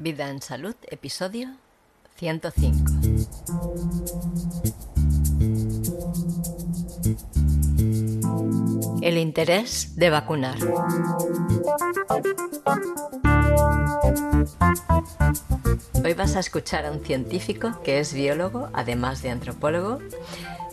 Vida 0.00 0.30
en 0.30 0.40
Salud, 0.40 0.76
episodio 0.92 1.56
105. 2.18 2.92
El 9.02 9.18
interés 9.18 9.96
de 9.96 10.10
vacunar. 10.10 10.56
Hoy 16.04 16.14
vas 16.14 16.36
a 16.36 16.40
escuchar 16.40 16.86
a 16.86 16.92
un 16.92 17.04
científico 17.04 17.80
que 17.82 17.98
es 17.98 18.14
biólogo, 18.14 18.68
además 18.74 19.20
de 19.22 19.30
antropólogo, 19.30 19.98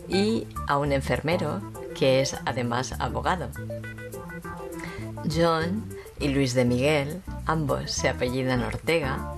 y 0.08 0.46
a 0.68 0.78
un 0.78 0.92
enfermero 0.92 1.64
que 1.96 2.22
es 2.22 2.36
además 2.46 2.94
abogado. 3.00 3.50
John 5.36 5.95
y 6.20 6.30
Luis 6.30 6.54
de 6.54 6.66
Miguel, 6.66 7.22
ambos 7.46 7.92
se 7.92 8.10
apellidan 8.10 8.64
Ortega. 8.64 9.36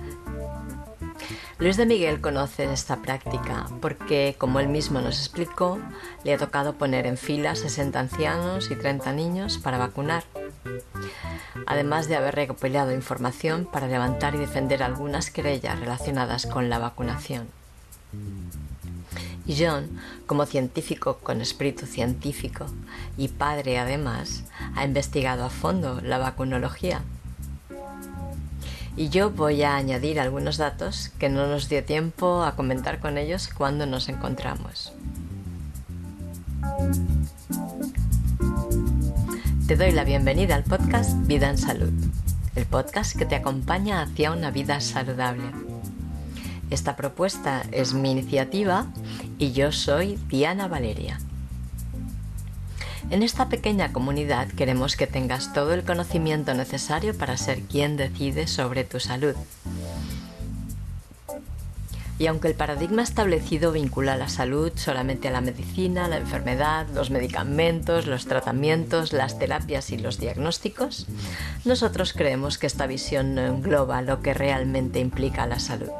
Luis 1.58 1.76
de 1.76 1.86
Miguel 1.86 2.20
conoce 2.20 2.72
esta 2.72 3.02
práctica 3.02 3.66
porque, 3.80 4.36
como 4.38 4.60
él 4.60 4.68
mismo 4.68 5.00
nos 5.00 5.18
explicó, 5.18 5.80
le 6.22 6.34
ha 6.34 6.38
tocado 6.38 6.74
poner 6.74 7.06
en 7.06 7.16
fila 7.16 7.56
60 7.56 7.98
ancianos 7.98 8.70
y 8.70 8.76
30 8.76 9.12
niños 9.12 9.58
para 9.58 9.76
vacunar, 9.76 10.22
además 11.66 12.06
de 12.06 12.14
haber 12.14 12.36
recopilado 12.36 12.92
información 12.92 13.64
para 13.64 13.88
levantar 13.88 14.36
y 14.36 14.38
defender 14.38 14.84
algunas 14.84 15.30
querellas 15.30 15.80
relacionadas 15.80 16.46
con 16.46 16.70
la 16.70 16.78
vacunación. 16.78 17.48
John, 19.56 19.88
como 20.26 20.46
científico 20.46 21.18
con 21.18 21.40
espíritu 21.40 21.86
científico 21.86 22.66
y 23.16 23.28
padre 23.28 23.78
además, 23.78 24.44
ha 24.74 24.84
investigado 24.84 25.44
a 25.44 25.50
fondo 25.50 26.00
la 26.02 26.18
vacunología. 26.18 27.02
Y 28.96 29.10
yo 29.10 29.30
voy 29.30 29.62
a 29.62 29.76
añadir 29.76 30.18
algunos 30.18 30.56
datos 30.56 31.10
que 31.18 31.28
no 31.28 31.46
nos 31.46 31.68
dio 31.68 31.84
tiempo 31.84 32.42
a 32.42 32.56
comentar 32.56 32.98
con 32.98 33.16
ellos 33.16 33.48
cuando 33.48 33.86
nos 33.86 34.08
encontramos. 34.08 34.92
Te 39.68 39.76
doy 39.76 39.92
la 39.92 40.04
bienvenida 40.04 40.56
al 40.56 40.64
podcast 40.64 41.26
Vida 41.26 41.50
en 41.50 41.58
Salud, 41.58 41.92
el 42.56 42.64
podcast 42.64 43.16
que 43.16 43.26
te 43.26 43.36
acompaña 43.36 44.02
hacia 44.02 44.32
una 44.32 44.50
vida 44.50 44.80
saludable. 44.80 45.67
Esta 46.70 46.96
propuesta 46.96 47.62
es 47.72 47.94
mi 47.94 48.10
iniciativa 48.10 48.86
y 49.38 49.52
yo 49.52 49.72
soy 49.72 50.18
Diana 50.28 50.68
Valeria. 50.68 51.18
En 53.10 53.22
esta 53.22 53.48
pequeña 53.48 53.90
comunidad 53.90 54.48
queremos 54.48 54.94
que 54.94 55.06
tengas 55.06 55.54
todo 55.54 55.72
el 55.72 55.82
conocimiento 55.82 56.52
necesario 56.52 57.16
para 57.16 57.38
ser 57.38 57.62
quien 57.62 57.96
decide 57.96 58.46
sobre 58.46 58.84
tu 58.84 59.00
salud. 59.00 59.34
Y 62.18 62.26
aunque 62.26 62.48
el 62.48 62.54
paradigma 62.54 63.02
establecido 63.02 63.72
vincula 63.72 64.16
la 64.16 64.28
salud 64.28 64.72
solamente 64.74 65.28
a 65.28 65.30
la 65.30 65.40
medicina, 65.40 66.08
la 66.08 66.16
enfermedad, 66.16 66.86
los 66.92 67.10
medicamentos, 67.10 68.06
los 68.06 68.26
tratamientos, 68.26 69.12
las 69.12 69.38
terapias 69.38 69.90
y 69.90 69.98
los 69.98 70.18
diagnósticos, 70.18 71.06
nosotros 71.64 72.12
creemos 72.12 72.58
que 72.58 72.66
esta 72.66 72.88
visión 72.88 73.36
no 73.36 73.42
engloba 73.42 74.02
lo 74.02 74.20
que 74.20 74.34
realmente 74.34 74.98
implica 74.98 75.46
la 75.46 75.60
salud. 75.60 75.90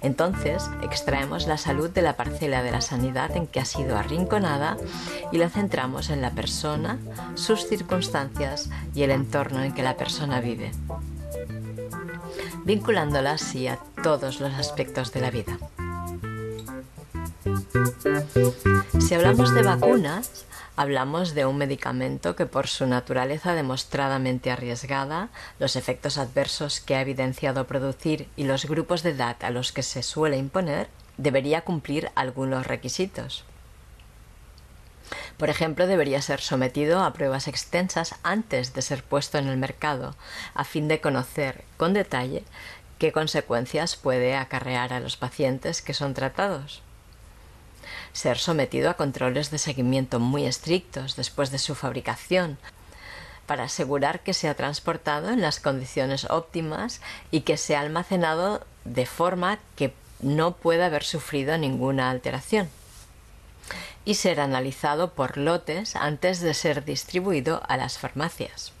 Entonces, 0.00 0.70
extraemos 0.82 1.46
la 1.46 1.58
salud 1.58 1.90
de 1.90 2.02
la 2.02 2.16
parcela 2.16 2.62
de 2.62 2.70
la 2.70 2.80
sanidad 2.80 3.36
en 3.36 3.46
que 3.46 3.60
ha 3.60 3.64
sido 3.64 3.96
arrinconada 3.96 4.76
y 5.32 5.38
la 5.38 5.50
centramos 5.50 6.10
en 6.10 6.22
la 6.22 6.30
persona, 6.30 6.98
sus 7.34 7.66
circunstancias 7.66 8.70
y 8.94 9.02
el 9.02 9.10
entorno 9.10 9.62
en 9.62 9.74
que 9.74 9.82
la 9.82 9.96
persona 9.96 10.40
vive, 10.40 10.70
vinculándola 12.64 13.32
así 13.32 13.66
a 13.66 13.78
todos 14.02 14.40
los 14.40 14.54
aspectos 14.54 15.12
de 15.12 15.20
la 15.20 15.30
vida. 15.30 15.58
Si 19.00 19.14
hablamos 19.14 19.54
de 19.54 19.62
vacunas, 19.62 20.44
Hablamos 20.80 21.34
de 21.34 21.44
un 21.44 21.58
medicamento 21.58 22.36
que 22.36 22.46
por 22.46 22.68
su 22.68 22.86
naturaleza 22.86 23.52
demostradamente 23.52 24.52
arriesgada, 24.52 25.28
los 25.58 25.74
efectos 25.74 26.18
adversos 26.18 26.78
que 26.78 26.94
ha 26.94 27.00
evidenciado 27.00 27.66
producir 27.66 28.28
y 28.36 28.44
los 28.44 28.64
grupos 28.64 29.02
de 29.02 29.10
edad 29.10 29.34
a 29.42 29.50
los 29.50 29.72
que 29.72 29.82
se 29.82 30.04
suele 30.04 30.36
imponer, 30.36 30.86
debería 31.16 31.62
cumplir 31.62 32.12
algunos 32.14 32.68
requisitos. 32.68 33.44
Por 35.36 35.50
ejemplo, 35.50 35.88
debería 35.88 36.22
ser 36.22 36.40
sometido 36.40 37.02
a 37.02 37.12
pruebas 37.12 37.48
extensas 37.48 38.14
antes 38.22 38.72
de 38.72 38.82
ser 38.82 39.02
puesto 39.02 39.36
en 39.38 39.48
el 39.48 39.56
mercado, 39.56 40.14
a 40.54 40.62
fin 40.62 40.86
de 40.86 41.00
conocer 41.00 41.64
con 41.76 41.92
detalle 41.92 42.44
qué 43.00 43.10
consecuencias 43.10 43.96
puede 43.96 44.36
acarrear 44.36 44.92
a 44.92 45.00
los 45.00 45.16
pacientes 45.16 45.82
que 45.82 45.92
son 45.92 46.14
tratados 46.14 46.82
ser 48.12 48.38
sometido 48.38 48.90
a 48.90 48.94
controles 48.94 49.50
de 49.50 49.58
seguimiento 49.58 50.20
muy 50.20 50.46
estrictos 50.46 51.16
después 51.16 51.50
de 51.50 51.58
su 51.58 51.74
fabricación, 51.74 52.58
para 53.46 53.64
asegurar 53.64 54.20
que 54.20 54.34
se 54.34 54.48
ha 54.48 54.54
transportado 54.54 55.30
en 55.30 55.40
las 55.40 55.58
condiciones 55.58 56.26
óptimas 56.28 57.00
y 57.30 57.40
que 57.40 57.56
se 57.56 57.76
ha 57.76 57.80
almacenado 57.80 58.66
de 58.84 59.06
forma 59.06 59.58
que 59.74 59.94
no 60.20 60.52
pueda 60.52 60.86
haber 60.86 61.04
sufrido 61.04 61.56
ninguna 61.56 62.10
alteración 62.10 62.68
y 64.04 64.14
ser 64.14 64.40
analizado 64.40 65.12
por 65.12 65.36
lotes 65.36 65.94
antes 65.94 66.40
de 66.40 66.54
ser 66.54 66.84
distribuido 66.84 67.62
a 67.68 67.76
las 67.76 67.98
farmacias. 67.98 68.72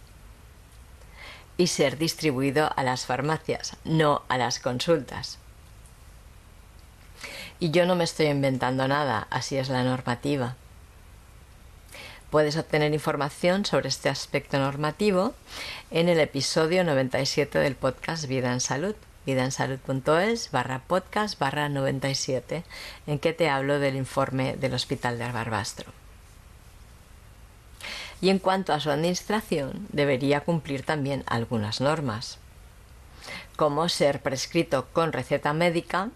Y 1.58 1.66
ser 1.66 1.98
distribuido 1.98 2.70
a 2.76 2.82
las 2.82 3.04
farmacias, 3.04 3.76
no 3.84 4.22
a 4.28 4.38
las 4.38 4.58
consultas. 4.58 5.38
Y 7.60 7.70
yo 7.70 7.86
no 7.86 7.96
me 7.96 8.04
estoy 8.04 8.26
inventando 8.26 8.86
nada, 8.86 9.26
así 9.30 9.56
es 9.56 9.68
la 9.68 9.82
normativa. 9.82 10.54
Puedes 12.30 12.56
obtener 12.56 12.92
información 12.92 13.64
sobre 13.64 13.88
este 13.88 14.08
aspecto 14.08 14.58
normativo 14.58 15.34
en 15.90 16.08
el 16.08 16.20
episodio 16.20 16.84
97 16.84 17.58
del 17.58 17.74
podcast 17.74 18.26
Vida 18.26 18.52
en 18.52 18.60
Salud, 18.60 18.94
vidaensalud.es 19.26 20.52
barra 20.52 20.82
podcast 20.86 21.36
barra 21.38 21.68
97, 21.68 22.62
en 23.08 23.18
que 23.18 23.32
te 23.32 23.48
hablo 23.48 23.80
del 23.80 23.96
informe 23.96 24.56
del 24.56 24.74
Hospital 24.74 25.18
de 25.18 25.32
Barbastro. 25.32 25.90
Y 28.20 28.28
en 28.28 28.38
cuanto 28.38 28.72
a 28.72 28.78
su 28.78 28.90
administración, 28.90 29.86
debería 29.90 30.42
cumplir 30.42 30.84
también 30.84 31.24
algunas 31.26 31.80
normas, 31.80 32.38
como 33.56 33.88
ser 33.88 34.22
prescrito 34.22 34.86
con 34.92 35.12
receta 35.12 35.52
médica 35.54 36.10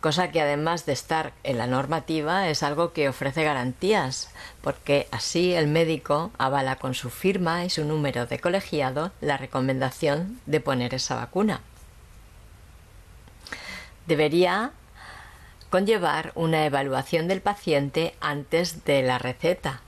cosa 0.00 0.30
que 0.30 0.40
además 0.40 0.86
de 0.86 0.92
estar 0.92 1.32
en 1.42 1.58
la 1.58 1.66
normativa 1.66 2.48
es 2.48 2.62
algo 2.62 2.92
que 2.92 3.08
ofrece 3.08 3.42
garantías, 3.42 4.30
porque 4.62 5.08
así 5.10 5.54
el 5.54 5.66
médico 5.66 6.30
avala 6.38 6.76
con 6.76 6.94
su 6.94 7.10
firma 7.10 7.64
y 7.64 7.70
su 7.70 7.84
número 7.84 8.26
de 8.26 8.38
colegiado 8.38 9.10
la 9.20 9.36
recomendación 9.36 10.40
de 10.46 10.60
poner 10.60 10.94
esa 10.94 11.16
vacuna. 11.16 11.60
Debería 14.06 14.72
conllevar 15.70 16.32
una 16.34 16.64
evaluación 16.64 17.28
del 17.28 17.40
paciente 17.40 18.14
antes 18.20 18.84
de 18.84 19.02
la 19.02 19.18
receta. 19.18 19.80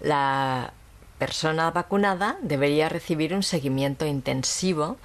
La 0.00 0.72
persona 1.18 1.70
vacunada 1.70 2.36
debería 2.42 2.88
recibir 2.88 3.34
un 3.34 3.42
seguimiento 3.42 4.06
intensivo 4.06 4.98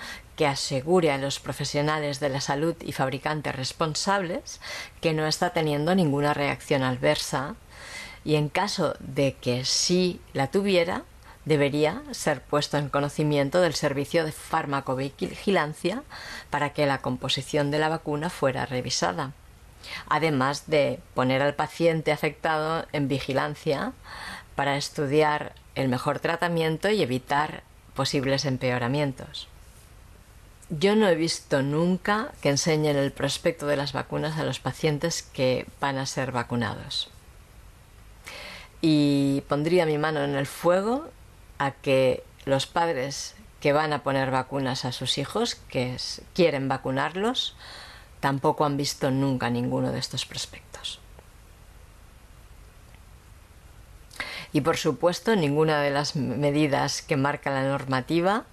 asegure 0.47 1.11
a 1.11 1.17
los 1.17 1.39
profesionales 1.39 2.19
de 2.19 2.29
la 2.29 2.41
salud 2.41 2.75
y 2.81 2.91
fabricantes 2.91 3.55
responsables 3.55 4.59
que 5.01 5.13
no 5.13 5.27
está 5.27 5.51
teniendo 5.51 5.95
ninguna 5.95 6.33
reacción 6.33 6.83
adversa 6.83 7.55
y 8.25 8.35
en 8.35 8.49
caso 8.49 8.95
de 8.99 9.33
que 9.33 9.65
sí 9.65 10.21
la 10.33 10.47
tuviera, 10.47 11.03
debería 11.45 12.01
ser 12.11 12.41
puesto 12.41 12.77
en 12.77 12.89
conocimiento 12.89 13.59
del 13.59 13.73
servicio 13.73 14.23
de 14.23 14.31
farmacovigilancia 14.31 16.03
para 16.49 16.71
que 16.71 16.85
la 16.85 17.01
composición 17.01 17.69
de 17.69 17.79
la 17.79 17.89
vacuna 17.89 18.29
fuera 18.29 18.65
revisada, 18.65 19.33
además 20.07 20.67
de 20.67 20.99
poner 21.13 21.41
al 21.41 21.55
paciente 21.55 22.11
afectado 22.11 22.85
en 22.93 23.07
vigilancia 23.07 23.91
para 24.55 24.77
estudiar 24.77 25.53
el 25.75 25.89
mejor 25.89 26.19
tratamiento 26.19 26.89
y 26.89 27.01
evitar 27.01 27.63
posibles 27.93 28.45
empeoramientos. 28.45 29.47
Yo 30.79 30.95
no 30.95 31.07
he 31.07 31.13
visto 31.13 31.61
nunca 31.61 32.31
que 32.41 32.49
enseñen 32.49 32.97
el 32.97 33.11
prospecto 33.11 33.67
de 33.67 33.77
las 33.77 33.93
vacunas 33.93 34.39
a 34.39 34.43
los 34.43 34.59
pacientes 34.59 35.21
que 35.21 35.67
van 35.79 35.99
a 35.99 36.07
ser 36.07 36.31
vacunados. 36.31 37.11
Y 38.81 39.43
pondría 39.47 39.85
mi 39.85 39.99
mano 39.99 40.23
en 40.23 40.33
el 40.33 40.47
fuego 40.47 41.07
a 41.59 41.71
que 41.71 42.23
los 42.45 42.65
padres 42.65 43.35
que 43.59 43.71
van 43.71 43.93
a 43.93 44.01
poner 44.01 44.31
vacunas 44.31 44.83
a 44.83 44.91
sus 44.91 45.19
hijos, 45.19 45.55
que 45.69 45.97
quieren 46.33 46.67
vacunarlos, 46.67 47.55
tampoco 48.19 48.65
han 48.65 48.75
visto 48.75 49.11
nunca 49.11 49.51
ninguno 49.51 49.91
de 49.91 49.99
estos 49.99 50.25
prospectos. 50.25 50.99
Y 54.53 54.61
por 54.61 54.77
supuesto, 54.77 55.35
ninguna 55.35 55.81
de 55.81 55.91
las 55.91 56.15
medidas 56.15 57.03
que 57.03 57.15
marca 57.15 57.51
la 57.51 57.63
normativa 57.63 58.45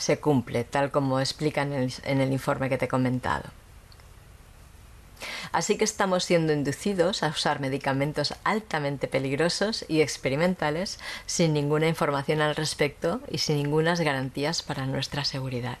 se 0.00 0.18
cumple, 0.18 0.64
tal 0.64 0.90
como 0.90 1.20
explica 1.20 1.62
en 1.62 1.72
el, 1.72 1.92
en 2.04 2.20
el 2.20 2.32
informe 2.32 2.68
que 2.68 2.78
te 2.78 2.86
he 2.86 2.88
comentado. 2.88 3.44
Así 5.52 5.76
que 5.76 5.84
estamos 5.84 6.24
siendo 6.24 6.52
inducidos 6.52 7.22
a 7.22 7.28
usar 7.28 7.60
medicamentos 7.60 8.34
altamente 8.42 9.08
peligrosos 9.08 9.84
y 9.88 10.00
experimentales 10.00 10.98
sin 11.26 11.52
ninguna 11.52 11.88
información 11.88 12.40
al 12.40 12.56
respecto 12.56 13.20
y 13.30 13.38
sin 13.38 13.56
ninguna 13.56 13.94
garantías 13.96 14.62
para 14.62 14.86
nuestra 14.86 15.24
seguridad. 15.24 15.78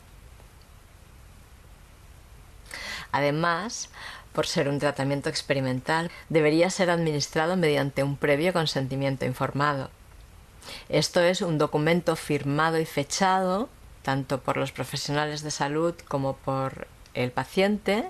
Además, 3.12 3.88
por 4.32 4.46
ser 4.46 4.68
un 4.68 4.78
tratamiento 4.78 5.28
experimental, 5.28 6.10
debería 6.28 6.68
ser 6.68 6.90
administrado 6.90 7.56
mediante 7.56 8.02
un 8.02 8.16
previo 8.16 8.52
consentimiento 8.52 9.24
informado. 9.24 9.90
Esto 10.88 11.20
es 11.22 11.40
un 11.40 11.56
documento 11.56 12.14
firmado 12.16 12.78
y 12.78 12.84
fechado 12.84 13.68
tanto 14.02 14.40
por 14.40 14.56
los 14.56 14.72
profesionales 14.72 15.42
de 15.42 15.50
salud 15.50 15.94
como 16.08 16.36
por 16.36 16.88
el 17.14 17.30
paciente 17.30 18.08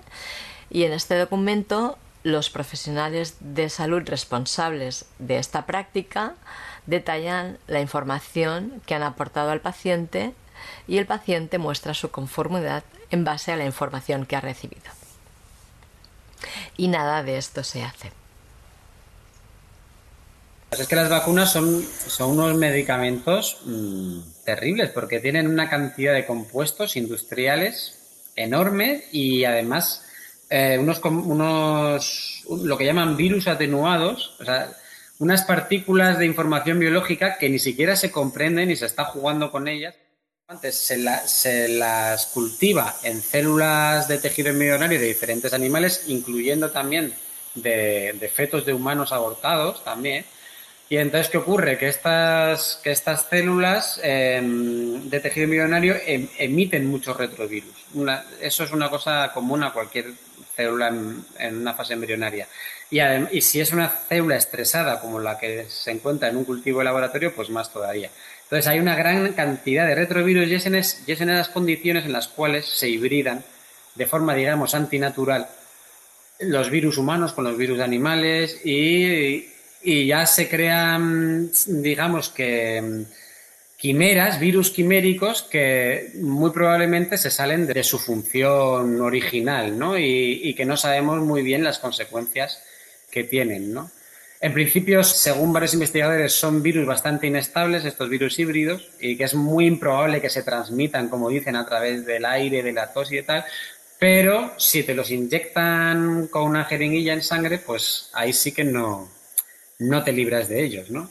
y 0.69 0.83
en 0.83 0.93
este 0.93 1.17
documento 1.17 1.97
los 2.23 2.49
profesionales 2.49 3.35
de 3.39 3.69
salud 3.69 4.03
responsables 4.05 5.05
de 5.19 5.37
esta 5.37 5.65
práctica 5.65 6.35
detallan 6.85 7.57
la 7.67 7.81
información 7.81 8.81
que 8.85 8.95
han 8.95 9.03
aportado 9.03 9.51
al 9.51 9.61
paciente 9.61 10.33
y 10.87 10.97
el 10.97 11.05
paciente 11.05 11.57
muestra 11.57 11.93
su 11.93 12.11
conformidad 12.11 12.83
en 13.09 13.23
base 13.23 13.51
a 13.51 13.57
la 13.57 13.65
información 13.65 14.25
que 14.25 14.35
ha 14.35 14.41
recibido. 14.41 14.91
Y 16.77 16.87
nada 16.87 17.23
de 17.23 17.37
esto 17.37 17.63
se 17.63 17.83
hace. 17.83 18.11
Es 20.71 20.87
que 20.87 20.95
las 20.95 21.09
vacunas 21.09 21.51
son, 21.51 21.83
son 21.83 22.31
unos 22.31 22.55
medicamentos 22.55 23.59
mmm, 23.65 24.19
terribles 24.43 24.89
porque 24.89 25.19
tienen 25.19 25.47
una 25.47 25.69
cantidad 25.69 26.13
de 26.13 26.25
compuestos 26.25 26.95
industriales 26.95 28.31
enorme 28.35 29.03
y 29.11 29.43
además 29.43 30.03
eh, 30.49 30.77
unos, 30.77 30.99
unos, 31.03 32.43
lo 32.49 32.77
que 32.77 32.85
llaman 32.85 33.15
virus 33.15 33.47
atenuados, 33.47 34.35
o 34.39 34.45
sea, 34.45 34.69
unas 35.19 35.43
partículas 35.43 36.17
de 36.17 36.25
información 36.25 36.79
biológica 36.79 37.37
que 37.37 37.49
ni 37.49 37.59
siquiera 37.59 37.95
se 37.95 38.11
comprenden 38.11 38.71
y 38.71 38.75
se 38.75 38.85
está 38.85 39.05
jugando 39.05 39.51
con 39.51 39.67
ellas. 39.67 39.95
Antes 40.47 40.75
se, 40.75 40.97
la, 40.97 41.25
se 41.25 41.69
las 41.69 42.25
cultiva 42.25 42.97
en 43.03 43.21
células 43.21 44.09
de 44.09 44.17
tejido 44.17 44.49
embrionario 44.49 44.99
de 44.99 45.05
diferentes 45.05 45.53
animales, 45.53 46.03
incluyendo 46.07 46.71
también 46.71 47.13
de, 47.55 48.17
de 48.19 48.27
fetos 48.27 48.65
de 48.65 48.73
humanos 48.73 49.13
abortados 49.13 49.83
también. 49.85 50.25
Y 50.91 50.97
entonces, 50.97 51.29
¿qué 51.29 51.37
ocurre? 51.37 51.77
Que 51.77 51.87
estas, 51.87 52.81
que 52.83 52.91
estas 52.91 53.25
células 53.29 53.97
eh, 54.03 54.41
de 54.43 55.19
tejido 55.21 55.45
embrionario 55.45 55.95
em, 56.05 56.27
emiten 56.37 56.85
muchos 56.85 57.15
retrovirus. 57.15 57.71
Eso 58.41 58.65
es 58.65 58.71
una 58.73 58.89
cosa 58.89 59.31
común 59.33 59.63
a 59.63 59.71
cualquier 59.71 60.07
célula 60.53 60.89
en, 60.89 61.57
una 61.61 61.73
fase 61.75 61.93
embrionaria. 61.93 62.45
Y, 62.89 63.39
si 63.39 63.61
es 63.61 63.71
una 63.71 63.87
célula 63.87 64.35
estresada 64.35 64.99
como 64.99 65.17
la 65.21 65.37
que 65.37 65.65
se 65.69 65.91
encuentra 65.91 66.27
en 66.27 66.35
un 66.35 66.43
cultivo 66.43 66.79
de 66.79 66.85
laboratorio, 66.85 67.33
pues 67.33 67.49
más 67.49 67.71
todavía. 67.71 68.09
Entonces 68.43 68.67
hay 68.67 68.79
una 68.81 68.97
gran 68.97 69.31
cantidad 69.31 69.87
de 69.87 69.95
retrovirus 69.95 70.49
y 70.49 70.55
es 70.55 70.65
en, 70.65 70.75
es, 70.75 71.03
y 71.07 71.13
es 71.13 71.21
en 71.21 71.29
esas 71.29 71.47
condiciones 71.47 72.03
en 72.03 72.11
las 72.11 72.27
cuales 72.27 72.65
se 72.65 72.89
hibridan 72.89 73.45
de 73.95 74.07
forma, 74.07 74.35
digamos, 74.35 74.75
antinatural 74.75 75.47
los 76.41 76.69
virus 76.69 76.97
humanos 76.97 77.33
con 77.33 77.45
los 77.45 77.55
virus 77.55 77.79
animales 77.79 78.65
y, 78.65 79.50
y 79.83 80.07
ya 80.07 80.25
se 80.25 80.47
crean, 80.49 81.51
digamos 81.67 82.29
que, 82.29 83.05
quimeras, 83.81 84.39
virus 84.39 84.69
quiméricos 84.69 85.41
que 85.41 86.11
muy 86.21 86.51
probablemente 86.51 87.17
se 87.17 87.31
salen 87.31 87.65
de 87.65 87.83
su 87.83 87.97
función 87.97 89.01
original, 89.01 89.75
¿no? 89.75 89.97
Y, 89.97 90.53
que 90.53 90.65
no 90.65 90.77
sabemos 90.77 91.19
muy 91.21 91.41
bien 91.41 91.63
las 91.63 91.79
consecuencias 91.79 92.61
que 93.09 93.23
tienen, 93.23 93.73
¿no? 93.73 93.89
En 94.39 94.53
principio, 94.53 95.03
según 95.03 95.51
varios 95.51 95.73
investigadores, 95.73 96.31
son 96.31 96.61
virus 96.61 96.85
bastante 96.85 97.25
inestables, 97.25 97.83
estos 97.83 98.07
virus 98.07 98.37
híbridos, 98.37 98.87
y 98.99 99.17
que 99.17 99.23
es 99.23 99.33
muy 99.33 99.65
improbable 99.65 100.21
que 100.21 100.29
se 100.29 100.43
transmitan, 100.43 101.09
como 101.09 101.29
dicen, 101.29 101.55
a 101.55 101.65
través 101.65 102.05
del 102.05 102.25
aire, 102.25 102.61
de 102.61 102.73
la 102.73 102.93
tos 102.93 103.11
y 103.11 103.15
de 103.15 103.23
tal, 103.23 103.45
pero 103.97 104.53
si 104.57 104.83
te 104.83 104.93
los 104.93 105.09
inyectan 105.09 106.27
con 106.27 106.43
una 106.43 106.65
jeringuilla 106.65 107.13
en 107.13 107.23
sangre, 107.23 107.57
pues 107.57 108.11
ahí 108.13 108.31
sí 108.31 108.51
que 108.51 108.63
no, 108.63 109.09
no 109.81 110.03
te 110.03 110.11
libras 110.11 110.47
de 110.47 110.63
ellos, 110.63 110.89
¿no? 110.91 111.09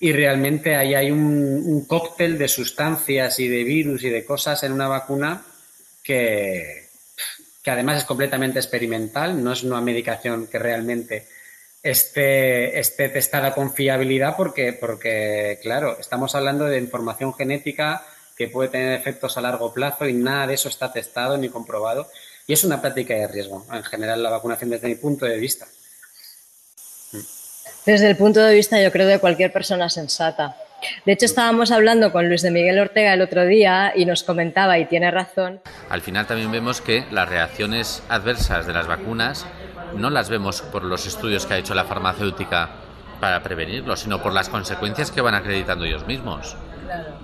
Y 0.00 0.12
realmente 0.12 0.74
ahí 0.74 0.94
hay 0.94 1.10
un, 1.12 1.84
cóctel 1.86 2.36
de 2.36 2.48
sustancias 2.48 3.38
y 3.38 3.46
de 3.46 3.62
virus 3.62 4.02
y 4.02 4.10
de 4.10 4.24
cosas 4.24 4.62
en 4.64 4.72
una 4.72 4.88
vacuna 4.88 5.44
que, 6.02 6.88
que 7.62 7.70
además 7.70 7.98
es 7.98 8.04
completamente 8.04 8.58
experimental, 8.58 9.42
no 9.42 9.52
es 9.52 9.62
una 9.62 9.80
medicación 9.80 10.48
que 10.48 10.58
realmente 10.58 11.28
esté, 11.84 12.80
esté 12.80 13.08
testada 13.10 13.54
con 13.54 13.72
fiabilidad 13.72 14.36
porque, 14.36 14.72
porque, 14.72 15.60
claro, 15.62 15.96
estamos 16.00 16.34
hablando 16.34 16.64
de 16.64 16.78
información 16.78 17.32
genética 17.32 18.04
que 18.36 18.48
puede 18.48 18.70
tener 18.70 18.98
efectos 18.98 19.36
a 19.36 19.40
largo 19.40 19.72
plazo 19.72 20.08
y 20.08 20.14
nada 20.14 20.48
de 20.48 20.54
eso 20.54 20.68
está 20.68 20.92
testado 20.92 21.38
ni 21.38 21.48
comprobado. 21.48 22.10
Y 22.44 22.54
es 22.54 22.64
una 22.64 22.80
práctica 22.80 23.14
de 23.14 23.28
riesgo, 23.28 23.64
en 23.72 23.84
general, 23.84 24.20
la 24.20 24.30
vacunación 24.30 24.70
desde 24.70 24.88
mi 24.88 24.96
punto 24.96 25.26
de 25.26 25.38
vista. 25.38 25.68
Desde 27.84 28.08
el 28.08 28.16
punto 28.16 28.40
de 28.40 28.54
vista, 28.54 28.80
yo 28.80 28.92
creo, 28.92 29.06
de 29.06 29.18
cualquier 29.18 29.52
persona 29.52 29.88
sensata. 29.88 30.56
De 31.04 31.12
hecho, 31.12 31.26
estábamos 31.26 31.70
hablando 31.70 32.12
con 32.12 32.28
Luis 32.28 32.42
de 32.42 32.50
Miguel 32.50 32.78
Ortega 32.78 33.14
el 33.14 33.22
otro 33.22 33.44
día 33.44 33.92
y 33.94 34.04
nos 34.04 34.22
comentaba, 34.22 34.78
y 34.78 34.86
tiene 34.86 35.10
razón. 35.10 35.60
Al 35.88 36.00
final 36.00 36.26
también 36.26 36.50
vemos 36.50 36.80
que 36.80 37.04
las 37.10 37.28
reacciones 37.28 38.02
adversas 38.08 38.66
de 38.66 38.72
las 38.72 38.86
vacunas 38.86 39.46
no 39.96 40.10
las 40.10 40.28
vemos 40.28 40.62
por 40.62 40.84
los 40.84 41.06
estudios 41.06 41.46
que 41.46 41.54
ha 41.54 41.58
hecho 41.58 41.74
la 41.74 41.84
farmacéutica 41.84 42.70
para 43.20 43.42
prevenirlo, 43.42 43.96
sino 43.96 44.22
por 44.22 44.32
las 44.32 44.48
consecuencias 44.48 45.10
que 45.10 45.20
van 45.20 45.34
acreditando 45.34 45.84
ellos 45.84 46.06
mismos. 46.06 46.56
Claro, 46.84 47.14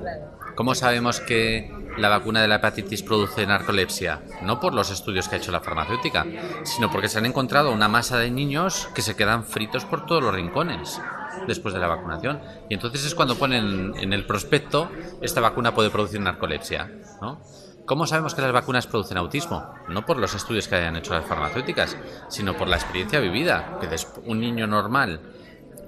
claro. 0.00 0.38
¿Cómo 0.54 0.74
sabemos 0.74 1.20
que 1.20 1.70
la 1.98 2.08
vacuna 2.08 2.40
de 2.40 2.48
la 2.48 2.56
hepatitis 2.56 3.02
produce 3.02 3.46
narcolepsia? 3.46 4.22
No 4.42 4.60
por 4.60 4.74
los 4.74 4.90
estudios 4.90 5.28
que 5.28 5.36
ha 5.36 5.38
hecho 5.38 5.52
la 5.52 5.60
farmacéutica, 5.60 6.26
sino 6.64 6.90
porque 6.90 7.08
se 7.08 7.18
han 7.18 7.26
encontrado 7.26 7.72
una 7.72 7.88
masa 7.88 8.18
de 8.18 8.30
niños 8.30 8.88
que 8.94 9.02
se 9.02 9.16
quedan 9.16 9.44
fritos 9.44 9.84
por 9.84 10.06
todos 10.06 10.22
los 10.22 10.34
rincones 10.34 11.00
después 11.46 11.74
de 11.74 11.80
la 11.80 11.88
vacunación. 11.88 12.40
Y 12.68 12.74
entonces 12.74 13.04
es 13.04 13.14
cuando 13.14 13.36
ponen 13.36 13.94
en 13.96 14.12
el 14.12 14.26
prospecto 14.26 14.90
esta 15.20 15.40
vacuna 15.40 15.74
puede 15.74 15.90
producir 15.90 16.20
narcolepsia. 16.20 16.90
¿no? 17.20 17.40
¿Cómo 17.86 18.06
sabemos 18.06 18.34
que 18.34 18.42
las 18.42 18.52
vacunas 18.52 18.86
producen 18.86 19.16
autismo? 19.16 19.74
No 19.88 20.04
por 20.04 20.18
los 20.18 20.34
estudios 20.34 20.68
que 20.68 20.74
hayan 20.74 20.96
hecho 20.96 21.14
las 21.14 21.24
farmacéuticas, 21.24 21.96
sino 22.28 22.56
por 22.56 22.68
la 22.68 22.76
experiencia 22.76 23.18
vivida. 23.18 23.78
Que 23.80 23.88
un 24.26 24.40
niño 24.40 24.66
normal 24.66 25.20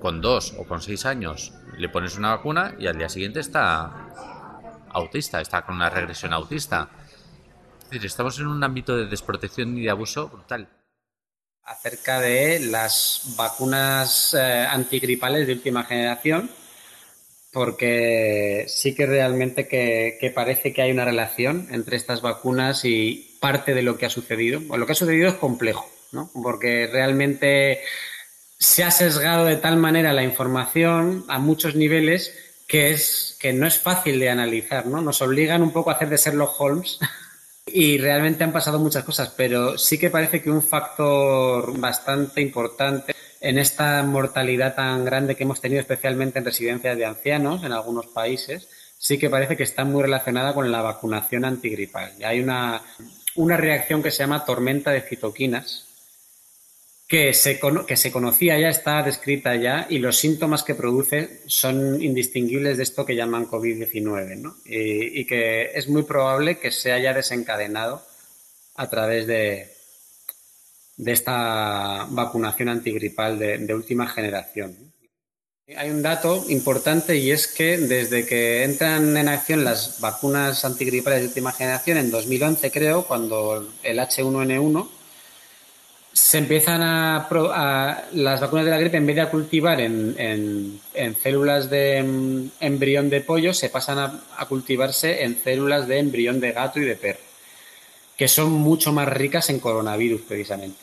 con 0.01 0.23
dos 0.23 0.55
o 0.59 0.65
con 0.65 0.81
seis 0.81 1.05
años 1.05 1.53
le 1.77 1.89
pones 1.91 2.17
una 2.17 2.31
vacuna 2.31 2.75
y 2.79 2.87
al 2.87 2.97
día 2.97 3.09
siguiente 3.09 3.41
está 3.41 4.09
autista, 4.93 5.41
está 5.41 5.63
con 5.63 5.77
una 5.77 5.91
regresión 5.91 6.33
autista. 6.33 6.91
Estamos 7.91 8.39
en 8.39 8.47
un 8.47 8.63
ámbito 8.63 8.97
de 8.97 9.07
desprotección 9.07 9.77
y 9.77 9.83
de 9.83 9.91
abuso 9.91 10.29
brutal. 10.29 10.69
Acerca 11.65 12.21
de 12.21 12.61
las 12.61 13.35
vacunas 13.37 14.35
eh, 14.35 14.67
antigripales 14.69 15.47
de 15.47 15.53
última 15.53 15.85
generación, 15.85 16.51
porque 17.53 18.67
sí 18.69 18.95
que 18.95 19.07
realmente 19.07 19.69
que, 19.69 20.17
que, 20.21 20.31
parece 20.31 20.73
que 20.73 20.83
hay 20.83 20.93
una 20.93 21.05
relación 21.05 21.69
entre 21.71 21.97
estas 21.97 22.23
vacunas 22.23 22.85
y 22.85 23.37
parte 23.41 23.75
de 23.75 23.83
lo 23.83 23.99
que 23.99 24.07
ha 24.07 24.11
sucedido. 24.11 24.61
Bueno, 24.61 24.79
lo 24.79 24.87
que 24.87 24.93
ha 24.93 24.97
sucedido 24.97 25.29
es 25.29 25.35
complejo, 25.35 25.91
¿no? 26.13 26.31
porque 26.43 26.89
realmente 26.91 27.81
se 28.59 28.85
ha 28.85 28.91
sesgado 28.91 29.47
de 29.47 29.57
tal 29.57 29.79
manera 29.79 30.13
la 30.13 30.23
información 30.23 31.25
a 31.29 31.39
muchos 31.39 31.75
niveles 31.75 32.35
que, 32.71 32.91
es, 32.91 33.37
que 33.41 33.53
no 33.53 33.67
es 33.67 33.81
fácil 33.81 34.21
de 34.21 34.31
analizar, 34.31 34.87
¿no? 34.87 35.01
Nos 35.01 35.21
obligan 35.23 35.61
un 35.61 35.73
poco 35.73 35.91
a 35.91 35.95
hacer 35.95 36.09
de 36.09 36.17
Sherlock 36.17 36.61
Holmes 36.61 37.01
y 37.67 37.99
realmente 37.99 38.45
han 38.45 38.53
pasado 38.53 38.79
muchas 38.79 39.03
cosas, 39.03 39.35
pero 39.37 39.77
sí 39.77 39.99
que 39.99 40.09
parece 40.09 40.41
que 40.41 40.53
un 40.53 40.63
factor 40.63 41.77
bastante 41.81 42.41
importante 42.41 43.13
en 43.41 43.59
esta 43.59 44.01
mortalidad 44.05 44.77
tan 44.77 45.05
grande 45.05 45.35
que 45.35 45.43
hemos 45.43 45.61
tenido, 45.61 45.81
especialmente 45.81 46.39
en 46.39 46.45
residencias 46.45 46.97
de 46.97 47.07
ancianos 47.07 47.65
en 47.65 47.73
algunos 47.73 48.07
países, 48.07 48.69
sí 48.97 49.19
que 49.19 49.29
parece 49.29 49.57
que 49.57 49.65
está 49.65 49.85
muy 49.85 50.03
relacionada 50.03 50.55
con 50.55 50.71
la 50.71 50.81
vacunación 50.81 51.45
antigripal. 51.45 52.13
Hay 52.25 52.41
una, 52.41 52.83
una 53.35 53.57
reacción 53.57 54.01
que 54.01 54.13
se 54.13 54.19
llama 54.19 54.45
tormenta 54.45 54.93
de 54.93 55.01
citoquinas, 55.01 55.89
que 57.11 57.35
se, 57.35 57.59
que 57.89 57.97
se 57.97 58.13
conocía 58.13 58.57
ya, 58.57 58.69
está 58.69 59.03
descrita 59.03 59.57
ya, 59.57 59.89
y 59.91 59.99
los 59.99 60.17
síntomas 60.17 60.63
que 60.63 60.77
produce 60.77 61.41
son 61.47 62.01
indistinguibles 62.01 62.77
de 62.77 62.85
esto 62.85 63.05
que 63.05 63.17
llaman 63.17 63.49
COVID-19, 63.49 64.37
¿no? 64.37 64.55
y, 64.65 65.27
que 65.27 65.73
es 65.75 65.89
muy 65.89 66.05
probable 66.05 66.61
que 66.61 66.71
se 66.71 66.93
haya 66.93 67.13
desencadenado 67.13 68.01
a 68.77 68.89
través 68.89 69.27
de, 69.27 69.73
de 70.99 71.13
esta 71.13 72.07
vacunación 72.11 72.69
antigripal 72.69 73.41
de, 73.41 73.59
de 73.59 73.75
última 73.75 74.07
generación. 74.07 74.77
Hay 75.77 75.91
un 75.91 76.03
dato 76.03 76.45
importante 76.49 77.17
y 77.17 77.33
es 77.33 77.49
que 77.49 77.77
desde 77.77 78.25
que 78.25 78.63
entran 78.63 79.17
en 79.17 79.29
acción 79.29 79.65
las 79.65 80.01
vacunas 80.01 80.65
antigripales 80.65 81.23
de 81.23 81.27
última 81.27 81.51
generación, 81.51 81.99
en 81.99 82.13
2011 82.13 82.71
creo, 82.71 83.05
cuando 83.05 83.69
el 83.83 83.99
H1N1, 83.99 85.00
se 86.21 86.37
empiezan 86.37 86.83
a, 86.83 88.05
las 88.13 88.41
vacunas 88.43 88.67
de 88.67 88.71
la 88.71 88.79
gripe 88.79 88.99
en 88.99 89.07
vez 89.07 89.17
de 89.17 89.27
cultivar 89.29 89.81
en, 89.81 90.81
células 91.23 91.71
de 91.71 92.03
mm, 92.03 92.51
embrión 92.61 93.09
de 93.09 93.23
pollo 93.23 93.55
se 93.55 93.71
pasan 93.71 93.99
a, 93.99 94.47
cultivarse 94.47 95.25
en 95.25 95.43
células 95.43 95.89
de 95.89 95.99
embrión 95.99 96.39
de 96.39 96.53
gato 96.53 96.79
y 96.79 96.85
de 96.85 96.95
perro 96.95 97.21
que 98.19 98.29
son 98.29 98.53
mucho 98.53 98.93
más 98.93 99.09
ricas 99.09 99.49
en 99.49 99.61
coronavirus 99.61 100.21
precisamente. 100.21 100.79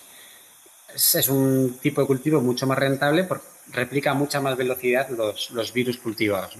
Es, 0.95 1.29
un 1.29 1.77
tipo 1.79 2.01
de 2.01 2.07
cultivo 2.07 2.41
mucho 2.41 2.65
más 2.65 2.79
rentable 2.79 3.23
porque 3.23 3.45
replica 3.73 4.11
a 4.11 4.15
mucha 4.15 4.41
más 4.41 4.57
velocidad 4.57 5.07
los, 5.09 5.71
virus 5.71 5.97
cultivados 5.97 6.55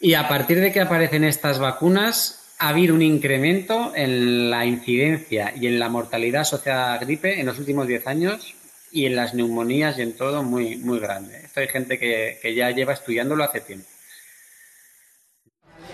y 0.00 0.14
a 0.14 0.28
partir 0.28 0.58
de 0.58 0.72
que 0.72 0.80
aparecen 0.80 1.22
estas 1.22 1.60
vacunas 1.60 2.43
ha 2.64 2.70
habido 2.70 2.94
un 2.94 3.02
incremento 3.02 3.92
en 3.94 4.48
la 4.48 4.64
incidencia 4.64 5.52
y 5.54 5.66
en 5.66 5.78
la 5.78 5.90
mortalidad 5.90 6.40
asociada 6.40 6.94
a 6.94 6.98
gripe 6.98 7.38
en 7.38 7.44
los 7.44 7.58
últimos 7.58 7.86
10 7.86 8.06
años 8.06 8.54
y 8.90 9.04
en 9.04 9.16
las 9.16 9.34
neumonías 9.34 9.98
y 9.98 10.02
en 10.02 10.16
todo 10.16 10.42
muy, 10.42 10.76
muy 10.76 10.98
grande. 10.98 11.44
Esto 11.44 11.60
hay 11.60 11.68
gente 11.68 11.98
que, 11.98 12.54
ya 12.56 12.70
lleva 12.70 12.94
estudiándolo 12.94 13.44
hace 13.44 13.60
tiempo. 13.60 13.86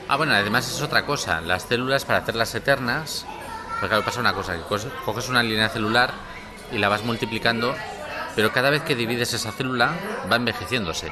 Ah, 0.06 0.16
bueno, 0.16 0.32
además 0.32 0.70
es 0.72 0.80
otra 0.80 1.04
cosa. 1.04 1.40
Las 1.40 1.64
células, 1.64 2.04
para 2.04 2.20
hacerlas 2.20 2.54
eternas, 2.54 3.26
pues 3.80 3.88
claro, 3.88 4.04
pasa 4.04 4.20
una 4.20 4.32
cosa, 4.32 4.54
que 4.54 4.62
coges 5.04 5.28
una 5.28 5.42
línea 5.42 5.70
celular 5.70 6.12
y 6.70 6.78
la 6.78 6.88
vas 6.88 7.02
multiplicando, 7.04 7.74
pero 8.36 8.52
cada 8.52 8.70
vez 8.70 8.82
que 8.82 8.94
divides 8.94 9.34
esa 9.34 9.50
célula 9.50 9.92
va 10.30 10.36
envejeciéndose. 10.36 11.08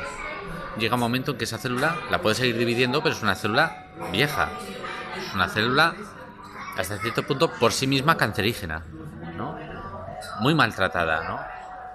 Llega 0.78 0.94
un 0.94 1.00
momento 1.00 1.32
en 1.32 1.38
que 1.38 1.44
esa 1.44 1.58
célula 1.58 1.98
la 2.12 2.22
puedes 2.22 2.38
seguir 2.38 2.56
dividiendo, 2.56 3.02
pero 3.02 3.16
es 3.16 3.22
una 3.22 3.34
célula 3.34 3.86
vieja 4.12 4.50
una 5.34 5.48
célula 5.48 5.94
hasta 6.76 6.98
cierto 6.98 7.25
punto 7.25 7.50
por 7.52 7.72
sí 7.72 7.87
misma 7.87 8.16
cancerígena, 8.16 8.84
¿no? 9.37 9.58
Muy 10.40 10.54
maltratada, 10.54 11.25
¿no? 11.28 11.40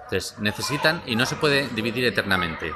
Entonces, 0.04 0.38
necesitan, 0.38 1.02
y 1.06 1.16
no 1.16 1.24
se 1.24 1.36
puede 1.36 1.68
dividir 1.68 2.04
eternamente, 2.04 2.72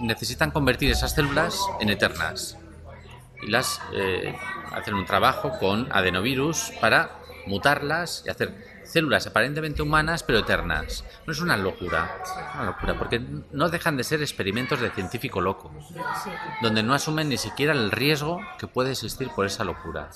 necesitan 0.00 0.50
convertir 0.50 0.90
esas 0.90 1.14
células 1.14 1.60
en 1.80 1.90
eternas 1.90 2.56
y 3.42 3.48
las 3.48 3.80
eh, 3.92 4.34
hacen 4.72 4.94
un 4.94 5.04
trabajo 5.04 5.58
con 5.58 5.88
adenovirus 5.92 6.72
para 6.80 7.10
mutarlas 7.46 8.22
y 8.26 8.30
hacer 8.30 8.71
células 8.92 9.26
aparentemente 9.26 9.82
humanas 9.82 10.22
pero 10.22 10.40
eternas. 10.40 11.04
No 11.26 11.32
es 11.32 11.40
una 11.40 11.56
locura, 11.56 12.22
una 12.54 12.64
locura, 12.64 12.98
porque 12.98 13.20
no 13.50 13.68
dejan 13.70 13.96
de 13.96 14.04
ser 14.04 14.20
experimentos 14.20 14.80
de 14.80 14.90
científico 14.90 15.40
loco, 15.40 15.72
donde 16.60 16.82
no 16.82 16.92
asumen 16.92 17.28
ni 17.28 17.38
siquiera 17.38 17.72
el 17.72 17.90
riesgo 17.90 18.40
que 18.58 18.66
puede 18.66 18.92
existir 18.92 19.30
por 19.34 19.46
esa 19.46 19.64
locura. 19.64 20.10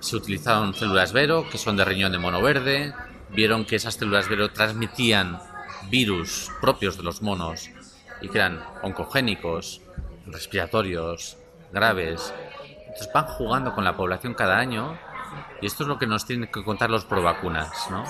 Se 0.00 0.16
utilizaron 0.16 0.74
células 0.74 1.12
Vero, 1.12 1.48
que 1.48 1.58
son 1.58 1.76
de 1.76 1.84
riñón 1.84 2.12
de 2.12 2.18
mono 2.18 2.42
verde, 2.42 2.94
vieron 3.30 3.64
que 3.64 3.76
esas 3.76 3.94
células 3.94 4.28
Vero 4.28 4.50
transmitían 4.50 5.38
virus 5.88 6.50
propios 6.60 6.96
de 6.96 7.04
los 7.04 7.22
monos 7.22 7.70
y 8.20 8.28
que 8.28 8.38
eran 8.38 8.64
oncogénicos, 8.82 9.82
respiratorios, 10.26 11.38
graves. 11.72 12.34
Entonces 12.80 13.10
van 13.12 13.26
jugando 13.26 13.74
con 13.74 13.84
la 13.84 13.96
población 13.96 14.34
cada 14.34 14.58
año 14.58 14.98
y 15.60 15.66
esto 15.66 15.84
es 15.84 15.88
lo 15.88 15.98
que 15.98 16.06
nos 16.06 16.26
tienen 16.26 16.50
que 16.50 16.64
contar 16.64 16.90
los 16.90 17.04
provacunas, 17.04 17.90
¿no? 17.90 18.04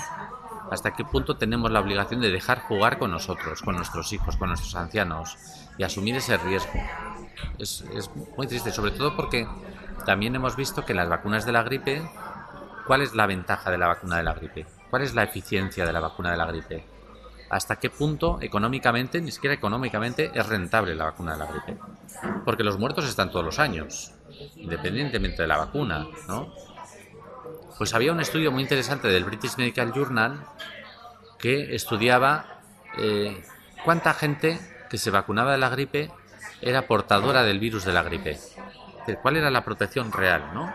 ¿Hasta 0.71 0.95
qué 0.95 1.05
punto 1.05 1.37
tenemos 1.37 1.71
la 1.71 1.81
obligación 1.81 2.21
de 2.21 2.31
dejar 2.31 2.61
jugar 2.63 2.99
con 2.99 3.13
nosotros, 3.13 3.63
con 3.63 3.77
nuestros 3.77 4.13
hijos, 4.13 4.37
con 4.37 4.49
nuestros 4.49 4.75
ancianos 4.75 5.37
y 5.79 5.85
asumir 5.85 6.17
ese 6.17 6.37
riesgo? 6.39 6.73
Es, 7.59 7.85
muy 8.37 8.47
triste, 8.47 8.73
sobre 8.73 8.91
todo 8.91 9.15
porque 9.15 9.47
también 10.05 10.35
hemos 10.35 10.57
visto 10.57 10.85
que 10.85 10.95
las 10.95 11.09
vacunas 11.09 11.47
de 11.47 11.53
la 11.53 11.63
gripe, 11.63 12.03
¿cuál 12.87 13.03
es 13.03 13.15
la 13.15 13.27
ventaja 13.27 13.71
de 13.71 13.79
la 13.79 13.87
vacuna 13.87 14.17
de 14.17 14.25
la 14.25 14.35
gripe? 14.35 14.67
¿Cuál 14.91 15.03
es 15.03 15.15
la 15.15 15.23
eficiencia 15.23 15.87
de 15.87 15.93
la 15.93 16.01
vacuna 16.01 16.33
de 16.33 16.37
la 16.37 16.47
gripe? 16.47 16.85
¿Hasta 17.49 17.77
qué 17.77 17.91
punto 17.91 18.39
económicamente, 18.41 19.21
ni 19.21 19.31
siquiera 19.31 19.55
económicamente, 19.55 20.33
es 20.35 20.47
rentable 20.49 20.97
la 20.97 21.05
vacuna 21.05 21.33
de 21.35 21.39
la 21.39 21.47
gripe? 21.47 21.79
Porque 22.45 22.65
los 22.65 22.77
muertos 22.77 23.09
están 23.09 23.31
todos 23.31 23.45
los 23.45 23.61
años, 23.61 24.13
independientemente 24.57 25.43
de 25.43 25.49
la 25.49 25.59
vacuna, 25.59 26.07
¿no? 26.27 26.53
Pues 27.79 27.93
había 27.93 28.13
un 28.13 28.21
estudio 28.21 28.51
muy 28.51 28.63
interesante 28.63 29.09
del 29.09 29.25
British 29.25 29.57
Medical 29.59 29.93
Journal 29.93 30.47
que 31.39 31.75
estudiaba 31.75 32.61
eh, 32.97 33.43
cuánta 33.85 34.15
gente 34.15 34.59
que 34.89 34.97
se 34.97 35.11
vacunaba 35.11 35.53
de 35.53 35.59
la 35.59 35.69
gripe 35.69 36.11
era 36.63 36.87
portadora 36.87 37.43
del 37.43 37.59
virus 37.59 37.85
de 37.85 37.93
la 37.93 38.03
gripe. 38.03 38.39
¿Cuál 39.21 39.37
era 39.37 39.51
la 39.51 39.63
protección 39.63 40.11
real? 40.11 40.55
¿no? 40.55 40.75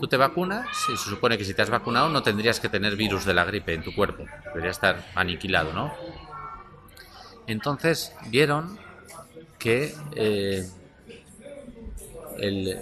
Tú 0.00 0.08
te 0.08 0.16
vacunas 0.16 0.66
y 0.92 0.96
se 0.96 1.08
supone 1.08 1.38
que 1.38 1.44
si 1.44 1.54
te 1.54 1.62
has 1.62 1.70
vacunado 1.70 2.08
no 2.08 2.22
tendrías 2.22 2.58
que 2.58 2.68
tener 2.68 2.96
virus 2.96 3.24
de 3.24 3.34
la 3.34 3.44
gripe 3.44 3.72
en 3.72 3.84
tu 3.84 3.94
cuerpo. 3.94 4.24
Debería 4.46 4.72
estar 4.72 5.04
aniquilado, 5.14 5.72
¿no? 5.72 5.94
Entonces 7.46 8.12
vieron 8.26 8.76
que 9.58 9.94
eh, 10.16 10.68
el, 12.38 12.78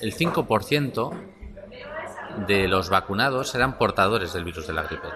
el 0.00 0.14
5% 0.16 1.37
de 2.46 2.68
los 2.68 2.90
vacunados 2.90 3.54
eran 3.54 3.78
portadores 3.78 4.32
del 4.32 4.44
virus 4.44 4.66
de 4.66 4.72
la 4.72 4.82
gripe. 4.82 5.08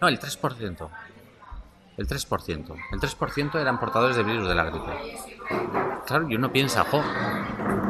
No, 0.00 0.08
el 0.08 0.18
3%. 0.18 0.88
El 1.96 2.08
3%. 2.08 2.74
El 2.92 3.00
3% 3.00 3.60
eran 3.60 3.78
portadores 3.78 4.16
del 4.16 4.24
virus 4.24 4.48
de 4.48 4.54
la 4.54 4.64
gripe. 4.64 5.18
Claro, 6.06 6.28
y 6.28 6.34
uno 6.34 6.50
piensa, 6.50 6.84
jo, 6.84 7.02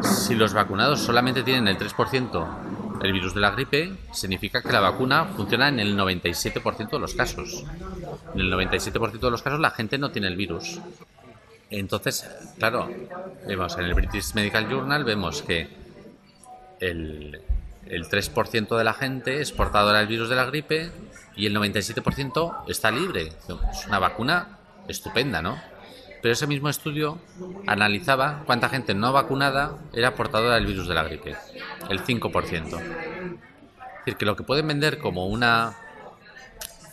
si 0.02 0.34
los 0.34 0.52
vacunados 0.52 1.00
solamente 1.00 1.42
tienen 1.42 1.68
el 1.68 1.78
3% 1.78 2.46
el 3.02 3.12
virus 3.12 3.34
de 3.34 3.40
la 3.40 3.50
gripe, 3.50 3.96
significa 4.12 4.62
que 4.62 4.70
la 4.70 4.80
vacuna 4.80 5.24
funciona 5.24 5.68
en 5.68 5.80
el 5.80 5.96
97% 5.96 6.90
de 6.90 6.98
los 6.98 7.14
casos. 7.14 7.64
En 8.34 8.40
el 8.40 8.52
97% 8.52 9.18
de 9.18 9.30
los 9.30 9.42
casos 9.42 9.58
la 9.58 9.70
gente 9.70 9.98
no 9.98 10.10
tiene 10.10 10.28
el 10.28 10.36
virus. 10.36 10.80
Entonces, 11.70 12.28
claro, 12.58 12.88
vemos 13.46 13.76
en 13.78 13.84
el 13.84 13.94
British 13.94 14.34
Medical 14.34 14.68
Journal 14.68 15.04
vemos 15.04 15.42
que 15.42 15.81
el, 16.82 17.40
3% 17.86 18.76
de 18.76 18.84
la 18.84 18.94
gente 18.94 19.40
es 19.40 19.52
portadora 19.52 19.98
del 19.98 20.08
virus 20.08 20.28
de 20.28 20.36
la 20.36 20.44
gripe 20.44 20.90
y 21.36 21.46
el 21.46 21.56
97% 21.56 22.64
está 22.68 22.90
libre. 22.90 23.32
Es 23.72 23.86
una 23.86 23.98
vacuna 23.98 24.58
estupenda, 24.88 25.42
¿no? 25.42 25.60
Pero 26.20 26.32
ese 26.32 26.46
mismo 26.46 26.68
estudio 26.68 27.18
analizaba 27.66 28.42
cuánta 28.46 28.68
gente 28.68 28.94
no 28.94 29.12
vacunada 29.12 29.78
era 29.92 30.14
portadora 30.14 30.54
del 30.54 30.66
virus 30.66 30.86
de 30.86 30.94
la 30.94 31.02
gripe, 31.02 31.36
el 31.88 32.04
5%. 32.04 32.64
Es 32.64 34.04
decir, 34.06 34.16
que 34.16 34.24
lo 34.24 34.36
que 34.36 34.44
pueden 34.44 34.68
vender 34.68 34.98
como 34.98 35.26
una 35.26 35.76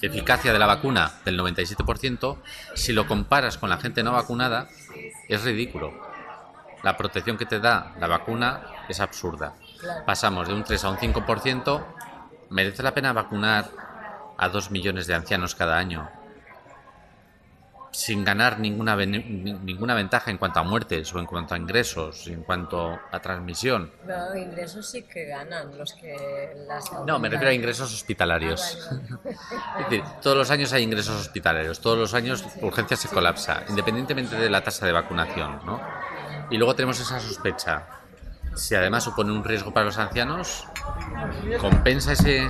eficacia 0.01 0.53
de 0.53 0.59
la 0.59 0.65
vacuna 0.65 1.11
del 1.25 1.39
97%, 1.39 2.37
si 2.73 2.93
lo 2.93 3.07
comparas 3.07 3.57
con 3.57 3.69
la 3.69 3.77
gente 3.77 4.01
no 4.01 4.13
vacunada, 4.13 4.67
es 5.27 5.43
ridículo. 5.43 5.93
La 6.83 6.97
protección 6.97 7.37
que 7.37 7.45
te 7.45 7.59
da 7.59 7.93
la 7.99 8.07
vacuna 8.07 8.63
es 8.87 8.99
absurda 8.99 9.53
pasamos 10.05 10.47
de 10.47 10.53
un 10.53 10.63
3 10.63 10.83
a 10.83 10.89
un 10.89 10.97
5%, 10.97 11.83
¿merece 12.49 12.83
la 12.83 12.93
pena 12.93 13.13
vacunar 13.13 13.69
a 14.37 14.49
2 14.49 14.71
millones 14.71 15.07
de 15.07 15.15
ancianos 15.15 15.55
cada 15.55 15.77
año 15.77 16.09
sin 17.91 18.23
ganar 18.23 18.59
ninguna, 18.59 18.95
ninguna 18.95 19.95
ventaja 19.95 20.31
en 20.31 20.37
cuanto 20.37 20.59
a 20.59 20.63
muertes 20.63 21.13
o 21.13 21.19
en 21.19 21.25
cuanto 21.25 21.55
a 21.55 21.57
ingresos, 21.57 22.27
en 22.27 22.43
cuanto 22.43 22.99
a 23.11 23.19
transmisión. 23.19 23.91
No, 24.05 24.35
ingresos 24.35 24.89
sí 24.89 25.03
que 25.03 25.25
ganan 25.25 25.77
los 25.77 25.93
que 25.93 26.55
las 26.67 26.91
No, 27.05 27.19
me 27.19 27.29
refiero 27.29 27.51
a 27.51 27.53
ingresos 27.53 27.93
hospitalarios. 27.93 28.89
Ah, 29.51 29.79
es 29.79 29.89
decir, 29.89 30.03
todos 30.21 30.37
los 30.37 30.51
años 30.51 30.71
hay 30.73 30.83
ingresos 30.83 31.19
hospitalarios, 31.19 31.79
todos 31.79 31.97
los 31.97 32.13
años 32.13 32.43
urgencia 32.61 32.95
se 32.95 33.09
colapsa, 33.09 33.63
independientemente 33.69 34.35
de 34.35 34.49
la 34.49 34.63
tasa 34.63 34.85
de 34.85 34.91
vacunación, 34.91 35.59
¿no? 35.65 35.81
Y 36.51 36.57
luego 36.57 36.75
tenemos 36.75 36.99
esa 36.99 37.19
sospecha 37.19 37.98
si 38.55 38.75
además 38.75 39.03
supone 39.03 39.31
un 39.31 39.43
riesgo 39.43 39.73
para 39.73 39.85
los 39.85 39.97
ancianos, 39.97 40.65
¿compensa 41.59 42.13
ese, 42.13 42.49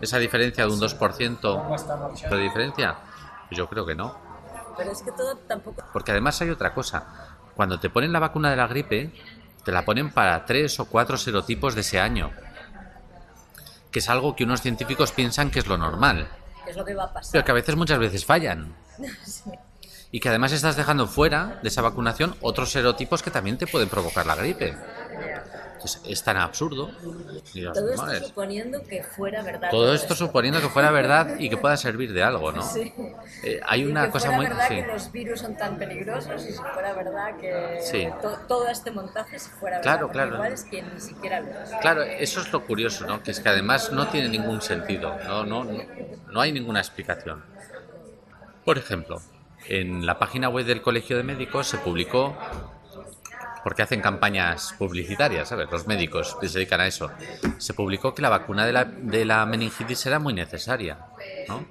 esa 0.00 0.18
diferencia 0.18 0.66
de 0.66 0.72
un 0.72 0.80
2% 0.80 2.30
de 2.30 2.38
diferencia? 2.38 2.96
Yo 3.50 3.68
creo 3.68 3.86
que 3.86 3.94
no. 3.94 4.16
Pero 4.76 4.90
es 4.90 5.02
que 5.02 5.12
todo 5.12 5.36
tampoco... 5.36 5.84
Porque 5.92 6.10
además 6.10 6.40
hay 6.40 6.50
otra 6.50 6.74
cosa. 6.74 7.36
Cuando 7.54 7.78
te 7.78 7.90
ponen 7.90 8.12
la 8.12 8.18
vacuna 8.18 8.50
de 8.50 8.56
la 8.56 8.66
gripe, 8.66 9.12
te 9.64 9.72
la 9.72 9.84
ponen 9.84 10.10
para 10.10 10.44
tres 10.44 10.80
o 10.80 10.86
cuatro 10.86 11.16
serotipos 11.16 11.74
de 11.74 11.82
ese 11.82 12.00
año. 12.00 12.30
Que 13.90 14.00
es 14.00 14.08
algo 14.08 14.34
que 14.34 14.44
unos 14.44 14.60
científicos 14.60 15.12
piensan 15.12 15.50
que 15.50 15.60
es 15.60 15.66
lo 15.66 15.78
normal. 15.78 16.28
Es 16.66 16.76
lo 16.76 16.84
que 16.84 16.94
va 16.94 17.04
a 17.04 17.12
pasar. 17.12 17.32
Pero 17.32 17.44
que 17.44 17.50
a 17.52 17.54
veces 17.54 17.76
muchas 17.76 17.98
veces 17.98 18.24
fallan. 18.24 18.74
Y 20.14 20.20
que 20.20 20.28
además 20.28 20.52
estás 20.52 20.76
dejando 20.76 21.08
fuera 21.08 21.58
de 21.60 21.68
esa 21.68 21.82
vacunación 21.82 22.36
otros 22.40 22.70
serotipos 22.70 23.20
que 23.20 23.32
también 23.32 23.58
te 23.58 23.66
pueden 23.66 23.88
provocar 23.88 24.24
la 24.24 24.36
gripe. 24.36 24.76
es 26.04 26.22
tan 26.22 26.36
absurdo. 26.36 26.92
Todo 27.74 27.90
esto 28.12 28.28
suponiendo 28.28 28.80
que 28.84 29.02
fuera 29.02 29.42
verdad. 29.42 29.70
Todo, 29.72 29.92
esto, 29.92 30.14
suponiendo 30.14 30.60
que 30.60 30.68
fuera 30.68 30.92
verdad 30.92 31.34
y 31.40 31.50
que 31.50 31.56
pueda 31.56 31.76
servir 31.76 32.12
de 32.12 32.22
algo, 32.22 32.52
¿no? 32.52 32.62
Sí. 32.62 32.92
Eh, 33.42 33.60
hay 33.66 33.86
una 33.86 34.04
que 34.04 34.10
cosa 34.12 34.26
fuera 34.26 34.36
muy... 34.36 34.46
verdad 34.46 34.68
sí. 34.68 34.74
que 34.76 34.86
los 34.86 35.10
virus 35.10 35.40
son 35.40 35.56
tan 35.56 35.78
peligrosos 35.78 36.44
y 36.48 36.52
si 36.52 36.58
fuera 36.58 36.92
verdad 36.92 37.36
que 37.40 37.78
Sí. 37.82 38.06
to- 38.22 38.38
todo 38.46 38.68
este 38.68 38.92
montaje 38.92 39.36
si 39.40 39.50
fuera 39.50 39.80
Claro, 39.80 40.06
verdad. 40.06 40.28
claro. 40.28 40.44
Es 40.44 40.62
que 40.62 40.80
ni 40.80 41.00
siquiera 41.00 41.40
lo. 41.40 41.48
Claro, 41.80 42.02
eso 42.04 42.40
es 42.40 42.52
lo 42.52 42.64
curioso, 42.64 43.04
¿no? 43.04 43.20
Que 43.20 43.32
es 43.32 43.40
que 43.40 43.48
además 43.48 43.90
no 43.90 44.06
tiene 44.06 44.28
ningún 44.28 44.62
sentido, 44.62 45.18
no, 45.26 45.44
no, 45.44 45.64
no, 45.64 45.82
no 46.30 46.40
hay 46.40 46.52
ninguna 46.52 46.78
explicación. 46.78 47.44
Por 48.64 48.78
ejemplo, 48.78 49.20
en 49.68 50.06
la 50.06 50.18
página 50.18 50.48
web 50.48 50.66
del 50.66 50.82
Colegio 50.82 51.16
de 51.16 51.22
Médicos 51.22 51.66
se 51.66 51.78
publicó, 51.78 52.36
porque 53.64 53.82
hacen 53.82 54.02
campañas 54.02 54.74
publicitarias, 54.78 55.48
¿sabes? 55.48 55.70
Los 55.70 55.86
médicos 55.86 56.36
que 56.38 56.48
se 56.48 56.58
dedican 56.58 56.80
a 56.82 56.86
eso. 56.86 57.10
Se 57.56 57.72
publicó 57.72 58.14
que 58.14 58.20
la 58.20 58.28
vacuna 58.28 58.66
de 58.66 58.72
la, 58.72 58.84
de 58.84 59.24
la 59.24 59.46
meningitis 59.46 60.04
era 60.04 60.18
muy 60.18 60.34
necesaria, 60.34 60.98
¿no? 61.48 61.64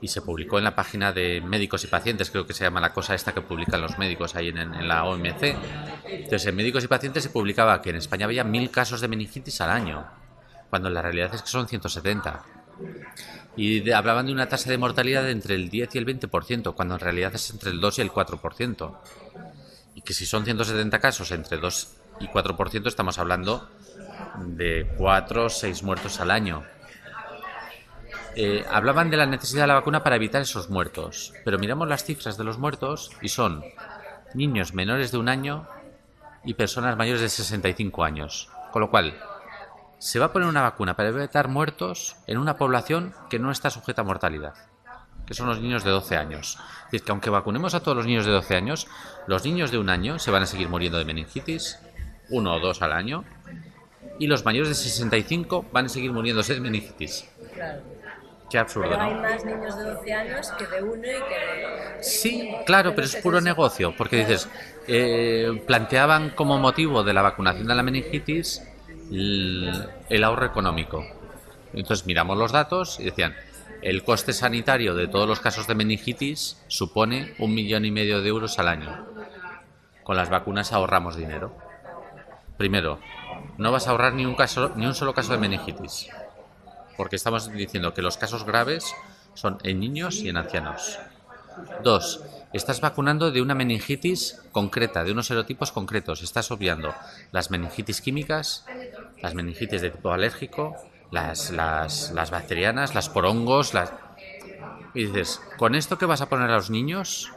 Y 0.00 0.08
se 0.08 0.22
publicó 0.22 0.58
en 0.58 0.64
la 0.64 0.74
página 0.74 1.12
de 1.12 1.40
médicos 1.40 1.82
y 1.84 1.88
pacientes, 1.88 2.30
creo 2.30 2.46
que 2.46 2.54
se 2.54 2.64
llama 2.64 2.80
la 2.80 2.92
cosa 2.92 3.14
esta 3.14 3.32
que 3.32 3.40
publican 3.40 3.80
los 3.80 3.98
médicos 3.98 4.36
ahí 4.36 4.48
en, 4.48 4.58
en 4.58 4.88
la 4.88 5.04
OMC. 5.04 5.56
Entonces, 6.04 6.46
en 6.46 6.56
médicos 6.56 6.84
y 6.84 6.88
pacientes 6.88 7.24
se 7.24 7.30
publicaba 7.30 7.82
que 7.82 7.90
en 7.90 7.96
España 7.96 8.26
había 8.26 8.44
mil 8.44 8.70
casos 8.70 9.00
de 9.00 9.08
meningitis 9.08 9.60
al 9.60 9.70
año, 9.70 10.04
cuando 10.70 10.90
la 10.90 11.02
realidad 11.02 11.34
es 11.34 11.42
que 11.42 11.48
son 11.48 11.66
170. 11.68 12.44
Y 13.56 13.90
hablaban 13.90 14.26
de 14.26 14.32
una 14.32 14.48
tasa 14.48 14.70
de 14.70 14.78
mortalidad 14.78 15.24
de 15.24 15.30
entre 15.30 15.54
el 15.54 15.68
10 15.68 15.94
y 15.94 15.98
el 15.98 16.06
20%, 16.06 16.74
cuando 16.74 16.94
en 16.94 17.00
realidad 17.00 17.34
es 17.34 17.50
entre 17.50 17.70
el 17.70 17.80
2 17.80 17.98
y 17.98 18.02
el 18.02 18.10
4%. 18.10 18.96
Y 19.94 20.00
que 20.02 20.14
si 20.14 20.24
son 20.24 20.44
170 20.44 20.98
casos 20.98 21.30
entre 21.32 21.58
2 21.58 21.88
y 22.20 22.28
4%, 22.28 22.86
estamos 22.86 23.18
hablando 23.18 23.68
de 24.38 24.90
4 24.96 25.44
o 25.44 25.48
6 25.50 25.82
muertos 25.82 26.20
al 26.20 26.30
año. 26.30 26.64
Eh, 28.34 28.64
hablaban 28.70 29.10
de 29.10 29.18
la 29.18 29.26
necesidad 29.26 29.64
de 29.64 29.68
la 29.68 29.74
vacuna 29.74 30.02
para 30.02 30.16
evitar 30.16 30.40
esos 30.40 30.70
muertos, 30.70 31.34
pero 31.44 31.58
miramos 31.58 31.86
las 31.86 32.04
cifras 32.04 32.38
de 32.38 32.44
los 32.44 32.56
muertos 32.56 33.10
y 33.20 33.28
son 33.28 33.62
niños 34.32 34.72
menores 34.72 35.12
de 35.12 35.18
un 35.18 35.28
año 35.28 35.68
y 36.44 36.54
personas 36.54 36.96
mayores 36.96 37.20
de 37.20 37.28
65 37.28 38.04
años. 38.04 38.48
Con 38.70 38.80
lo 38.80 38.90
cual, 38.90 39.14
se 40.02 40.18
va 40.18 40.26
a 40.26 40.32
poner 40.32 40.48
una 40.48 40.62
vacuna 40.62 40.96
para 40.96 41.10
evitar 41.10 41.46
muertos 41.46 42.16
en 42.26 42.36
una 42.36 42.56
población 42.56 43.14
que 43.30 43.38
no 43.38 43.52
está 43.52 43.70
sujeta 43.70 44.02
a 44.02 44.04
mortalidad, 44.04 44.54
que 45.26 45.32
son 45.32 45.46
los 45.46 45.60
niños 45.60 45.84
de 45.84 45.92
12 45.92 46.16
años. 46.16 46.58
Es 46.86 46.90
decir, 46.90 47.04
que 47.04 47.12
aunque 47.12 47.30
vacunemos 47.30 47.72
a 47.74 47.84
todos 47.84 47.98
los 47.98 48.06
niños 48.06 48.26
de 48.26 48.32
12 48.32 48.56
años, 48.56 48.88
los 49.28 49.44
niños 49.44 49.70
de 49.70 49.78
un 49.78 49.88
año 49.90 50.18
se 50.18 50.32
van 50.32 50.42
a 50.42 50.46
seguir 50.46 50.68
muriendo 50.68 50.98
de 50.98 51.04
meningitis, 51.04 51.78
uno 52.30 52.52
o 52.52 52.58
dos 52.58 52.82
al 52.82 52.92
año, 52.92 53.22
y 54.18 54.26
los 54.26 54.44
mayores 54.44 54.70
de 54.70 54.74
65 54.74 55.66
van 55.70 55.86
a 55.86 55.88
seguir 55.88 56.12
muriéndose 56.12 56.54
de 56.54 56.60
meningitis. 56.60 57.30
Claro. 57.54 57.82
Qué 58.50 58.58
absurdo, 58.58 58.90
Pero 58.90 59.02
hay 59.02 59.14
¿no? 59.14 59.22
más 59.22 59.44
niños 59.44 59.76
de 59.76 59.84
12 59.84 60.12
años 60.12 60.50
que 60.58 60.66
de 60.66 60.82
uno 60.82 60.96
y 60.96 61.00
que 61.00 61.96
de... 61.96 62.02
Sí, 62.02 62.52
claro, 62.66 62.92
pero 62.92 63.06
es 63.06 63.14
puro 63.16 63.40
negocio, 63.40 63.94
porque 63.96 64.16
dices, 64.16 64.48
eh, 64.88 65.62
planteaban 65.64 66.30
como 66.30 66.58
motivo 66.58 67.04
de 67.04 67.14
la 67.14 67.22
vacunación 67.22 67.68
de 67.68 67.74
la 67.76 67.84
meningitis 67.84 68.62
el, 69.14 70.24
ahorro 70.24 70.46
económico. 70.46 71.04
Entonces 71.72 72.06
miramos 72.06 72.36
los 72.38 72.52
datos 72.52 72.98
y 73.00 73.04
decían, 73.04 73.34
el 73.82 74.04
coste 74.04 74.32
sanitario 74.32 74.94
de 74.94 75.08
todos 75.08 75.28
los 75.28 75.40
casos 75.40 75.66
de 75.66 75.74
meningitis 75.74 76.62
supone 76.68 77.34
un 77.38 77.54
millón 77.54 77.84
y 77.84 77.90
medio 77.90 78.22
de 78.22 78.28
euros 78.28 78.58
al 78.58 78.68
año. 78.68 79.06
Con 80.04 80.16
las 80.16 80.30
vacunas 80.30 80.72
ahorramos 80.72 81.16
dinero. 81.16 81.56
Primero, 82.56 83.00
no 83.58 83.72
vas 83.72 83.86
a 83.86 83.90
ahorrar 83.90 84.14
ni 84.14 84.24
un, 84.24 84.34
caso, 84.34 84.72
ni 84.76 84.86
un 84.86 84.94
solo 84.94 85.14
caso 85.14 85.32
de 85.32 85.38
meningitis, 85.38 86.08
porque 86.96 87.16
estamos 87.16 87.50
diciendo 87.50 87.94
que 87.94 88.02
los 88.02 88.16
casos 88.16 88.44
graves 88.44 88.94
son 89.34 89.58
en 89.64 89.80
niños 89.80 90.16
y 90.16 90.28
en 90.28 90.36
ancianos. 90.36 90.98
Dos, 91.82 92.22
estás 92.52 92.80
vacunando 92.80 93.30
de 93.30 93.42
una 93.42 93.54
meningitis 93.54 94.40
concreta, 94.52 95.04
de 95.04 95.12
unos 95.12 95.26
serotipos 95.26 95.72
concretos. 95.72 96.22
Estás 96.22 96.50
obviando 96.50 96.94
las 97.30 97.50
meningitis 97.50 98.00
químicas, 98.00 98.64
las 99.20 99.34
meningitis 99.34 99.80
de 99.80 99.90
tipo 99.90 100.12
alérgico, 100.12 100.76
las, 101.10 101.50
bacterianas, 102.30 102.94
las 102.94 103.08
por 103.08 103.26
hongos, 103.26 103.74
las... 103.74 103.92
Y 104.94 105.06
dices, 105.06 105.40
¿con 105.56 105.74
esto 105.74 105.98
que 105.98 106.06
vas 106.06 106.20
a 106.20 106.28
poner 106.28 106.50
a 106.50 106.56
los 106.56 106.70
niños? 106.70 107.32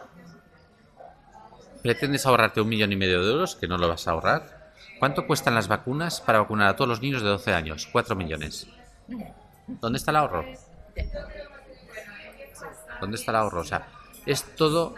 ¿Pretendes 1.82 2.26
ahorrarte 2.26 2.62
un 2.62 2.70
millón 2.70 2.92
y 2.92 2.96
medio 2.96 3.24
de 3.24 3.32
euros? 3.32 3.56
Que 3.56 3.68
no 3.68 3.78
lo 3.78 3.88
vas 3.88 4.08
a 4.08 4.12
ahorrar. 4.12 4.74
¿Cuánto 5.00 5.28
cuestan 5.28 5.56
las 5.56 5.68
vacunas 5.68 6.22
para 6.22 6.40
vacunar 6.40 6.68
a 6.68 6.76
todos 6.76 6.90
los 6.90 7.02
niños 7.02 7.22
de 7.22 7.30
12 7.30 7.54
años? 7.54 7.88
Cuatro 7.92 8.16
millones. 8.16 8.68
¿Dónde 9.68 9.98
está 9.98 10.12
el 10.12 10.18
ahorro? 10.18 10.46
¿Dónde 13.02 13.18
está 13.18 13.32
el 13.32 13.38
ahorro? 13.38 13.62
O 13.62 13.66
sea, 13.66 13.88
es 14.26 14.44
todo 14.56 14.96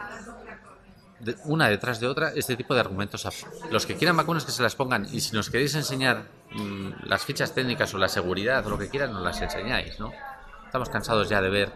una 1.45 1.67
detrás 1.67 1.99
de 1.99 2.07
otra 2.07 2.31
este 2.35 2.55
tipo 2.55 2.73
de 2.73 2.79
argumentos. 2.79 3.27
Los 3.71 3.85
que 3.85 3.95
quieran 3.95 4.17
vacunas 4.17 4.45
que 4.45 4.51
se 4.51 4.61
las 4.61 4.75
pongan 4.75 5.07
y 5.11 5.21
si 5.21 5.35
nos 5.35 5.49
queréis 5.49 5.73
enseñar 5.75 6.25
mm, 6.51 7.05
las 7.05 7.23
fichas 7.23 7.53
técnicas 7.53 7.93
o 7.93 7.97
la 7.97 8.07
seguridad 8.07 8.65
o 8.67 8.69
lo 8.69 8.77
que 8.77 8.89
quieran, 8.89 9.13
nos 9.13 9.23
las 9.23 9.41
enseñáis, 9.41 9.99
¿no? 9.99 10.11
Estamos 10.65 10.89
cansados 10.89 11.29
ya 11.29 11.41
de 11.41 11.49
ver 11.49 11.71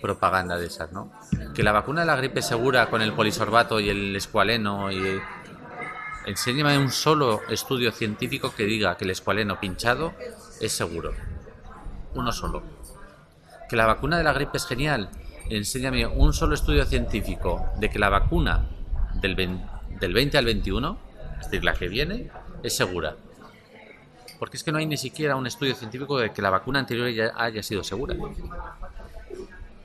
propaganda 0.00 0.56
de 0.56 0.66
esas, 0.66 0.92
¿no? 0.92 1.12
Que 1.54 1.62
la 1.62 1.72
vacuna 1.72 2.02
de 2.02 2.06
la 2.06 2.16
gripe 2.16 2.42
segura 2.42 2.88
con 2.88 3.02
el 3.02 3.12
polisorbato 3.12 3.80
y 3.80 3.90
el 3.90 4.16
escualeno 4.16 4.90
y... 4.90 5.20
Enséñame 6.26 6.76
un 6.76 6.90
solo 6.90 7.42
estudio 7.48 7.92
científico 7.92 8.52
que 8.52 8.64
diga 8.64 8.96
que 8.96 9.04
el 9.04 9.10
escualeno 9.10 9.60
pinchado 9.60 10.12
es 10.60 10.72
seguro. 10.72 11.12
Uno 12.14 12.32
solo. 12.32 12.64
Que 13.68 13.76
la 13.76 13.86
vacuna 13.86 14.18
de 14.18 14.24
la 14.24 14.32
gripe 14.32 14.56
es 14.56 14.66
genial. 14.66 15.08
Enséñame 15.50 16.06
un 16.06 16.32
solo 16.32 16.54
estudio 16.54 16.84
científico 16.84 17.66
de 17.78 17.88
que 17.90 17.98
la 17.98 18.08
vacuna 18.08 18.66
del, 19.14 19.36
vein- 19.36 19.64
del 20.00 20.12
20 20.12 20.38
al 20.38 20.44
21, 20.44 20.98
es 21.40 21.44
decir, 21.46 21.64
la 21.64 21.74
que 21.74 21.88
viene, 21.88 22.30
es 22.62 22.76
segura. 22.76 23.16
Porque 24.38 24.56
es 24.56 24.64
que 24.64 24.72
no 24.72 24.78
hay 24.78 24.86
ni 24.86 24.96
siquiera 24.96 25.36
un 25.36 25.46
estudio 25.46 25.74
científico 25.74 26.18
de 26.18 26.32
que 26.32 26.42
la 26.42 26.50
vacuna 26.50 26.78
anterior 26.80 27.08
ya 27.10 27.32
haya 27.36 27.62
sido 27.62 27.82
segura. 27.84 28.14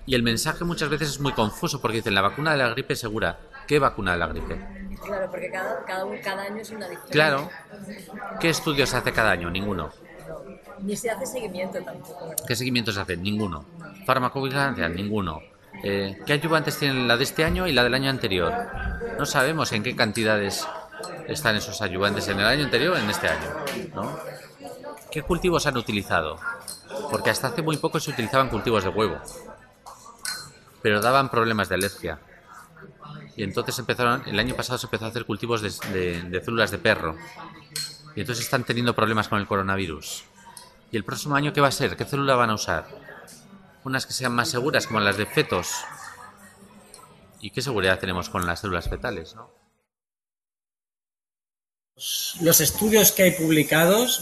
Y 0.05 0.15
el 0.15 0.23
mensaje 0.23 0.63
muchas 0.65 0.89
veces 0.89 1.09
es 1.09 1.19
muy 1.19 1.31
confuso 1.33 1.79
porque 1.79 1.97
dicen 1.97 2.15
la 2.15 2.21
vacuna 2.21 2.51
de 2.51 2.57
la 2.57 2.69
gripe 2.69 2.93
es 2.93 2.99
segura. 2.99 3.39
¿Qué 3.67 3.79
vacuna 3.79 4.13
de 4.13 4.17
la 4.17 4.27
gripe? 4.27 4.59
Claro, 5.05 5.29
porque 5.31 5.49
cada, 5.51 5.85
cada, 5.85 6.19
cada 6.21 6.43
año 6.43 6.57
es 6.57 6.69
una 6.71 6.87
diferente. 6.89 7.11
Claro. 7.13 7.49
¿Qué 8.39 8.49
estudios 8.49 8.89
se 8.89 8.97
hace 8.97 9.13
cada 9.13 9.31
año? 9.31 9.49
Ninguno. 9.49 9.91
Ni 10.81 10.95
se 10.95 11.09
hace 11.11 11.25
seguimiento 11.25 11.79
tampoco. 11.81 12.33
¿Qué 12.47 12.55
seguimientos 12.55 12.95
se 12.95 13.01
hacen? 13.01 13.21
Ninguno. 13.21 13.63
Farmacovigilancia, 14.05 14.89
ninguno. 14.89 15.39
Eh, 15.83 16.17
¿Qué 16.25 16.33
ayudantes 16.33 16.77
tienen 16.77 17.07
la 17.07 17.17
de 17.17 17.23
este 17.23 17.43
año 17.43 17.67
y 17.67 17.71
la 17.73 17.83
del 17.83 17.93
año 17.93 18.09
anterior? 18.09 18.53
No 19.17 19.25
sabemos 19.25 19.71
en 19.71 19.83
qué 19.83 19.95
cantidades 19.95 20.67
están 21.27 21.55
esos 21.55 21.81
ayudantes 21.81 22.27
en 22.27 22.39
el 22.39 22.45
año 22.45 22.65
anterior 22.65 22.93
o 22.93 22.97
en 22.97 23.09
este 23.09 23.27
año. 23.27 23.47
¿no? 23.95 24.17
¿Qué 25.11 25.23
cultivos 25.23 25.65
han 25.65 25.77
utilizado? 25.77 26.37
Porque 27.09 27.29
hasta 27.31 27.47
hace 27.47 27.61
muy 27.61 27.77
poco 27.77 27.99
se 27.99 28.11
utilizaban 28.11 28.49
cultivos 28.49 28.83
de 28.83 28.89
huevo. 28.89 29.19
Pero 30.81 31.01
daban 31.01 31.29
problemas 31.29 31.69
de 31.69 31.75
alergia. 31.75 32.19
Y 33.35 33.43
entonces 33.43 33.77
empezaron, 33.79 34.23
el 34.27 34.37
año 34.39 34.55
pasado 34.55 34.77
se 34.77 34.85
empezó 34.87 35.05
a 35.05 35.07
hacer 35.09 35.25
cultivos 35.25 35.61
de, 35.61 35.69
de- 35.93 36.21
de 36.23 36.41
células 36.43 36.69
de 36.71 36.77
perro. 36.77 37.15
Y 38.15 38.21
entonces 38.21 38.45
están 38.45 38.63
teniendo 38.65 38.93
problemas 38.93 39.27
con 39.29 39.39
el 39.39 39.47
coronavirus. 39.47 40.25
¿Y 40.91 40.97
el 40.97 41.03
próximo 41.05 41.35
año 41.35 41.53
qué 41.53 41.61
va 41.61 41.69
a 41.69 41.71
ser? 41.71 41.95
¿Qué 41.95 42.03
célula 42.05 42.35
van 42.35 42.49
a 42.49 42.55
usar? 42.55 42.85
Unas 43.83 44.05
que 44.05 44.13
sean 44.13 44.33
más 44.33 44.49
seguras, 44.49 44.87
como 44.87 44.99
las 44.99 45.17
de 45.17 45.25
fetos. 45.25 45.83
¿Y 47.39 47.49
qué 47.49 47.61
seguridad 47.61 47.99
tenemos 47.99 48.29
con 48.29 48.45
las 48.45 48.59
células 48.59 48.87
fetales? 48.87 49.35
¿no? 49.35 49.49
Los 52.41 52.61
estudios 52.61 53.11
que 53.11 53.23
hay 53.23 53.31
publicados 53.31 54.21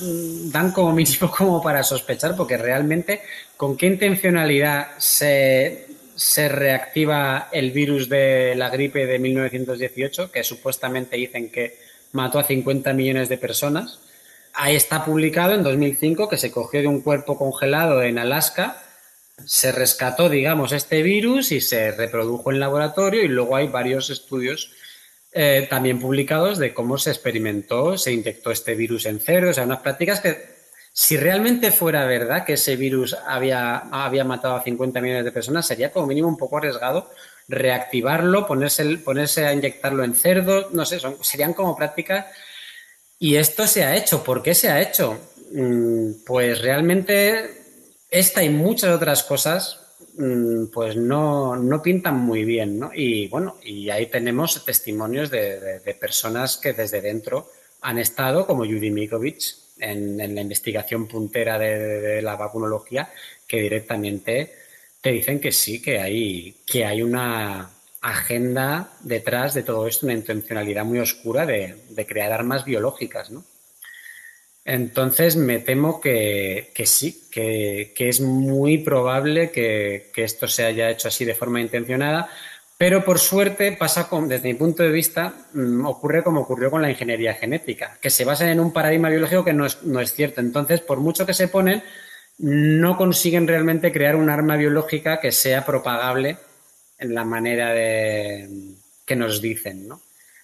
dan 0.51 0.71
como 0.71 0.91
mínimo 0.91 1.31
como 1.37 1.61
para 1.61 1.83
sospechar, 1.83 2.35
porque 2.35 2.57
realmente 2.57 3.21
con 3.55 3.77
qué 3.77 3.87
intencionalidad 3.87 4.97
se, 4.97 5.87
se 6.15 6.49
reactiva 6.49 7.47
el 7.51 7.71
virus 7.71 8.09
de 8.09 8.55
la 8.55 8.69
gripe 8.69 9.05
de 9.05 9.19
1918, 9.19 10.31
que 10.31 10.43
supuestamente 10.43 11.15
dicen 11.15 11.49
que 11.49 11.79
mató 12.11 12.39
a 12.39 12.43
50 12.43 12.91
millones 12.93 13.29
de 13.29 13.37
personas. 13.37 13.99
Ahí 14.53 14.75
está 14.75 15.05
publicado 15.05 15.53
en 15.53 15.63
2005 15.63 16.27
que 16.27 16.37
se 16.37 16.51
cogió 16.51 16.81
de 16.81 16.87
un 16.87 17.01
cuerpo 17.01 17.37
congelado 17.37 18.01
en 18.03 18.17
Alaska, 18.17 18.81
se 19.45 19.71
rescató, 19.71 20.30
digamos, 20.30 20.71
este 20.71 21.02
virus 21.02 21.52
y 21.52 21.62
se 21.62 21.91
reprodujo 21.91 22.52
en 22.52 22.60
laboratorio 22.60 23.23
y 23.23 23.28
luego 23.28 23.56
hay 23.56 23.67
varios 23.67 24.10
estudios 24.10 24.71
eh, 25.32 25.67
también 25.69 25.99
publicados 25.99 26.58
de 26.58 26.73
cómo 26.73 26.97
se 26.97 27.12
experimentó, 27.12 27.97
se 27.97 28.13
inyectó 28.13 28.52
este 28.52 28.75
virus 28.75 29.06
en 29.06 29.19
cerdos, 29.19 29.52
o 29.52 29.54
sea, 29.54 29.63
unas 29.63 29.82
prácticas 29.82 30.21
que, 30.21 30.60
si 30.91 31.17
realmente 31.17 31.71
fuera 31.71 32.06
verdad 32.06 32.45
que 32.45 32.54
ese 32.54 32.75
virus 32.75 33.15
había, 33.25 33.78
había 33.78 34.23
matado 34.23 34.56
a 34.56 34.63
50 34.63 34.99
millones 35.02 35.25
de 35.25 35.32
personas, 35.32 35.67
sería 35.67 35.91
como 35.91 36.08
mínimo 36.08 36.28
un 36.28 36.38
poco 36.38 36.58
arriesgado 36.58 37.10
reactivarlo, 37.47 38.45
ponerse, 38.45 38.97
ponerse 38.97 39.45
a 39.45 39.54
inyectarlo 39.54 40.04
en 40.04 40.13
cerdos, 40.13 40.73
no 40.73 40.86
sé, 40.86 40.99
serían 41.21 41.54
como 41.54 41.75
prácticas 41.75 42.25
Y 43.17 43.36
esto 43.36 43.67
se 43.67 43.84
ha 43.84 43.95
hecho. 43.95 44.23
¿Por 44.23 44.43
qué 44.43 44.54
se 44.56 44.69
ha 44.69 44.82
hecho? 44.82 45.19
Mm, 45.52 46.23
pues 46.25 46.62
realmente 46.62 47.58
esta 48.09 48.43
y 48.43 48.49
muchas 48.49 48.95
otras 48.95 49.23
cosas 49.23 49.79
mm, 50.17 50.67
pues 50.67 50.95
no, 50.95 51.55
no, 51.55 51.81
pintan 51.81 52.19
muy 52.19 52.43
bien, 52.43 52.79
¿no? 52.79 52.91
Y 52.93 53.27
bueno, 53.27 53.57
y 53.63 53.89
ahí 53.89 54.07
tenemos 54.07 54.63
testimonios 54.65 55.29
de, 55.29 55.97
personas 55.99 56.57
que 56.57 56.73
desde 56.73 57.01
dentro 57.01 57.49
han 57.81 57.99
estado, 57.99 58.45
como 58.45 58.65
Judy 58.65 58.91
Mikovic, 58.91 59.41
en, 59.79 60.17
la 60.17 60.41
investigación 60.41 61.07
puntera 61.07 61.57
de, 61.57 62.21
la 62.21 62.35
vacunología, 62.35 63.11
que 63.47 63.61
directamente 63.61 64.53
te 65.01 65.11
dicen 65.11 65.39
que 65.39 65.51
sí, 65.51 65.81
que 65.81 65.99
hay, 65.99 66.57
que 66.65 66.85
hay 66.85 67.01
una 67.01 67.69
agenda 68.01 68.93
detrás 69.01 69.53
de 69.53 69.63
todo 69.63 69.87
esto, 69.87 70.05
una 70.05 70.15
intencionalidad 70.15 70.85
muy 70.85 70.99
oscura 70.99 71.45
de, 71.45 71.75
de 71.89 72.05
crear 72.05 72.31
armas 72.31 72.65
biológicas, 72.65 73.29
¿no? 73.31 73.45
Entonces 74.65 75.35
me 75.35 75.59
temo 75.59 75.99
que, 75.99 76.71
sí, 76.85 77.27
que, 77.31 77.93
es 77.97 78.21
muy 78.21 78.79
probable 78.79 79.51
que, 79.51 80.11
esto 80.15 80.47
se 80.47 80.65
haya 80.65 80.89
hecho 80.89 81.07
así 81.07 81.25
de 81.25 81.35
forma 81.35 81.61
intencionada, 81.61 82.29
pero 82.77 83.03
por 83.03 83.19
suerte 83.19 83.73
pasa 83.73 84.07
desde 84.27 84.47
mi 84.47 84.53
punto 84.53 84.83
de 84.83 84.91
vista, 84.91 85.33
mm, 85.53 85.85
ocurre 85.85 86.23
como 86.23 86.41
ocurrió 86.41 86.71
con 86.71 86.81
la 86.81 86.89
ingeniería 86.89 87.33
genética, 87.33 87.97
que 88.01 88.09
se 88.09 88.25
basa 88.25 88.49
en 88.49 88.59
un 88.59 88.71
paradigma 88.71 89.09
biológico 89.09 89.43
que 89.43 89.53
no 89.53 89.65
es, 89.65 89.83
no 89.83 89.99
es 89.99 90.13
cierto. 90.13 90.39
Entonces, 90.39 90.81
por 90.81 90.99
mucho 90.99 91.25
que 91.25 91.33
se 91.33 91.47
ponen, 91.47 91.83
no 92.37 92.95
consiguen 92.95 93.47
realmente 93.47 93.91
crear 93.91 94.15
un 94.15 94.29
arma 94.29 94.55
biológica 94.55 95.19
que 95.19 95.31
sea 95.31 95.65
propagable 95.65 96.37
en 96.97 97.13
la 97.13 97.25
manera 97.25 97.73
de, 97.73 98.47
que 99.05 99.15
nos 99.15 99.41
dicen, 99.41 99.87
¿no? 99.87 100.01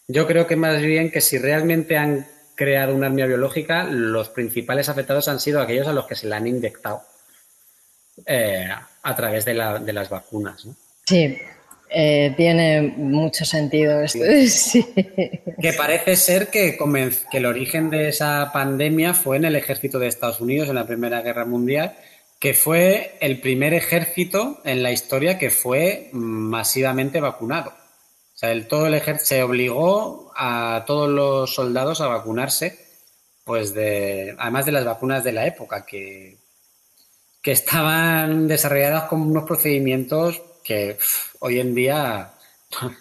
Yo 0.07 0.27
creo 0.27 0.45
que 0.45 0.55
más 0.55 0.81
bien 0.81 1.11
que 1.11 1.21
si 1.21 1.37
realmente 1.37 1.97
han 1.97 2.27
creado 2.55 2.95
un 2.95 3.03
arma 3.03 3.25
biológica, 3.25 3.83
los 3.83 4.29
principales 4.29 4.89
afectados 4.89 5.27
han 5.27 5.39
sido 5.39 5.61
aquellos 5.61 5.87
a 5.87 5.93
los 5.93 6.07
que 6.07 6.15
se 6.15 6.27
la 6.27 6.37
han 6.37 6.47
inyectado 6.47 7.03
eh, 8.25 8.67
a 9.03 9.15
través 9.15 9.45
de, 9.45 9.53
las 9.53 10.09
vacunas. 10.09 10.67
Sí, 11.05 11.37
eh, 11.89 12.33
tiene 12.35 12.81
mucho 12.97 13.45
sentido 13.45 14.01
esto. 14.01 14.19
Que 15.61 15.73
parece 15.73 16.15
ser 16.15 16.49
que, 16.49 16.77
que 17.31 17.37
el 17.37 17.45
origen 17.45 17.89
de 17.89 18.09
esa 18.09 18.51
pandemia 18.53 19.13
fue 19.13 19.37
en 19.37 19.45
el 19.45 19.55
ejército 19.55 19.99
de 19.99 20.07
Estados 20.07 20.41
Unidos 20.41 20.69
en 20.69 20.75
la 20.75 20.85
Primera 20.85 21.21
Guerra 21.21 21.45
Mundial, 21.45 21.95
que 22.39 22.53
fue 22.53 23.17
el 23.21 23.39
primer 23.39 23.73
ejército 23.73 24.61
en 24.65 24.83
la 24.83 24.91
historia 24.91 25.37
que 25.37 25.49
fue 25.49 26.09
masivamente 26.11 27.19
vacunado. 27.21 27.69
O 27.69 28.37
sea, 28.37 28.51
el, 28.51 28.67
todo 28.67 28.87
el 28.87 28.93
ejército 28.93 29.27
se 29.27 29.43
obligó 29.43 30.24
a 30.35 30.83
todos 30.85 31.09
los 31.09 31.53
soldados 31.53 32.01
a 32.01 32.07
vacunarse, 32.07 32.85
pues 33.43 33.73
de, 33.73 34.35
además 34.37 34.65
de 34.65 34.71
las 34.71 34.85
vacunas 34.85 35.23
de 35.23 35.31
la 35.31 35.45
época, 35.45 35.85
que, 35.85 36.37
que 37.41 37.51
estaban 37.51 38.47
desarrolladas 38.47 39.03
con 39.03 39.21
unos 39.21 39.45
procedimientos 39.45 40.41
que 40.63 40.97
hoy 41.39 41.59
en 41.59 41.75
día 41.75 42.33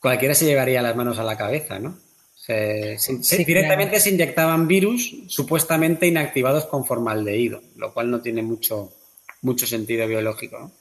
cualquiera 0.00 0.34
se 0.34 0.46
llevaría 0.46 0.80
las 0.80 0.96
manos 0.96 1.18
a 1.18 1.24
la 1.24 1.36
cabeza, 1.36 1.78
¿no? 1.78 1.98
directamente 2.46 3.98
se 4.00 4.10
inyectaban 4.10 4.68
virus 4.68 5.16
supuestamente 5.28 6.06
inactivados 6.06 6.66
con 6.66 6.84
formaldehído, 6.84 7.62
lo 7.76 7.94
cual 7.94 8.10
no 8.10 8.20
tiene 8.20 8.42
mucho, 8.42 8.92
mucho 9.40 9.66
sentido 9.66 10.06
biológico. 10.06 10.58
¿no? 10.58 10.72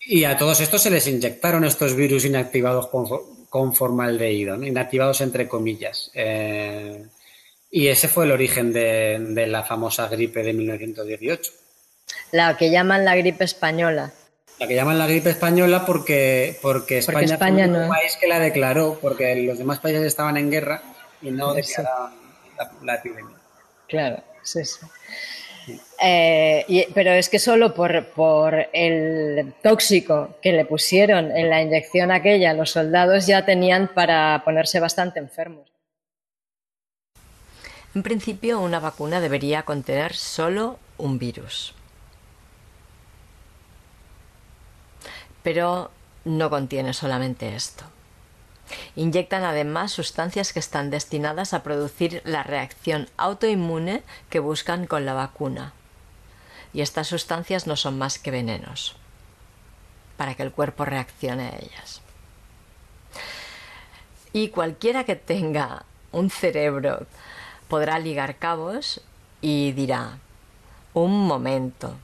Y 0.00 0.24
a 0.24 0.38
todos 0.38 0.60
estos 0.60 0.82
se 0.82 0.90
les 0.90 1.06
inyectaron 1.08 1.64
estos 1.64 1.94
virus 1.94 2.24
inactivados 2.24 2.88
con, 2.88 3.06
con 3.48 3.74
formaldehído, 3.74 4.62
inactivados 4.62 5.20
entre 5.20 5.48
comillas. 5.48 6.10
Eh, 6.14 7.06
y 7.70 7.88
ese 7.88 8.08
fue 8.08 8.24
el 8.24 8.32
origen 8.32 8.72
de, 8.72 9.46
la 9.46 9.62
famosa 9.62 10.08
gripe 10.08 10.42
de 10.42 10.52
1918. 10.52 11.52
La 12.32 12.56
que 12.56 12.70
llaman 12.70 13.04
la 13.04 13.16
gripe 13.16 13.44
española. 13.44 14.12
La 14.58 14.66
que 14.66 14.74
llaman 14.74 14.98
la 14.98 15.06
gripe 15.06 15.30
española 15.30 15.84
porque, 15.84 16.58
porque 16.62 16.98
España, 16.98 17.36
fue 17.36 17.50
un 17.50 17.88
país 17.88 18.16
que 18.18 18.26
la 18.26 18.38
declaró, 18.38 18.98
porque 19.00 19.36
los 19.42 19.58
demás 19.58 19.80
países 19.80 20.02
estaban 20.02 20.36
en 20.36 20.50
guerra 20.50 20.82
y 21.20 21.30
no 21.30 21.52
declaraban 21.52 22.14
la, 22.56 22.72
la 22.82 22.94
epidemia. 22.94 23.36
Claro, 23.88 24.22
sí, 24.42 24.64
sí. 24.64 24.86
Eh, 25.98 26.88
pero 26.94 27.12
es 27.12 27.28
que 27.28 27.38
solo 27.38 27.72
por, 27.72 28.06
por, 28.08 28.68
el 28.72 29.54
tóxico 29.62 30.36
que 30.42 30.52
le 30.52 30.66
pusieron 30.66 31.34
en 31.34 31.48
la 31.48 31.62
inyección 31.62 32.10
aquella, 32.10 32.52
los 32.52 32.70
soldados 32.70 33.26
ya 33.26 33.46
tenían 33.46 33.88
para 33.88 34.42
ponerse 34.44 34.78
bastante 34.78 35.18
enfermos. 35.20 35.70
En 37.94 38.02
principio, 38.02 38.60
una 38.60 38.78
vacuna 38.78 39.20
debería 39.20 39.62
contener 39.62 40.14
solo 40.14 40.78
un 40.98 41.18
virus. 41.18 41.74
Pero 45.42 45.90
no 46.26 46.50
contiene 46.50 46.92
solamente 46.92 47.56
esto. 47.56 47.84
Inyectan 48.96 49.44
además 49.44 49.92
sustancias 49.92 50.52
que 50.52 50.58
están 50.58 50.90
destinadas 50.90 51.54
a 51.54 51.62
producir 51.62 52.20
la 52.24 52.42
reacción 52.42 53.08
autoinmune 53.16 54.02
que 54.28 54.40
buscan 54.40 54.86
con 54.86 55.06
la 55.06 55.14
vacuna. 55.14 55.72
Y 56.76 56.82
estas 56.82 57.06
sustancias 57.06 57.66
no 57.66 57.74
son 57.74 57.96
más 57.96 58.18
que 58.18 58.30
venenos 58.30 58.96
para 60.18 60.34
que 60.34 60.42
el 60.42 60.52
cuerpo 60.52 60.84
reaccione 60.84 61.46
a 61.46 61.56
ellas. 61.56 62.02
Y 64.34 64.50
cualquiera 64.50 65.04
que 65.04 65.16
tenga 65.16 65.86
un 66.12 66.28
cerebro 66.28 67.06
podrá 67.68 67.98
ligar 67.98 68.36
cabos 68.36 69.00
y 69.40 69.72
dirá, 69.72 70.18
un 70.92 71.26
momento, 71.26 71.96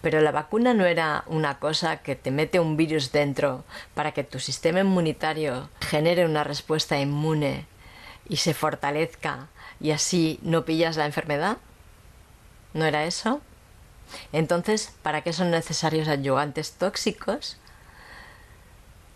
pero 0.00 0.20
la 0.20 0.32
vacuna 0.32 0.74
no 0.74 0.84
era 0.84 1.22
una 1.28 1.60
cosa 1.60 1.98
que 1.98 2.16
te 2.16 2.32
mete 2.32 2.58
un 2.58 2.76
virus 2.76 3.12
dentro 3.12 3.62
para 3.94 4.10
que 4.10 4.24
tu 4.24 4.40
sistema 4.40 4.80
inmunitario 4.80 5.70
genere 5.78 6.24
una 6.24 6.42
respuesta 6.42 6.98
inmune 6.98 7.66
y 8.28 8.38
se 8.38 8.52
fortalezca 8.52 9.46
y 9.78 9.92
así 9.92 10.40
no 10.42 10.64
pillas 10.64 10.96
la 10.96 11.06
enfermedad. 11.06 11.58
¿No 12.74 12.84
era 12.84 13.04
eso? 13.04 13.40
Entonces, 14.32 14.92
¿para 15.02 15.22
qué 15.22 15.32
son 15.32 15.50
necesarios 15.50 16.08
ayudantes 16.08 16.72
tóxicos 16.72 17.56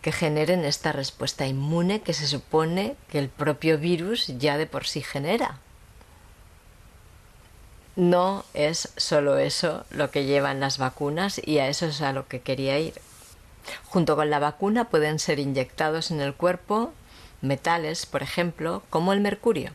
que 0.00 0.12
generen 0.12 0.64
esta 0.64 0.92
respuesta 0.92 1.46
inmune 1.46 2.02
que 2.02 2.12
se 2.12 2.26
supone 2.26 2.96
que 3.08 3.18
el 3.18 3.28
propio 3.28 3.78
virus 3.78 4.26
ya 4.38 4.58
de 4.58 4.66
por 4.66 4.86
sí 4.86 5.02
genera? 5.02 5.58
no 7.96 8.44
es 8.54 8.92
solo 8.96 9.38
eso 9.38 9.84
lo 9.90 10.10
que 10.10 10.24
llevan 10.24 10.60
las 10.60 10.78
vacunas 10.78 11.40
y 11.44 11.58
a 11.58 11.68
eso 11.68 11.86
es 11.86 12.00
a 12.00 12.12
lo 12.12 12.26
que 12.26 12.40
quería 12.40 12.78
ir. 12.78 12.94
Junto 13.84 14.16
con 14.16 14.30
la 14.30 14.38
vacuna 14.38 14.88
pueden 14.88 15.18
ser 15.18 15.38
inyectados 15.38 16.10
en 16.10 16.20
el 16.20 16.34
cuerpo 16.34 16.92
metales, 17.42 18.06
por 18.06 18.22
ejemplo, 18.22 18.82
como 18.88 19.12
el 19.12 19.20
mercurio. 19.20 19.72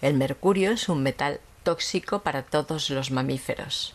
El 0.00 0.14
mercurio 0.14 0.72
es 0.72 0.88
un 0.88 1.02
metal 1.02 1.40
tóxico 1.62 2.20
para 2.20 2.42
todos 2.42 2.90
los 2.90 3.10
mamíferos. 3.10 3.94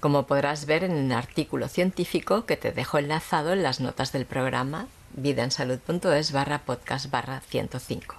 Como 0.00 0.26
podrás 0.26 0.66
ver 0.66 0.84
en 0.84 0.92
un 0.92 1.12
artículo 1.12 1.68
científico 1.68 2.44
que 2.46 2.56
te 2.56 2.72
dejo 2.72 2.98
enlazado 2.98 3.52
en 3.52 3.62
las 3.62 3.80
notas 3.80 4.12
del 4.12 4.26
programa 4.26 4.86
vidaensalud.es 5.16 6.32
barra 6.32 6.58
podcast 6.58 7.10
barra 7.10 7.40
105. 7.40 8.16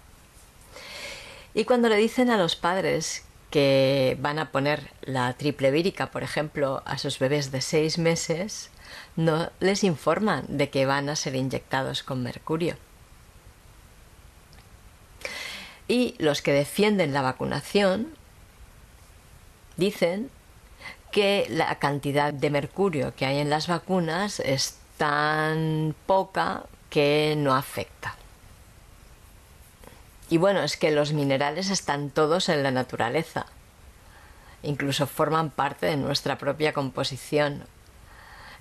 Y 1.53 1.65
cuando 1.65 1.89
le 1.89 1.97
dicen 1.97 2.29
a 2.29 2.37
los 2.37 2.55
padres 2.55 3.23
que 3.49 4.17
van 4.19 4.39
a 4.39 4.51
poner 4.51 4.91
la 5.01 5.31
triple 5.33 5.71
vírica, 5.71 6.11
por 6.11 6.23
ejemplo, 6.23 6.81
a 6.85 6.97
sus 6.97 7.19
bebés 7.19 7.51
de 7.51 7.61
seis 7.61 7.97
meses, 7.97 8.69
no 9.15 9.49
les 9.59 9.83
informan 9.83 10.45
de 10.49 10.69
que 10.69 10.85
van 10.85 11.07
a 11.09 11.15
ser 11.15 11.35
inyectados 11.35 12.03
con 12.03 12.23
mercurio. 12.23 12.75
Y 15.87 16.15
los 16.17 16.41
que 16.41 16.51
defienden 16.51 17.13
la 17.13 17.21
vacunación 17.21 18.15
dicen 19.77 20.29
que 21.11 21.45
la 21.49 21.75
cantidad 21.75 22.33
de 22.33 22.49
mercurio 22.49 23.13
que 23.15 23.25
hay 23.25 23.39
en 23.39 23.49
las 23.49 23.67
vacunas 23.67 24.39
es 24.39 24.77
tan 24.97 25.95
poca 26.05 26.63
que 26.89 27.35
no 27.37 27.55
afecta. 27.55 28.15
Y 30.29 30.37
bueno, 30.37 30.63
es 30.63 30.75
que 30.75 30.91
los 30.91 31.13
minerales 31.13 31.69
están 31.69 32.09
todos 32.09 32.49
en 32.49 32.63
la 32.63 32.71
naturaleza. 32.71 33.45
Incluso 34.63 35.05
forman 35.05 35.51
parte 35.51 35.85
de 35.85 35.97
nuestra 35.97 36.37
propia 36.37 36.73
composición. 36.73 37.63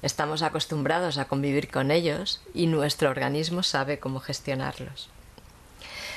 Estamos 0.02 0.42
acostumbrados 0.42 1.16
a 1.16 1.24
convivir 1.24 1.70
con 1.70 1.90
ellos 1.90 2.42
y 2.52 2.66
nuestro 2.66 3.08
organismo 3.08 3.62
sabe 3.62 3.98
cómo 3.98 4.20
gestionarlos. 4.20 5.08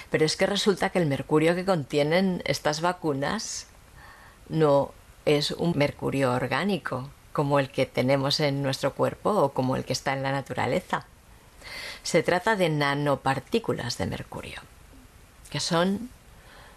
Pero 0.09 0.25
es 0.25 0.37
que 0.37 0.45
resulta 0.45 0.89
que 0.89 0.99
el 0.99 1.05
mercurio 1.05 1.55
que 1.55 1.65
contienen 1.65 2.41
estas 2.45 2.81
vacunas 2.81 3.67
no 4.49 4.91
es 5.25 5.51
un 5.51 5.77
mercurio 5.77 6.33
orgánico 6.33 7.09
como 7.33 7.59
el 7.59 7.69
que 7.69 7.85
tenemos 7.85 8.39
en 8.39 8.63
nuestro 8.63 8.93
cuerpo 8.93 9.31
o 9.31 9.53
como 9.53 9.75
el 9.75 9.83
que 9.83 9.93
está 9.93 10.13
en 10.13 10.23
la 10.23 10.31
naturaleza. 10.31 11.05
Se 12.03 12.23
trata 12.23 12.55
de 12.55 12.69
nanopartículas 12.69 13.97
de 13.97 14.05
mercurio 14.05 14.61
que 15.49 15.59
son 15.59 16.09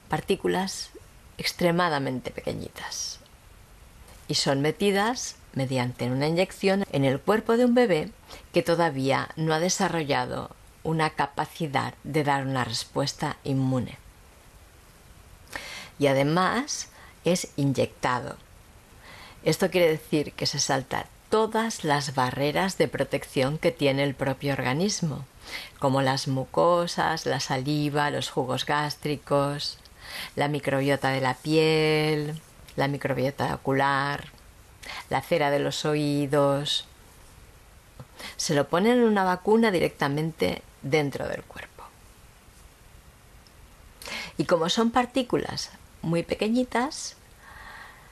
partículas 0.09 0.91
extremadamente 1.39 2.31
pequeñitas 2.31 3.21
y 4.29 4.35
son 4.35 4.61
metidas 4.61 5.37
mediante 5.53 6.11
una 6.11 6.29
inyección 6.29 6.85
en 6.93 7.05
el 7.05 7.21
cuerpo 7.21 7.57
de 7.57 7.65
un 7.65 7.75
bebé 7.75 8.11
que 8.53 8.63
todavía 8.63 9.29
no 9.37 9.55
ha 9.55 9.61
desarrollado 9.61 10.51
una 10.83 11.11
capacidad 11.11 11.95
de 12.05 12.25
dar 12.25 12.47
una 12.47 12.65
respuesta 12.65 13.37
inmune. 13.45 13.99
Y 15.99 16.07
además 16.07 16.89
es 17.25 17.49
inyectado. 17.57 18.37
Esto 19.45 19.71
quiere 19.71 19.89
decir 19.89 20.33
que 20.33 20.47
se 20.47 20.59
salta 20.59 21.07
todas 21.29 21.85
las 21.85 22.15
barreras 22.15 22.77
de 22.77 22.89
protección 22.89 23.59
que 23.59 23.71
tiene 23.71 24.03
el 24.03 24.15
propio 24.15 24.53
organismo, 24.53 25.25
como 25.79 26.03
las 26.03 26.29
mucosas, 26.29 27.25
la 27.27 27.41
saliva, 27.41 28.11
los 28.11 28.31
jugos 28.31 28.67
gástricos, 28.67 29.79
la 30.37 30.49
microbiota 30.49 31.11
de 31.11 31.21
la 31.21 31.35
piel, 31.35 32.41
la 32.77 32.89
microbiota 32.89 33.55
ocular, 33.55 34.29
la 35.09 35.21
cera 35.23 35.51
de 35.51 35.61
los 35.61 35.85
oídos. 35.85 36.87
Se 38.37 38.55
lo 38.55 38.69
ponen 38.69 38.99
en 38.99 39.05
una 39.05 39.25
vacuna 39.25 39.71
directamente 39.71 40.63
dentro 40.83 41.29
del 41.29 41.43
cuerpo. 41.43 41.85
Y 44.39 44.45
como 44.45 44.69
son 44.69 44.91
partículas 44.91 45.71
muy 46.03 46.23
pequeñitas, 46.23 47.17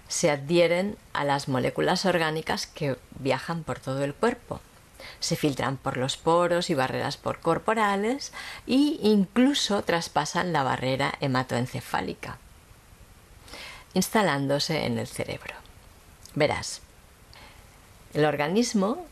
se 0.08 0.30
adhieren 0.30 0.96
a 1.12 1.24
las 1.24 1.48
moléculas 1.48 2.06
orgánicas 2.06 2.66
que 2.66 2.96
viajan 3.18 3.62
por 3.62 3.78
todo 3.78 4.04
el 4.04 4.14
cuerpo. 4.14 4.60
Se 5.20 5.36
filtran 5.36 5.76
por 5.76 5.96
los 5.96 6.16
poros 6.16 6.70
y 6.70 6.74
barreras 6.74 7.16
por 7.16 7.40
corporales 7.40 8.32
e 8.66 8.98
incluso 9.02 9.82
traspasan 9.82 10.52
la 10.52 10.62
barrera 10.62 11.14
hematoencefálica, 11.20 12.38
instalándose 13.94 14.86
en 14.86 14.98
el 14.98 15.06
cerebro. 15.06 15.54
Verás, 16.34 16.80
el 18.14 18.24
organismo, 18.24 19.06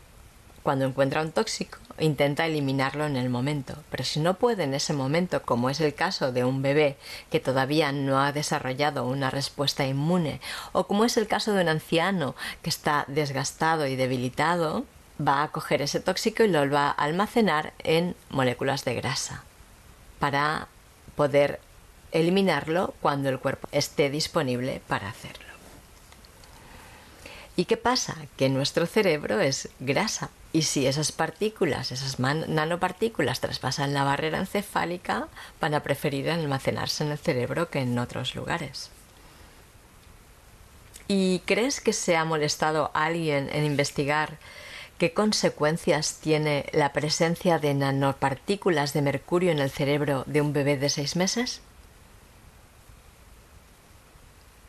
cuando 0.67 0.83
encuentra 0.83 1.21
un 1.21 1.31
tóxico, 1.31 1.77
intenta 1.97 2.45
eliminarlo 2.45 3.05
en 3.05 3.15
el 3.15 3.29
momento, 3.29 3.73
pero 3.89 4.03
si 4.03 4.19
no 4.19 4.33
puede 4.33 4.65
en 4.65 4.73
ese 4.73 4.91
momento, 4.91 5.41
como 5.43 5.69
es 5.69 5.79
el 5.79 5.93
caso 5.93 6.33
de 6.33 6.43
un 6.43 6.61
bebé 6.61 6.97
que 7.31 7.39
todavía 7.39 7.93
no 7.93 8.19
ha 8.19 8.33
desarrollado 8.33 9.07
una 9.07 9.29
respuesta 9.29 9.87
inmune, 9.87 10.41
o 10.73 10.85
como 10.85 11.05
es 11.05 11.15
el 11.15 11.25
caso 11.25 11.53
de 11.53 11.61
un 11.61 11.69
anciano 11.69 12.35
que 12.63 12.69
está 12.69 13.05
desgastado 13.07 13.87
y 13.87 13.95
debilitado, 13.95 14.83
va 15.25 15.41
a 15.41 15.51
coger 15.53 15.81
ese 15.81 16.01
tóxico 16.01 16.43
y 16.43 16.49
lo 16.49 16.69
va 16.69 16.87
a 16.87 16.91
almacenar 16.91 17.71
en 17.79 18.13
moléculas 18.29 18.83
de 18.83 18.95
grasa 18.95 19.45
para 20.19 20.67
poder 21.15 21.61
eliminarlo 22.11 22.93
cuando 22.99 23.29
el 23.29 23.39
cuerpo 23.39 23.69
esté 23.71 24.09
disponible 24.09 24.81
para 24.89 25.07
hacerlo. 25.07 25.47
¿Y 27.55 27.63
qué 27.63 27.77
pasa? 27.77 28.17
Que 28.35 28.49
nuestro 28.49 28.85
cerebro 28.85 29.39
es 29.39 29.69
grasa. 29.79 30.29
Y 30.53 30.63
si 30.63 30.87
esas 30.87 31.11
partículas, 31.11 31.91
esas 31.91 32.19
nanopartículas 32.19 33.41
traspasan 33.41 33.93
la 33.93 34.03
barrera 34.03 34.39
encefálica, 34.39 35.27
van 35.59 35.73
a 35.73 35.83
preferir 35.83 36.29
almacenarse 36.29 37.03
en 37.03 37.11
el 37.11 37.17
cerebro 37.17 37.69
que 37.69 37.79
en 37.79 37.99
otros 37.99 38.35
lugares. 38.35 38.89
¿Y 41.07 41.39
crees 41.45 41.79
que 41.79 41.93
se 41.93 42.17
ha 42.17 42.25
molestado 42.25 42.91
alguien 42.93 43.49
en 43.51 43.65
investigar 43.65 44.37
qué 44.97 45.13
consecuencias 45.13 46.17
tiene 46.21 46.65
la 46.73 46.91
presencia 46.91 47.59
de 47.59 47.73
nanopartículas 47.73 48.93
de 48.93 49.01
mercurio 49.01 49.51
en 49.51 49.59
el 49.59 49.69
cerebro 49.69 50.23
de 50.27 50.41
un 50.41 50.53
bebé 50.53 50.77
de 50.77 50.89
seis 50.89 51.15
meses? 51.15 51.61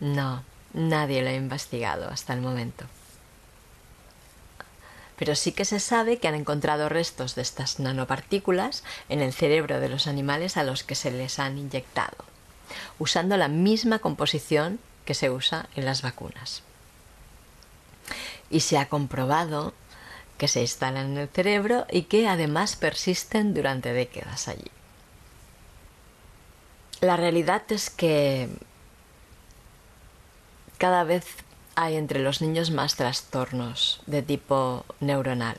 No, 0.01 0.45
Nadie 0.75 1.23
lo 1.23 1.31
ha 1.31 1.35
investigado 1.35 2.09
hasta 2.09 2.35
el 2.35 2.41
momento. 2.41 2.85
Pero 5.19 5.35
sí 5.35 5.53
que 5.53 5.65
se 5.65 5.81
sabe 5.81 6.19
que 6.19 6.29
han 6.29 6.35
encontrado 6.35 6.89
restos 6.89 7.35
de 7.35 7.43
estas 7.43 7.81
nanopartículas 7.81 8.85
en 9.09 9.21
el 9.21 9.33
cerebro 9.33 9.81
de 9.81 9.89
los 9.89 10.07
animales 10.07 10.57
a 10.57 10.63
los 10.63 10.85
que 10.85 10.95
se 10.95 11.11
les 11.11 11.39
han 11.39 11.59
inyectado, 11.59 12.17
usando 12.99 13.37
la 13.37 13.49
misma 13.49 13.99
composición 13.99 14.79
que 15.05 15.15
se 15.15 15.31
usa 15.31 15.69
en 15.75 15.85
las 15.85 16.03
vacunas. 16.03 16.63
Y 18.49 18.61
se 18.61 18.79
ha 18.79 18.89
comprobado 18.89 19.75
que 20.39 20.49
se 20.49 20.61
instalan 20.61 21.13
en 21.13 21.19
el 21.19 21.29
cerebro 21.29 21.87
y 21.91 22.03
que 22.03 22.29
además 22.29 22.77
persisten 22.77 23.55
durante 23.55 23.93
décadas 23.93 24.47
allí. 24.47 24.71
La 27.01 27.17
realidad 27.17 27.63
es 27.71 27.91
que 27.91 28.49
cada 30.79 31.03
vez 31.05 31.27
hay 31.81 31.95
entre 31.95 32.19
los 32.19 32.43
niños 32.43 32.73
más 32.73 32.97
trastornos 32.97 34.01
de 34.07 34.21
tipo 34.23 34.85
neuronal. 34.99 35.59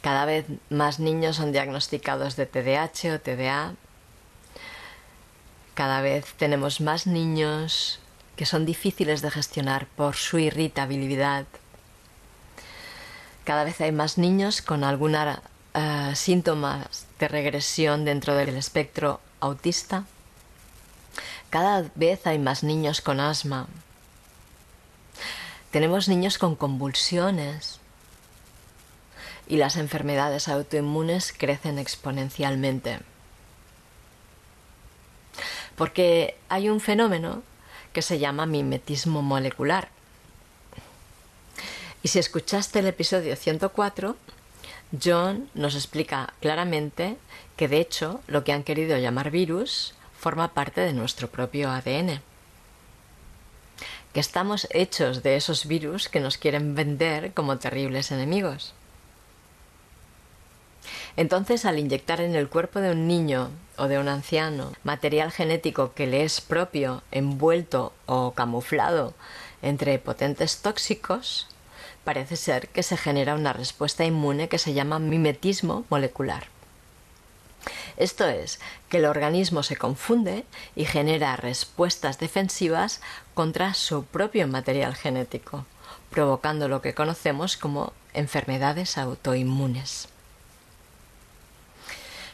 Cada 0.00 0.24
vez 0.24 0.46
más 0.70 0.98
niños 0.98 1.36
son 1.36 1.52
diagnosticados 1.52 2.36
de 2.36 2.46
TDAH 2.46 3.16
o 3.16 3.20
TDA. 3.20 3.74
Cada 5.74 6.00
vez 6.00 6.24
tenemos 6.38 6.80
más 6.80 7.06
niños 7.06 8.00
que 8.34 8.46
son 8.46 8.64
difíciles 8.64 9.20
de 9.20 9.30
gestionar 9.30 9.84
por 9.88 10.16
su 10.16 10.38
irritabilidad. 10.38 11.44
Cada 13.44 13.64
vez 13.64 13.78
hay 13.82 13.92
más 13.92 14.16
niños 14.16 14.62
con 14.62 14.84
alguna 14.84 15.42
uh, 15.74 16.14
síntomas 16.14 17.06
de 17.18 17.28
regresión 17.28 18.06
dentro 18.06 18.34
del 18.34 18.56
espectro 18.56 19.20
autista. 19.38 20.06
Cada 21.50 21.90
vez 21.96 22.26
hay 22.28 22.38
más 22.38 22.62
niños 22.62 23.00
con 23.00 23.18
asma. 23.18 23.66
Tenemos 25.72 26.08
niños 26.08 26.38
con 26.38 26.54
convulsiones. 26.54 27.80
Y 29.48 29.56
las 29.56 29.76
enfermedades 29.76 30.46
autoinmunes 30.46 31.34
crecen 31.36 31.80
exponencialmente. 31.80 33.00
Porque 35.74 36.36
hay 36.48 36.68
un 36.68 36.78
fenómeno 36.80 37.42
que 37.92 38.02
se 38.02 38.20
llama 38.20 38.46
mimetismo 38.46 39.22
molecular. 39.22 39.88
Y 42.04 42.08
si 42.08 42.20
escuchaste 42.20 42.78
el 42.78 42.86
episodio 42.86 43.34
104, 43.34 44.16
John 45.02 45.50
nos 45.54 45.74
explica 45.74 46.32
claramente 46.40 47.16
que 47.56 47.66
de 47.66 47.80
hecho 47.80 48.20
lo 48.28 48.44
que 48.44 48.52
han 48.52 48.62
querido 48.62 48.96
llamar 48.98 49.30
virus 49.32 49.94
forma 50.20 50.52
parte 50.52 50.82
de 50.82 50.92
nuestro 50.92 51.28
propio 51.28 51.70
ADN. 51.70 52.20
Que 54.12 54.20
estamos 54.20 54.68
hechos 54.70 55.22
de 55.22 55.36
esos 55.36 55.66
virus 55.66 56.08
que 56.08 56.20
nos 56.20 56.36
quieren 56.36 56.74
vender 56.74 57.32
como 57.32 57.58
terribles 57.58 58.12
enemigos. 58.12 58.74
Entonces, 61.16 61.64
al 61.64 61.78
inyectar 61.78 62.20
en 62.20 62.34
el 62.34 62.48
cuerpo 62.48 62.80
de 62.80 62.92
un 62.92 63.08
niño 63.08 63.50
o 63.78 63.88
de 63.88 63.98
un 63.98 64.08
anciano 64.08 64.72
material 64.84 65.32
genético 65.32 65.94
que 65.94 66.06
le 66.06 66.24
es 66.24 66.40
propio, 66.40 67.02
envuelto 67.10 67.92
o 68.06 68.32
camuflado 68.32 69.14
entre 69.62 69.98
potentes 69.98 70.58
tóxicos, 70.58 71.48
parece 72.04 72.36
ser 72.36 72.68
que 72.68 72.82
se 72.82 72.96
genera 72.96 73.34
una 73.34 73.52
respuesta 73.52 74.04
inmune 74.04 74.48
que 74.48 74.58
se 74.58 74.74
llama 74.74 74.98
mimetismo 74.98 75.84
molecular. 75.88 76.59
Esto 77.96 78.26
es, 78.26 78.60
que 78.88 78.98
el 78.98 79.04
organismo 79.04 79.62
se 79.62 79.76
confunde 79.76 80.44
y 80.74 80.84
genera 80.84 81.36
respuestas 81.36 82.18
defensivas 82.18 83.00
contra 83.34 83.74
su 83.74 84.04
propio 84.04 84.46
material 84.48 84.94
genético, 84.94 85.66
provocando 86.10 86.68
lo 86.68 86.82
que 86.82 86.94
conocemos 86.94 87.56
como 87.56 87.92
enfermedades 88.14 88.98
autoinmunes. 88.98 90.08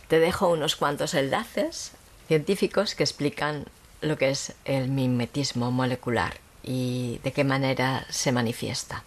Te 0.08 0.20
dejo 0.20 0.48
unos 0.48 0.76
cuantos 0.76 1.14
enlaces 1.14 1.92
científicos 2.28 2.94
que 2.94 3.02
explican 3.02 3.66
lo 4.00 4.16
que 4.18 4.30
es 4.30 4.54
el 4.64 4.88
mimetismo 4.88 5.70
molecular 5.70 6.38
y 6.62 7.20
de 7.24 7.32
qué 7.32 7.44
manera 7.44 8.06
se 8.10 8.32
manifiesta. 8.32 9.02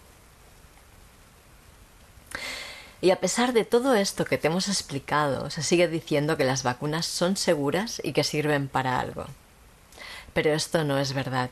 Y 3.02 3.12
a 3.12 3.20
pesar 3.20 3.54
de 3.54 3.64
todo 3.64 3.94
esto 3.94 4.26
que 4.26 4.36
te 4.36 4.48
hemos 4.48 4.68
explicado, 4.68 5.48
se 5.48 5.62
sigue 5.62 5.88
diciendo 5.88 6.36
que 6.36 6.44
las 6.44 6.62
vacunas 6.62 7.06
son 7.06 7.36
seguras 7.36 8.00
y 8.04 8.12
que 8.12 8.24
sirven 8.24 8.68
para 8.68 9.00
algo. 9.00 9.24
Pero 10.34 10.52
esto 10.52 10.84
no 10.84 10.98
es 10.98 11.14
verdad. 11.14 11.48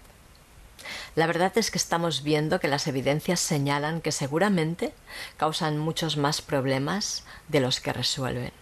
La 1.15 1.27
verdad 1.27 1.53
es 1.57 1.71
que 1.71 1.79
estamos 1.79 2.23
viendo 2.23 2.61
que 2.61 2.69
las 2.69 2.87
evidencias 2.87 3.41
señalan 3.41 4.03
que 4.03 4.13
seguramente 4.13 4.93
causan 5.39 5.79
muchos 5.79 6.19
más 6.19 6.43
problemas 6.43 7.25
de 7.49 7.61
los 7.61 7.81
que 7.81 7.95
resuelven. 7.95 8.53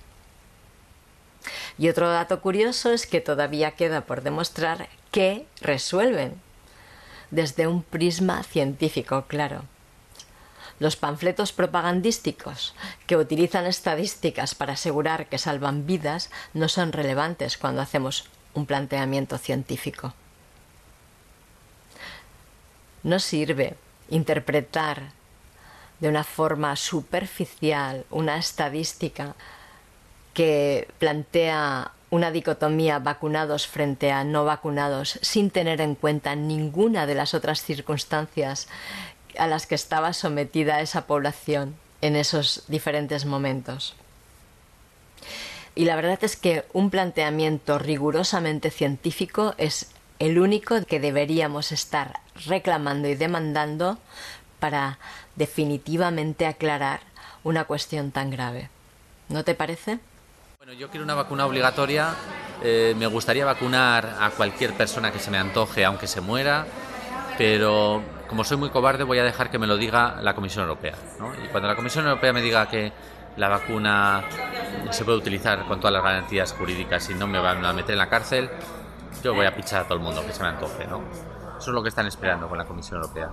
Y 1.79 1.89
otro 1.89 2.09
dato 2.09 2.41
curioso 2.41 2.93
es 2.93 3.07
que 3.07 3.21
todavía 3.21 3.73
queda 3.73 4.03
por 4.03 4.23
demostrar 4.23 4.89
que 5.11 5.47
resuelven, 5.61 6.41
desde 7.33 7.67
un 7.67 7.83
prisma 7.83 8.45
científico, 8.45 9.25
claro 9.27 9.65
Los 10.79 10.97
panfletos 10.97 11.53
propagandísticos 11.53 12.75
que 13.07 13.17
utilizan 13.17 13.67
estadísticas 13.67 14.55
para 14.55 14.75
asegurar 14.75 15.27
que 15.27 15.39
salvan 15.39 15.87
vidas 15.87 16.31
no 16.53 16.69
son 16.69 16.93
relevantes 16.93 17.57
cuando 17.57 17.81
hacemos 17.81 18.25
un 18.55 18.67
planteamiento 18.67 19.39
científico. 19.39 20.13
No 23.03 23.19
sirve 23.21 23.77
interpretar 24.11 25.13
de 26.01 26.09
una 26.09 26.25
forma 26.25 26.77
superficial 26.77 28.05
una 28.11 28.37
estadística 28.37 29.35
que 30.35 30.89
plantea 30.99 31.93
una 32.11 32.31
dicotomía 32.31 32.99
vacunados 32.99 33.67
frente 33.67 34.13
a 34.13 34.23
no 34.23 34.45
vacunados 34.45 35.19
sin 35.23 35.51
tener 35.51 35.81
en 35.81 35.95
cuenta 35.95 36.35
ninguna 36.35 37.07
de 37.07 37.15
las 37.15 37.35
otras 37.35 37.63
circunstancias 37.63 38.69
a 39.39 39.47
las 39.47 39.67
que 39.67 39.75
estaba 39.75 40.13
sometida 40.13 40.81
esa 40.81 41.07
población 41.07 41.77
en 42.01 42.17
esos 42.17 42.65
diferentes 42.69 43.25
momentos. 43.25 43.95
Y 45.75 45.85
la 45.85 45.97
verdad 45.97 46.19
es 46.23 46.37
que 46.37 46.65
un 46.73 46.91
planteamiento 46.91 47.79
rigurosamente 47.79 48.71
científico 48.71 49.55
es 49.59 49.91
el 50.19 50.39
único 50.39 50.83
que 50.87 51.01
deberíamos 51.01 51.73
estar 51.73 52.21
reclamando 52.47 53.09
y 53.09 53.15
demandando 53.15 53.99
para 54.59 54.99
definitivamente 55.37 56.47
aclarar 56.47 57.01
una 57.45 57.65
cuestión 57.65 58.11
tan 58.11 58.31
grave. 58.31 58.71
¿No 59.29 59.45
te 59.45 59.55
parece? 59.55 59.99
Bueno, 60.59 60.73
yo 60.73 60.89
quiero 60.89 61.05
una 61.05 61.15
vacuna 61.15 61.47
obligatoria. 61.47 62.15
Eh, 62.63 62.95
me 62.97 63.07
gustaría 63.07 63.45
vacunar 63.45 64.17
a 64.19 64.31
cualquier 64.31 64.73
persona 64.73 65.13
que 65.13 65.19
se 65.19 65.31
me 65.31 65.39
antoje, 65.39 65.85
aunque 65.85 66.07
se 66.07 66.23
muera, 66.23 66.67
pero 67.37 68.03
como 68.29 68.45
soy 68.45 68.57
muy 68.57 68.71
cobarde 68.71 69.05
voy 69.05 69.19
a 69.19 69.25
dejar 69.25 69.51
que 69.51 69.59
me 69.59 69.67
lo 69.67 69.77
diga 69.77 70.19
la 70.23 70.35
Comisión 70.35 70.65
Europea. 70.65 70.95
Y 71.45 71.49
cuando 71.49 71.69
la 71.69 71.77
Comisión 71.77 72.07
Europea 72.07 72.33
me 72.33 72.43
diga 72.43 72.69
que 72.69 72.93
la 73.37 73.49
vacuna 73.49 74.25
se 74.91 75.05
puede 75.05 75.19
utilizar 75.19 75.65
con 75.67 75.79
todas 75.81 75.93
las 75.93 76.03
garantías 76.03 76.53
jurídicas 76.53 77.09
y 77.11 77.15
no 77.15 77.27
me 77.27 77.39
van 77.39 77.65
a 77.65 77.73
meter 77.73 77.93
en 77.93 77.99
la 77.99 78.09
cárcel, 78.09 78.49
yo 79.23 79.35
voy 79.35 79.47
a 79.47 79.55
pichar 79.55 79.83
a 79.83 79.85
todo 79.85 79.95
el 79.95 80.01
mundo 80.01 80.25
que 80.27 80.33
se 80.33 80.43
me 80.43 80.49
antoje. 80.49 80.87
¿no? 80.87 81.03
Eso 81.59 81.71
es 81.71 81.75
lo 81.75 81.83
que 81.83 81.89
están 81.89 82.07
esperando 82.07 82.49
con 82.49 82.59
la 82.59 82.65
Comisión 82.65 83.01
Europea. 83.01 83.31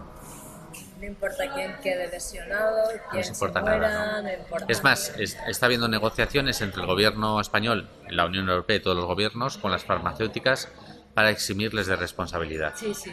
No 1.00 1.06
importa 1.06 1.44
quién 1.54 1.76
quede 1.84 2.08
lesionado, 2.10 2.84
quién 3.12 3.24
no 3.24 3.28
importa 3.28 3.60
se 3.60 3.66
muera, 3.66 3.90
nada, 3.90 4.22
no 4.22 4.32
importa 4.34 4.66
Es 4.70 4.84
más, 4.84 5.14
es- 5.18 5.38
está 5.48 5.66
habiendo 5.66 5.90
negociaciones 5.90 6.62
entre 6.62 6.80
el 6.82 6.88
gobierno 6.88 7.42
español, 7.42 7.90
la 8.10 8.26
Unión 8.26 8.48
Europea 8.48 8.78
y 8.78 8.80
todos 8.80 8.96
los 8.96 9.06
gobiernos 9.06 9.58
con 9.58 9.72
las 9.72 9.84
farmacéuticas 9.84 10.70
para 11.14 11.30
eximirles 11.30 11.88
de 11.88 11.98
responsabilidad. 11.98 12.74
Sí, 12.76 12.94
sí. 12.94 13.12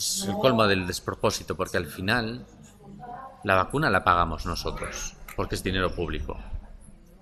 Es 0.00 0.24
el 0.26 0.34
colmo 0.38 0.66
del 0.66 0.86
despropósito, 0.86 1.54
porque 1.56 1.76
al 1.76 1.84
final 1.84 2.46
la 3.44 3.54
vacuna 3.56 3.90
la 3.90 4.02
pagamos 4.02 4.46
nosotros, 4.46 5.14
porque 5.36 5.56
es 5.56 5.62
dinero 5.62 5.94
público. 5.94 6.38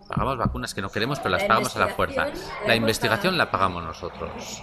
Pagamos 0.09 0.39
vacunas 0.39 0.75
que 0.75 0.81
no 0.83 0.89
queremos, 0.91 1.19
pero 1.19 1.31
las 1.31 1.43
La 1.43 1.49
pagamos 1.49 1.75
a 1.77 1.81
la 1.81 1.89
fuerza. 1.89 2.29
la 2.69 2.77
investigación 2.77 3.37
la 3.37 3.51
pagamos 3.51 3.83
nosotros. 3.83 4.63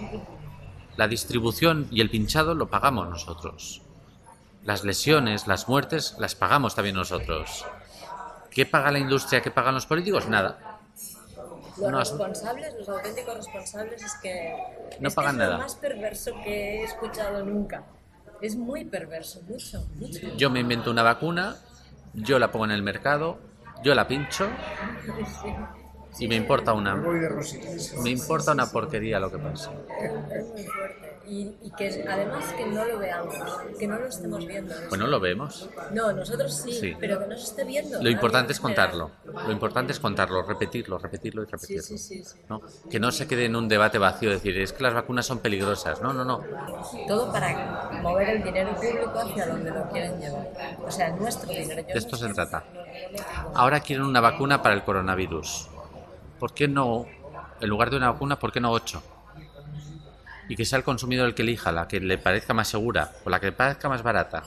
La 0.96 1.08
distribución 1.08 1.88
y 1.90 2.00
el 2.00 2.08
pinchado 2.08 2.54
lo 2.54 2.68
pagamos 2.70 3.06
nosotros. 3.06 3.82
Las 4.64 4.82
lesiones, 4.82 5.46
las 5.46 5.68
muertes, 5.68 6.16
las 6.18 6.34
pagamos 6.34 6.74
también 6.74 6.96
nosotros. 6.96 7.66
¿Qué 8.50 8.64
paga 8.64 8.90
la 8.92 8.98
industria? 8.98 9.42
¿Qué 9.42 9.50
pagan 9.50 9.74
los 9.74 9.84
políticos? 9.84 10.26
Nada. 10.26 10.78
Los 11.76 11.90
No, 11.92 11.98
responsables, 11.98 12.72
los 12.78 12.88
auténticos 12.88 13.36
responsables 13.36 14.02
es 14.02 14.14
que 14.22 14.56
No 15.00 15.08
es 15.08 15.14
que 15.14 15.16
pagan 15.16 15.34
es 15.34 15.38
nada. 15.40 15.52
lo 15.58 15.62
más 15.64 15.74
perverso 15.74 16.32
que 16.42 16.80
he 16.80 16.84
escuchado 16.84 17.44
nunca. 17.44 17.82
Es 18.40 18.56
muy 18.56 18.84
perverso, 18.84 19.42
mucho, 19.48 19.86
mucho. 19.94 20.20
Yo 20.36 20.50
me 20.50 20.60
invento 20.60 20.90
una 20.90 21.02
vacuna, 21.02 21.56
yo 22.14 22.38
la 22.38 22.52
pongo 22.52 22.66
en 22.66 22.72
el 22.72 22.82
mercado, 22.82 23.38
yo 23.82 23.94
la 23.94 24.06
pincho 24.06 24.48
y 26.18 26.28
me 26.28 26.36
importa 26.36 26.72
una 26.72 26.94
me 26.96 28.10
importa 28.10 28.52
una 28.52 28.66
porquería 28.70 29.18
lo 29.20 29.30
que 29.30 29.38
pasa. 29.38 29.72
Es 30.00 30.12
muy 30.46 30.64
fuerte. 30.64 31.06
Y, 31.28 31.56
y 31.60 31.72
que 31.76 32.04
además 32.08 32.44
que 32.56 32.64
no 32.66 32.84
lo 32.84 33.00
veamos, 33.00 33.34
que 33.80 33.88
no 33.88 33.98
lo 33.98 34.06
estemos 34.06 34.46
viendo. 34.46 34.72
Pues 34.88 35.00
no 35.00 35.08
lo 35.08 35.18
vemos. 35.18 35.68
No, 35.90 36.12
nosotros 36.12 36.54
sí, 36.56 36.72
Sí. 36.72 36.96
pero 37.00 37.18
que 37.18 37.26
no 37.26 37.36
se 37.36 37.42
esté 37.46 37.64
viendo. 37.64 38.00
Lo 38.00 38.08
importante 38.10 38.52
es 38.52 38.60
contarlo. 38.60 39.10
Lo 39.24 39.50
importante 39.50 39.90
es 39.90 39.98
contarlo, 39.98 40.44
repetirlo, 40.44 40.98
repetirlo 40.98 41.42
y 41.42 41.46
repetirlo. 41.46 41.82
sí, 41.82 41.98
sí, 41.98 42.22
sí. 42.22 42.38
¿no? 42.48 42.60
Que 42.88 43.00
no 43.00 43.10
se 43.10 43.26
quede 43.26 43.46
en 43.46 43.56
un 43.56 43.66
debate 43.66 43.98
vacío 43.98 44.30
decir 44.30 44.56
es 44.56 44.72
que 44.72 44.84
las 44.84 44.94
vacunas 44.94 45.26
son 45.26 45.40
peligrosas. 45.40 46.00
No, 46.00 46.12
no, 46.12 46.24
no. 46.24 46.44
Todo 47.08 47.32
para 47.32 47.90
mover 48.02 48.28
el 48.28 48.44
dinero 48.44 48.76
público 48.76 49.18
hacia 49.18 49.48
donde 49.48 49.72
lo 49.72 49.88
quieren 49.90 50.20
llevar. 50.20 50.46
O 50.86 50.90
sea, 50.92 51.08
nuestro 51.10 51.50
dinero. 51.50 51.80
Yo 51.82 51.88
De 51.92 51.98
esto 51.98 52.12
no 52.12 52.28
se 52.28 52.34
trata. 52.34 52.62
Ahora 53.52 53.80
quieren 53.80 54.04
una 54.04 54.20
vacuna 54.20 54.62
para 54.62 54.76
el 54.76 54.84
coronavirus. 54.84 55.70
¿Por 56.38 56.52
qué 56.52 56.68
no, 56.68 57.06
en 57.60 57.68
lugar 57.68 57.90
de 57.90 57.96
una 57.96 58.10
vacuna, 58.10 58.38
por 58.38 58.52
qué 58.52 58.60
no 58.60 58.70
ocho? 58.70 59.02
Y 60.48 60.56
que 60.56 60.64
sea 60.64 60.78
el 60.78 60.84
consumidor 60.84 61.26
el 61.26 61.34
que 61.34 61.42
elija 61.42 61.72
la 61.72 61.88
que 61.88 61.98
le 62.00 62.18
parezca 62.18 62.54
más 62.54 62.68
segura, 62.68 63.12
o 63.24 63.30
la 63.30 63.40
que 63.40 63.46
le 63.46 63.52
parezca 63.52 63.88
más 63.88 64.02
barata, 64.02 64.44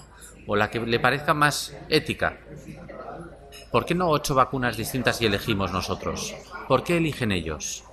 o 0.47 0.56
la 0.56 0.69
que 0.69 0.80
le 0.80 0.99
parezca 0.99 1.34
más 1.34 1.75
ética. 1.89 2.38
¿Por 3.71 3.86
qué 3.86 3.95
no 3.95 4.10
ocho 4.10 4.36
vacunas 4.36 4.78
distintas 4.78 5.21
y 5.21 5.25
elegimos 5.25 5.71
nosotros? 5.71 6.34
¿Por 6.67 6.84
qué 6.84 6.97
eligen 6.97 7.32
ellos? 7.32 7.84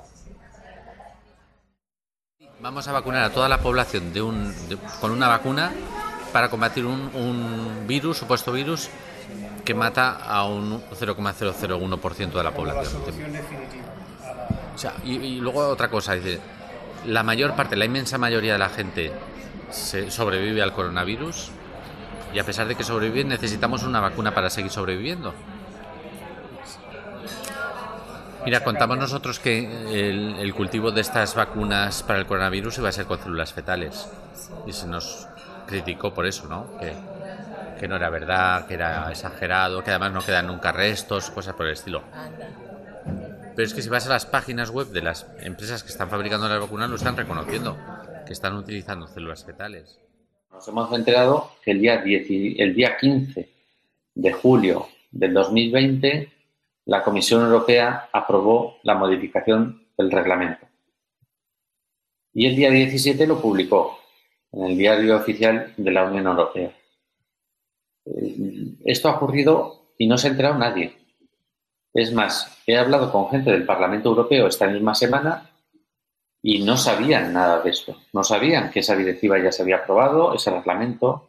Vamos 2.61 2.89
a 2.89 2.93
vacunar 2.93 3.25
a 3.25 3.31
toda 3.31 3.49
la 3.49 3.59
población 3.59 4.13
con 5.01 5.11
una 5.11 5.29
vacuna 5.29 5.73
para 6.33 6.49
combatir 6.49 6.87
un, 6.87 7.11
un 7.15 7.87
virus, 7.87 8.19
supuesto 8.19 8.53
virus, 8.53 8.89
que 9.65 9.75
mata 9.75 10.17
a 10.17 10.47
un 10.47 10.81
0,001% 10.81 12.33
de 12.33 12.43
la 12.43 12.55
población. 12.55 13.03
O 14.77 14.79
sea, 14.79 14.93
y, 15.05 15.41
luego 15.41 15.67
otra 15.69 15.89
cosa, 15.89 16.13
dice, 16.13 16.39
la 17.07 17.23
mayor 17.23 17.57
parte, 17.57 17.77
la 17.77 17.87
inmensa 17.87 18.19
mayoría 18.19 18.53
de 18.53 18.59
la 18.59 18.69
gente 18.69 19.11
se 19.71 20.11
sobrevive 20.11 20.61
al 20.61 20.75
coronavirus 20.75 21.51
y 22.35 22.39
a 22.39 22.45
pesar 22.45 22.69
de 22.69 22.75
que 22.75 22.85
sobreviven 22.85 23.29
necesitamos 23.29 23.85
una 23.85 24.01
vacuna 24.01 24.35
para 24.35 24.51
seguir 24.51 24.71
sobreviviendo. 24.71 25.33
Mira, 28.45 28.63
contamos 28.63 28.99
nosotros 28.99 29.41
que 29.41 30.41
el, 30.43 30.53
cultivo 30.53 30.91
de 30.91 31.01
estas 31.01 31.35
vacunas 31.35 32.03
para 32.03 32.19
el 32.19 32.27
coronavirus 32.27 32.77
iba 32.77 32.91
a 32.91 32.93
ser 32.93 33.07
con 33.07 33.19
células 33.19 33.55
fetales 33.55 34.11
y 34.67 34.75
se 34.75 34.87
nos 34.87 35.27
criticó 35.67 36.13
por 36.13 36.27
eso, 36.27 36.49
¿no? 36.49 36.67
Que 37.81 37.89
no 37.89 37.97
era 37.97 38.11
verdad, 38.11 38.67
que 38.67 38.75
era 38.75 39.11
exagerado, 39.11 39.83
que 39.83 39.89
además 39.89 40.13
no 40.13 40.21
quedan 40.21 40.49
nunca 40.49 40.71
restos, 40.71 41.31
cosas 41.31 41.55
por 41.55 41.65
el 41.65 41.73
estilo. 41.73 42.03
Pero 43.57 43.67
es 43.67 43.73
que 43.75 43.81
si 43.83 43.89
vas 43.89 44.07
a 44.07 44.11
las 44.11 44.27
páginas 44.27 44.71
web 44.71 44.89
de 44.89 45.01
las 45.03 45.27
empresas 45.41 45.83
que 45.83 45.89
están 45.89 46.11
fabricando 46.11 46.47
las 46.49 46.61
vacunas, 46.61 46.91
lo 46.91 46.97
están 46.97 47.17
reconociendo, 47.17 47.77
que 48.27 48.33
están 48.35 48.55
utilizando 48.57 49.07
células 49.09 49.45
fetales. 49.45 49.99
Nos 50.53 50.69
hemos 50.69 50.93
enterado 50.93 51.53
que 51.65 51.71
el 51.71 51.81
día, 51.81 51.99
10 52.03 52.31
y- 52.31 52.61
el 52.61 52.75
día 52.75 52.97
15 52.99 53.49
de 54.15 54.33
julio 54.33 54.89
del 55.11 55.33
2020 55.35 56.33
la 56.87 57.03
Comisión 57.03 57.43
Europea 57.45 58.09
aprobó 58.13 58.77
la 58.85 58.95
modificación 58.95 59.87
del 59.99 60.11
reglamento. 60.11 60.67
Y 62.33 62.47
el 62.47 62.55
día 62.57 62.71
17 62.71 63.27
lo 63.27 63.41
publicó 63.41 63.99
en 64.53 64.65
el 64.67 64.77
diario 64.79 65.17
oficial 65.17 65.73
de 65.77 65.91
la 65.91 66.05
Unión 66.05 66.27
Europea. 66.27 66.73
Eh, 68.05 68.37
Esto 68.85 69.09
ha 69.09 69.17
ocurrido 69.17 69.93
y 69.99 70.07
no 70.07 70.17
se 70.19 70.29
ha 70.29 70.31
enterado 70.31 70.59
nadie. 70.59 70.95
Es 71.97 72.13
más, 72.13 72.63
he 72.67 72.77
hablado 72.77 73.11
con 73.11 73.31
gente 73.31 73.51
del 73.51 73.65
Parlamento 73.65 74.11
Europeo 74.11 74.49
esta 74.49 74.67
misma 74.67 74.95
semana 74.95 75.49
y 76.43 76.63
no 76.63 76.77
sabían 76.77 77.33
nada 77.33 77.63
de 77.63 77.71
esto. 77.71 77.97
No 78.13 78.23
sabían 78.23 78.71
que 78.71 78.81
esa 78.81 78.95
directiva 78.95 79.39
ya 79.39 79.51
se 79.51 79.63
había 79.63 79.77
aprobado, 79.77 80.35
ese 80.35 80.51
reglamento. 80.51 81.27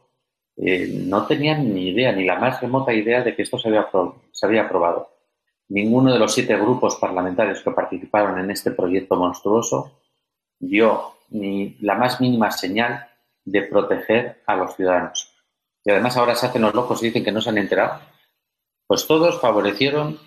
Eh, 0.57 1.03
no 1.05 1.25
tenían 1.25 1.73
ni 1.73 1.87
idea, 1.87 2.11
ni 2.11 2.25
la 2.25 2.37
más 2.37 2.59
remota 2.59 2.93
idea 2.93 3.23
de 3.23 3.33
que 3.33 3.43
esto 3.43 3.57
se 3.57 3.69
había, 3.69 3.87
se 4.33 4.45
había 4.45 4.63
aprobado. 4.63 5.09
Ninguno 5.69 6.11
de 6.11 6.19
los 6.19 6.33
siete 6.33 6.57
grupos 6.57 6.97
parlamentarios 6.97 7.61
que 7.61 7.71
participaron 7.71 8.37
en 8.37 8.51
este 8.51 8.71
proyecto 8.71 9.15
monstruoso 9.15 10.01
dio 10.59 11.13
ni 11.29 11.77
la 11.79 11.95
más 11.95 12.19
mínima 12.19 12.51
señal 12.51 13.07
de 13.45 13.61
proteger 13.61 14.43
a 14.45 14.57
los 14.57 14.75
ciudadanos. 14.75 15.33
Y 15.85 15.91
además 15.91 16.17
ahora 16.17 16.35
se 16.35 16.47
hacen 16.47 16.63
los 16.63 16.73
locos 16.73 17.01
y 17.01 17.05
dicen 17.05 17.23
que 17.23 17.31
no 17.31 17.39
se 17.39 17.51
han 17.51 17.57
enterado. 17.57 18.01
Pues 18.85 19.07
todos 19.07 19.39
favorecieron 19.39 20.26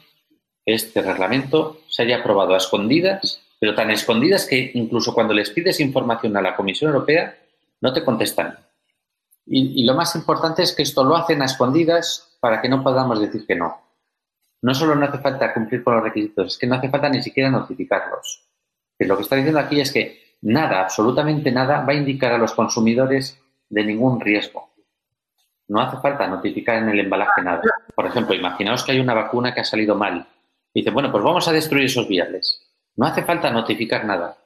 este 0.74 1.02
reglamento 1.02 1.80
se 1.88 2.02
haya 2.02 2.18
aprobado 2.18 2.54
a 2.54 2.58
escondidas, 2.58 3.42
pero 3.58 3.74
tan 3.74 3.90
escondidas 3.90 4.46
que 4.46 4.70
incluso 4.74 5.14
cuando 5.14 5.34
les 5.34 5.50
pides 5.50 5.80
información 5.80 6.36
a 6.36 6.42
la 6.42 6.56
Comisión 6.56 6.92
Europea 6.92 7.36
no 7.80 7.92
te 7.92 8.04
contestan. 8.04 8.58
Y, 9.46 9.84
lo 9.84 9.94
más 9.94 10.14
importante 10.14 10.62
es 10.62 10.74
que 10.74 10.82
esto 10.82 11.02
lo 11.02 11.16
hacen 11.16 11.42
a 11.42 11.46
escondidas 11.46 12.36
para 12.40 12.60
que 12.62 12.68
no 12.68 12.82
podamos 12.82 13.20
decir 13.20 13.46
que 13.46 13.56
no. 13.56 13.80
No 14.62 14.74
solo 14.74 14.94
no 14.94 15.06
hace 15.06 15.18
falta 15.18 15.52
cumplir 15.52 15.82
con 15.82 15.94
los 15.94 16.04
requisitos, 16.04 16.52
es 16.52 16.58
que 16.58 16.66
no 16.66 16.76
hace 16.76 16.88
falta 16.88 17.08
ni 17.08 17.22
siquiera 17.22 17.50
notificarlos. 17.50 18.44
Lo 18.98 19.16
que 19.16 19.22
está 19.22 19.36
diciendo 19.36 19.58
aquí 19.58 19.80
es 19.80 19.92
que 19.92 20.36
nada, 20.42 20.82
absolutamente 20.82 21.50
nada, 21.50 21.84
va 21.84 21.92
a 21.92 21.96
indicar 21.96 22.32
a 22.32 22.38
los 22.38 22.52
consumidores 22.52 23.40
de 23.68 23.84
ningún 23.84 24.20
riesgo. 24.20 24.70
No 25.68 25.80
hace 25.80 25.96
falta 25.98 26.26
notificar 26.26 26.76
en 26.76 26.90
el 26.90 27.00
embalaje 27.00 27.42
nada. 27.42 27.62
Por 27.94 28.06
ejemplo, 28.06 28.34
imaginaos 28.34 28.84
que 28.84 28.92
hay 28.92 29.00
una 29.00 29.14
vacuna 29.14 29.54
que 29.54 29.60
ha 29.60 29.64
salido 29.64 29.94
mal. 29.94 30.26
Y 30.72 30.80
dice, 30.80 30.90
bueno, 30.90 31.10
pues 31.10 31.24
vamos 31.24 31.46
a 31.48 31.52
destruir 31.52 31.86
esos 31.86 32.08
viales. 32.08 32.66
No 32.96 33.06
hace 33.06 33.22
falta 33.22 33.50
notificar 33.50 34.04
nada. 34.04 34.36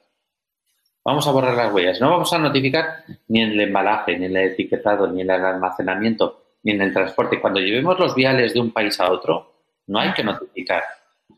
Vamos 1.03 1.27
a 1.27 1.31
borrar 1.31 1.55
las 1.55 1.71
huellas. 1.71 2.01
No 2.01 2.09
vamos 2.09 2.33
a 2.33 2.39
notificar 2.39 3.03
ni 3.27 3.41
en 3.41 3.51
el 3.51 3.61
embalaje, 3.61 4.17
ni 4.17 4.25
en 4.25 4.35
el 4.35 4.51
etiquetado, 4.51 5.07
ni 5.07 5.21
en 5.21 5.29
el 5.29 5.45
almacenamiento, 5.45 6.55
ni 6.63 6.71
en 6.71 6.81
el 6.81 6.93
transporte. 6.93 7.39
Cuando 7.39 7.59
llevemos 7.59 7.99
los 7.99 8.15
viales 8.15 8.53
de 8.55 8.59
un 8.59 8.71
país 8.71 8.99
a 8.99 9.11
otro, 9.11 9.53
no 9.87 9.99
hay 9.99 10.13
que 10.13 10.23
notificar. 10.23 10.83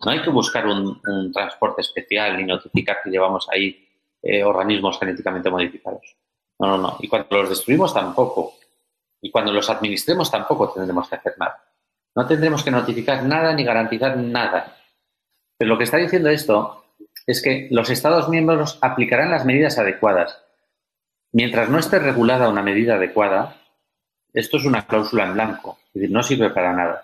No 0.05 0.11
hay 0.11 0.21
que 0.21 0.29
buscar 0.29 0.65
un, 0.65 1.01
transporte 1.33 1.81
especial 1.81 2.37
ni 2.37 2.45
notificar 2.45 2.99
que 3.03 3.09
llevamos 3.09 3.47
ahí 3.51 3.85
eh, 4.21 4.43
organismos 4.43 4.97
genéticamente 4.99 5.49
modificados. 5.49 6.15
No, 6.59 6.67
no, 6.67 6.77
no. 6.77 6.97
Y 7.01 7.09
cuando 7.09 7.27
los 7.37 7.49
destruimos 7.49 7.93
tampoco. 7.93 8.53
Y 9.21 9.31
cuando 9.31 9.51
los 9.51 9.69
administremos 9.69 10.31
tampoco 10.31 10.71
tendremos 10.71 11.09
que 11.09 11.15
hacer 11.15 11.33
nada. 11.37 11.61
No 12.15 12.25
tendremos 12.25 12.63
que 12.63 12.71
notificar 12.71 13.23
nada 13.23 13.53
ni 13.53 13.65
garantizar 13.65 14.15
nada. 14.15 14.76
Pero 15.57 15.69
lo 15.69 15.77
que 15.77 15.83
está 15.83 15.97
diciendo 15.97 16.29
esto 16.29 16.85
es 17.25 17.41
que 17.41 17.67
los 17.71 17.89
Estados 17.89 18.29
miembros 18.29 18.79
aplicarán 18.81 19.31
las 19.31 19.45
medidas 19.45 19.77
adecuadas. 19.77 20.41
Mientras 21.31 21.69
no 21.69 21.79
esté 21.79 21.99
regulada 21.99 22.49
una 22.49 22.61
medida 22.61 22.95
adecuada, 22.95 23.57
esto 24.33 24.57
es 24.57 24.65
una 24.65 24.85
cláusula 24.85 25.25
en 25.25 25.33
blanco, 25.33 25.79
es 25.87 25.93
decir, 25.95 26.11
no 26.11 26.23
sirve 26.23 26.49
para 26.51 26.73
nada. 26.73 27.03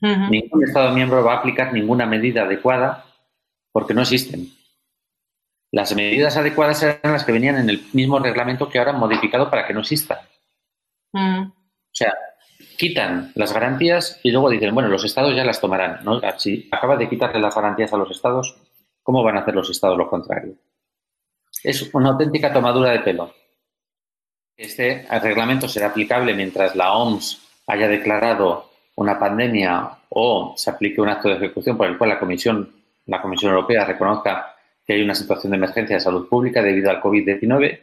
Ningún 0.00 0.62
Estado 0.62 0.92
miembro 0.92 1.24
va 1.24 1.34
a 1.34 1.38
aplicar 1.38 1.72
ninguna 1.72 2.06
medida 2.06 2.42
adecuada 2.42 3.04
porque 3.72 3.94
no 3.94 4.02
existen. 4.02 4.48
Las 5.72 5.94
medidas 5.94 6.36
adecuadas 6.36 6.82
eran 6.82 7.12
las 7.12 7.24
que 7.24 7.32
venían 7.32 7.56
en 7.56 7.68
el 7.68 7.84
mismo 7.92 8.18
reglamento 8.18 8.68
que 8.68 8.78
ahora 8.78 8.92
han 8.92 9.00
modificado 9.00 9.50
para 9.50 9.66
que 9.66 9.74
no 9.74 9.80
exista. 9.80 10.28
O 11.12 11.92
sea, 11.92 12.14
quitan 12.76 13.32
las 13.34 13.52
garantías 13.52 14.20
y 14.22 14.30
luego 14.30 14.50
dicen, 14.50 14.74
bueno, 14.74 14.88
los 14.88 15.04
estados 15.04 15.34
ya 15.34 15.44
las 15.44 15.60
tomarán. 15.60 16.00
¿no? 16.04 16.20
Si 16.38 16.68
acaba 16.70 16.96
de 16.96 17.08
quitarle 17.08 17.40
las 17.40 17.54
garantías 17.54 17.92
a 17.92 17.96
los 17.96 18.10
estados, 18.10 18.56
¿cómo 19.02 19.22
van 19.22 19.36
a 19.36 19.40
hacer 19.40 19.54
los 19.54 19.70
estados 19.70 19.96
lo 19.96 20.08
contrario? 20.08 20.54
Es 21.62 21.92
una 21.94 22.10
auténtica 22.10 22.52
tomadura 22.52 22.90
de 22.90 23.00
pelo. 23.00 23.32
Este 24.56 25.06
reglamento 25.22 25.68
será 25.68 25.88
aplicable 25.88 26.34
mientras 26.34 26.74
la 26.74 26.92
OMS 26.92 27.40
haya 27.68 27.86
declarado 27.86 28.70
una 28.96 29.18
pandemia 29.18 29.90
o 30.08 30.54
se 30.56 30.70
aplique 30.70 31.00
un 31.00 31.08
acto 31.08 31.28
de 31.28 31.36
ejecución 31.36 31.76
por 31.76 31.86
el 31.86 31.96
cual 31.96 32.10
la 32.10 32.18
Comisión, 32.18 32.72
la 33.06 33.22
Comisión 33.22 33.52
Europea 33.52 33.84
reconozca 33.84 34.56
que 34.84 34.94
hay 34.94 35.02
una 35.02 35.14
situación 35.14 35.52
de 35.52 35.58
emergencia 35.58 35.96
de 35.96 36.00
salud 36.00 36.28
pública 36.28 36.62
debido 36.62 36.90
al 36.90 37.00
COVID-19, 37.00 37.80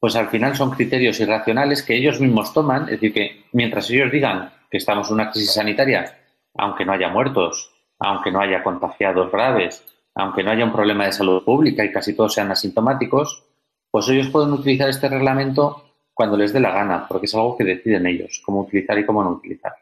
pues 0.00 0.16
al 0.16 0.28
final 0.28 0.56
son 0.56 0.70
criterios 0.70 1.20
irracionales 1.20 1.82
que 1.82 1.94
ellos 1.94 2.20
mismos 2.20 2.54
toman, 2.54 2.84
es 2.84 2.92
decir, 2.92 3.12
que 3.12 3.44
mientras 3.52 3.88
ellos 3.90 4.10
digan 4.10 4.50
que 4.70 4.78
estamos 4.78 5.08
en 5.08 5.14
una 5.14 5.30
crisis 5.30 5.52
sanitaria, 5.52 6.18
aunque 6.54 6.86
no 6.86 6.92
haya 6.92 7.10
muertos, 7.10 7.70
aunque 7.98 8.32
no 8.32 8.40
haya 8.40 8.62
contagiados 8.62 9.30
graves, 9.30 9.84
aunque 10.14 10.42
no 10.42 10.50
haya 10.50 10.64
un 10.64 10.72
problema 10.72 11.04
de 11.04 11.12
salud 11.12 11.44
pública 11.44 11.84
y 11.84 11.92
casi 11.92 12.14
todos 12.14 12.32
sean 12.32 12.50
asintomáticos, 12.50 13.44
pues 13.90 14.08
ellos 14.08 14.30
pueden 14.30 14.52
utilizar 14.52 14.88
este 14.88 15.08
reglamento 15.08 15.84
cuando 16.14 16.36
les 16.36 16.52
dé 16.52 16.60
la 16.60 16.72
gana, 16.72 17.06
porque 17.06 17.26
es 17.26 17.34
algo 17.34 17.56
que 17.56 17.64
deciden 17.64 18.06
ellos, 18.06 18.42
cómo 18.44 18.62
utilizar 18.62 18.98
y 18.98 19.04
cómo 19.04 19.22
no 19.22 19.30
utilizar. 19.30 19.74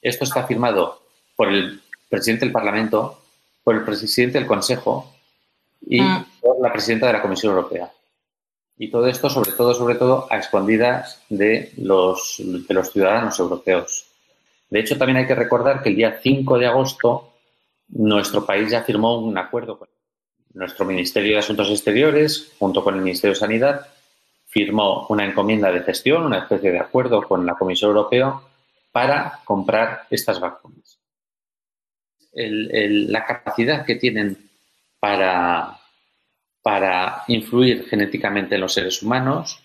Esto 0.00 0.24
está 0.24 0.46
firmado 0.46 1.02
por 1.34 1.48
el 1.48 1.82
presidente 2.08 2.44
del 2.44 2.52
Parlamento, 2.52 3.22
por 3.64 3.74
el 3.74 3.84
presidente 3.84 4.38
del 4.38 4.46
Consejo 4.46 5.12
y 5.80 6.00
mm. 6.00 6.26
por 6.40 6.60
la 6.60 6.72
presidenta 6.72 7.08
de 7.08 7.14
la 7.14 7.22
Comisión 7.22 7.54
Europea. 7.54 7.90
Y 8.76 8.90
todo 8.90 9.06
esto, 9.06 9.30
sobre 9.30 9.52
todo, 9.52 9.72
sobre 9.74 9.94
todo, 9.94 10.26
a 10.30 10.38
escondidas 10.38 11.22
de 11.28 11.72
los, 11.76 12.42
ciudadanos 12.92 13.38
europeos. 13.38 14.06
De 14.68 14.80
hecho, 14.80 14.98
también 14.98 15.18
hay 15.18 15.26
que 15.26 15.34
recordar 15.34 15.82
que 15.82 15.90
el 15.90 15.96
día 15.96 16.18
5 16.20 16.58
de 16.58 16.66
agosto 16.66 17.34
nuestro 17.88 18.44
país 18.44 18.70
ya 18.70 18.82
firmó 18.82 19.18
un 19.18 19.38
acuerdo 19.38 19.78
con 19.78 19.88
nuestro 20.54 20.84
Ministerio 20.84 21.32
de 21.32 21.38
Asuntos 21.38 21.70
Exteriores, 21.70 22.52
junto 22.58 22.82
con 22.82 22.94
el 22.94 23.02
Ministerio 23.02 23.34
de 23.34 23.40
Sanidad, 23.40 23.86
firmó 24.46 25.06
una 25.08 25.24
encomienda 25.24 25.70
de 25.70 25.82
gestión, 25.82 26.24
una 26.24 26.38
especie 26.38 26.72
de 26.72 26.78
acuerdo 26.78 27.22
con 27.22 27.44
la 27.46 27.54
Comisión 27.54 27.90
Europea 27.90 28.40
para 28.90 29.40
comprar 29.44 30.06
estas 30.10 30.40
vacunas. 30.40 30.98
la 32.32 33.24
capacidad 33.24 33.84
que 33.84 33.96
tienen 33.96 34.48
para, 34.98 35.78
para 36.64 37.24
influir 37.28 37.84
genéticamente 37.90 38.54
en 38.54 38.62
los 38.62 38.72
seres 38.72 39.02
humanos 39.02 39.62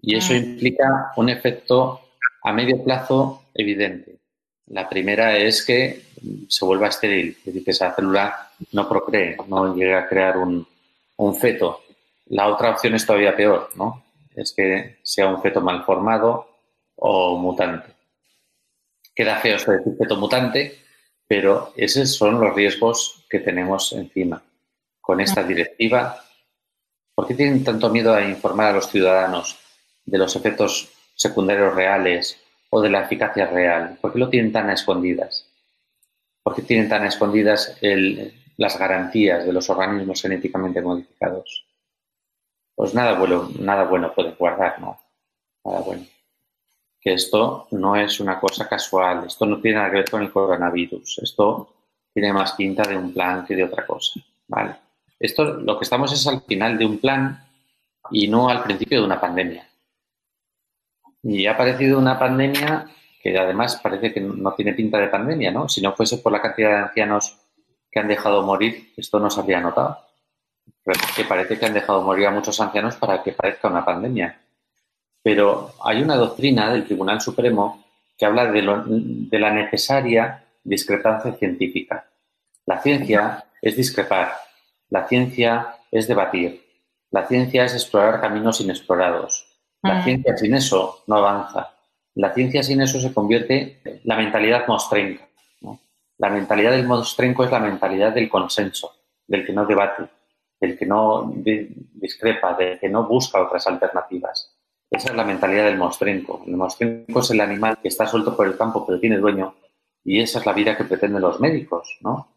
y 0.00 0.14
eso 0.14 0.32
mm. 0.32 0.36
implica 0.36 1.12
un 1.16 1.28
efecto 1.28 2.00
a 2.44 2.52
medio 2.52 2.84
plazo 2.84 3.46
evidente. 3.52 4.20
La 4.66 4.88
primera 4.88 5.36
es 5.36 5.66
que 5.66 6.04
se 6.48 6.64
vuelva 6.64 6.86
estéril, 6.86 7.36
es 7.36 7.44
decir, 7.46 7.64
que 7.64 7.72
esa 7.72 7.92
célula 7.92 8.52
no 8.70 8.88
procree, 8.88 9.36
no 9.48 9.74
llegue 9.74 9.96
a 9.96 10.06
crear 10.06 10.36
un, 10.36 10.64
un 11.16 11.34
feto. 11.34 11.82
La 12.26 12.46
otra 12.46 12.70
opción 12.70 12.94
es 12.94 13.04
todavía 13.04 13.34
peor, 13.34 13.70
¿no? 13.74 14.04
Es 14.32 14.52
que 14.52 14.98
sea 15.02 15.26
un 15.26 15.42
feto 15.42 15.60
mal 15.60 15.84
formado 15.84 16.48
o 16.94 17.36
mutante. 17.38 17.88
Queda 19.12 19.40
feo 19.40 19.56
esto 19.56 19.72
decir 19.72 19.96
feto 19.98 20.16
mutante, 20.16 20.78
pero 21.26 21.72
esos 21.76 22.14
son 22.14 22.40
los 22.40 22.54
riesgos 22.54 23.26
que 23.28 23.40
tenemos 23.40 23.92
encima. 23.94 24.40
Con 25.00 25.20
esta 25.20 25.42
directiva, 25.42 26.25
¿por 27.16 27.26
qué 27.26 27.34
tienen 27.34 27.64
tanto 27.64 27.88
miedo 27.88 28.14
a 28.14 28.22
informar 28.22 28.68
a 28.68 28.72
los 28.74 28.90
ciudadanos 28.90 29.58
de 30.04 30.18
los 30.18 30.36
efectos 30.36 30.92
secundarios 31.14 31.74
reales 31.74 32.38
o 32.68 32.80
de 32.82 32.90
la 32.90 33.02
eficacia 33.02 33.46
real? 33.46 33.96
¿Por 34.00 34.12
qué 34.12 34.18
lo 34.18 34.28
tienen 34.28 34.52
tan 34.52 34.68
a 34.68 34.74
escondidas? 34.74 35.48
¿Por 36.42 36.54
qué 36.54 36.62
tienen 36.62 36.90
tan 36.90 37.04
a 37.04 37.08
escondidas 37.08 37.78
las 38.58 38.78
garantías 38.78 39.46
de 39.46 39.52
los 39.52 39.68
organismos 39.70 40.20
genéticamente 40.20 40.82
modificados? 40.82 41.64
Pues 42.74 42.92
nada 42.92 43.18
bueno, 43.18 43.50
nada 43.60 43.84
bueno 43.84 44.14
puede 44.14 44.32
guardar, 44.32 44.78
¿no? 44.78 45.00
Nada 45.64 45.80
bueno. 45.80 46.04
Que 47.00 47.14
esto 47.14 47.66
no 47.70 47.96
es 47.96 48.20
una 48.20 48.38
cosa 48.38 48.68
casual, 48.68 49.24
esto 49.26 49.46
no 49.46 49.58
tiene 49.58 49.78
nada 49.78 49.90
que 49.90 49.96
ver 49.96 50.10
con 50.10 50.22
el 50.22 50.30
coronavirus, 50.30 51.20
esto 51.22 51.72
tiene 52.12 52.30
más 52.34 52.52
pinta 52.52 52.82
de 52.82 52.96
un 52.98 53.14
plan 53.14 53.46
que 53.46 53.56
de 53.56 53.64
otra 53.64 53.86
cosa, 53.86 54.20
¿vale? 54.48 54.85
Esto 55.18 55.44
lo 55.44 55.78
que 55.78 55.84
estamos 55.84 56.12
es 56.12 56.26
al 56.26 56.42
final 56.42 56.78
de 56.78 56.86
un 56.86 56.98
plan 56.98 57.44
y 58.10 58.28
no 58.28 58.48
al 58.48 58.62
principio 58.62 59.00
de 59.00 59.06
una 59.06 59.20
pandemia. 59.20 59.68
Y 61.22 61.46
ha 61.46 61.52
aparecido 61.52 61.98
una 61.98 62.18
pandemia 62.18 62.88
que 63.22 63.36
además 63.36 63.80
parece 63.82 64.12
que 64.12 64.20
no 64.20 64.52
tiene 64.54 64.74
pinta 64.74 64.98
de 64.98 65.08
pandemia, 65.08 65.50
¿no? 65.50 65.68
Si 65.68 65.80
no 65.80 65.92
fuese 65.94 66.18
por 66.18 66.30
la 66.30 66.40
cantidad 66.40 66.70
de 66.70 66.84
ancianos 66.84 67.36
que 67.90 67.98
han 67.98 68.08
dejado 68.08 68.42
morir, 68.42 68.92
esto 68.96 69.18
no 69.18 69.30
se 69.30 69.40
habría 69.40 69.60
notado 69.60 70.06
que 71.16 71.24
parece 71.24 71.58
que 71.58 71.66
han 71.66 71.74
dejado 71.74 72.02
morir 72.02 72.26
a 72.26 72.30
muchos 72.30 72.60
ancianos 72.60 72.96
para 72.96 73.22
que 73.22 73.32
parezca 73.32 73.68
una 73.68 73.84
pandemia. 73.84 74.40
Pero 75.22 75.72
hay 75.82 76.02
una 76.02 76.16
doctrina 76.16 76.72
del 76.72 76.84
Tribunal 76.84 77.20
Supremo 77.20 77.84
que 78.16 78.24
habla 78.24 78.50
de, 78.50 78.62
la 78.62 79.50
necesaria 79.50 80.44
discrepancia 80.62 81.32
científica. 81.32 82.08
La 82.66 82.80
ciencia 82.80 83.44
es 83.60 83.76
discrepar, 83.76 84.32
la 84.88 85.06
ciencia 85.08 85.76
es 85.90 86.08
debatir, 86.08 86.66
la 87.10 87.26
ciencia 87.26 87.64
es 87.64 87.74
explorar 87.74 88.20
caminos 88.20 88.60
inexplorados. 88.60 89.46
La 89.82 90.02
ciencia 90.02 90.36
sin 90.36 90.54
eso 90.54 91.02
no 91.06 91.16
avanza. 91.16 91.74
La 92.14 92.34
ciencia 92.34 92.62
sin 92.62 92.82
eso 92.82 93.00
se 93.00 93.14
convierte 93.14 93.80
en 93.84 94.00
la 94.04 94.16
mentalidad 94.16 94.66
mostrenca. 94.66 95.26
La 96.18 96.30
mentalidad 96.30 96.72
del 96.72 96.86
mostrenco 96.86 97.44
es 97.44 97.50
la 97.50 97.60
mentalidad 97.60 98.12
del 98.12 98.28
consenso, 98.28 98.96
del 99.26 99.46
que 99.46 99.52
no 99.52 99.66
debate, 99.66 100.04
del 100.60 100.76
que 100.76 100.86
no 100.86 101.32
discrepa, 101.34 102.54
del 102.54 102.78
que 102.78 102.88
no 102.88 103.06
busca 103.06 103.40
otras 103.40 103.66
alternativas. 103.66 104.54
Esa 104.90 105.10
es 105.10 105.14
la 105.14 105.24
mentalidad 105.24 105.64
del 105.64 105.78
mostrenco. 105.78 106.42
El 106.46 106.56
mostrenco 106.56 107.20
es 107.20 107.30
el 107.30 107.40
animal 107.40 107.78
que 107.80 107.88
está 107.88 108.06
suelto 108.06 108.36
por 108.36 108.46
el 108.46 108.56
campo 108.56 108.84
pero 108.86 108.98
tiene 108.98 109.18
dueño 109.18 109.54
y 110.04 110.20
esa 110.20 110.38
es 110.38 110.46
la 110.46 110.52
vida 110.52 110.76
que 110.76 110.84
pretenden 110.84 111.22
los 111.22 111.40
médicos, 111.40 111.98
¿no? 112.00 112.28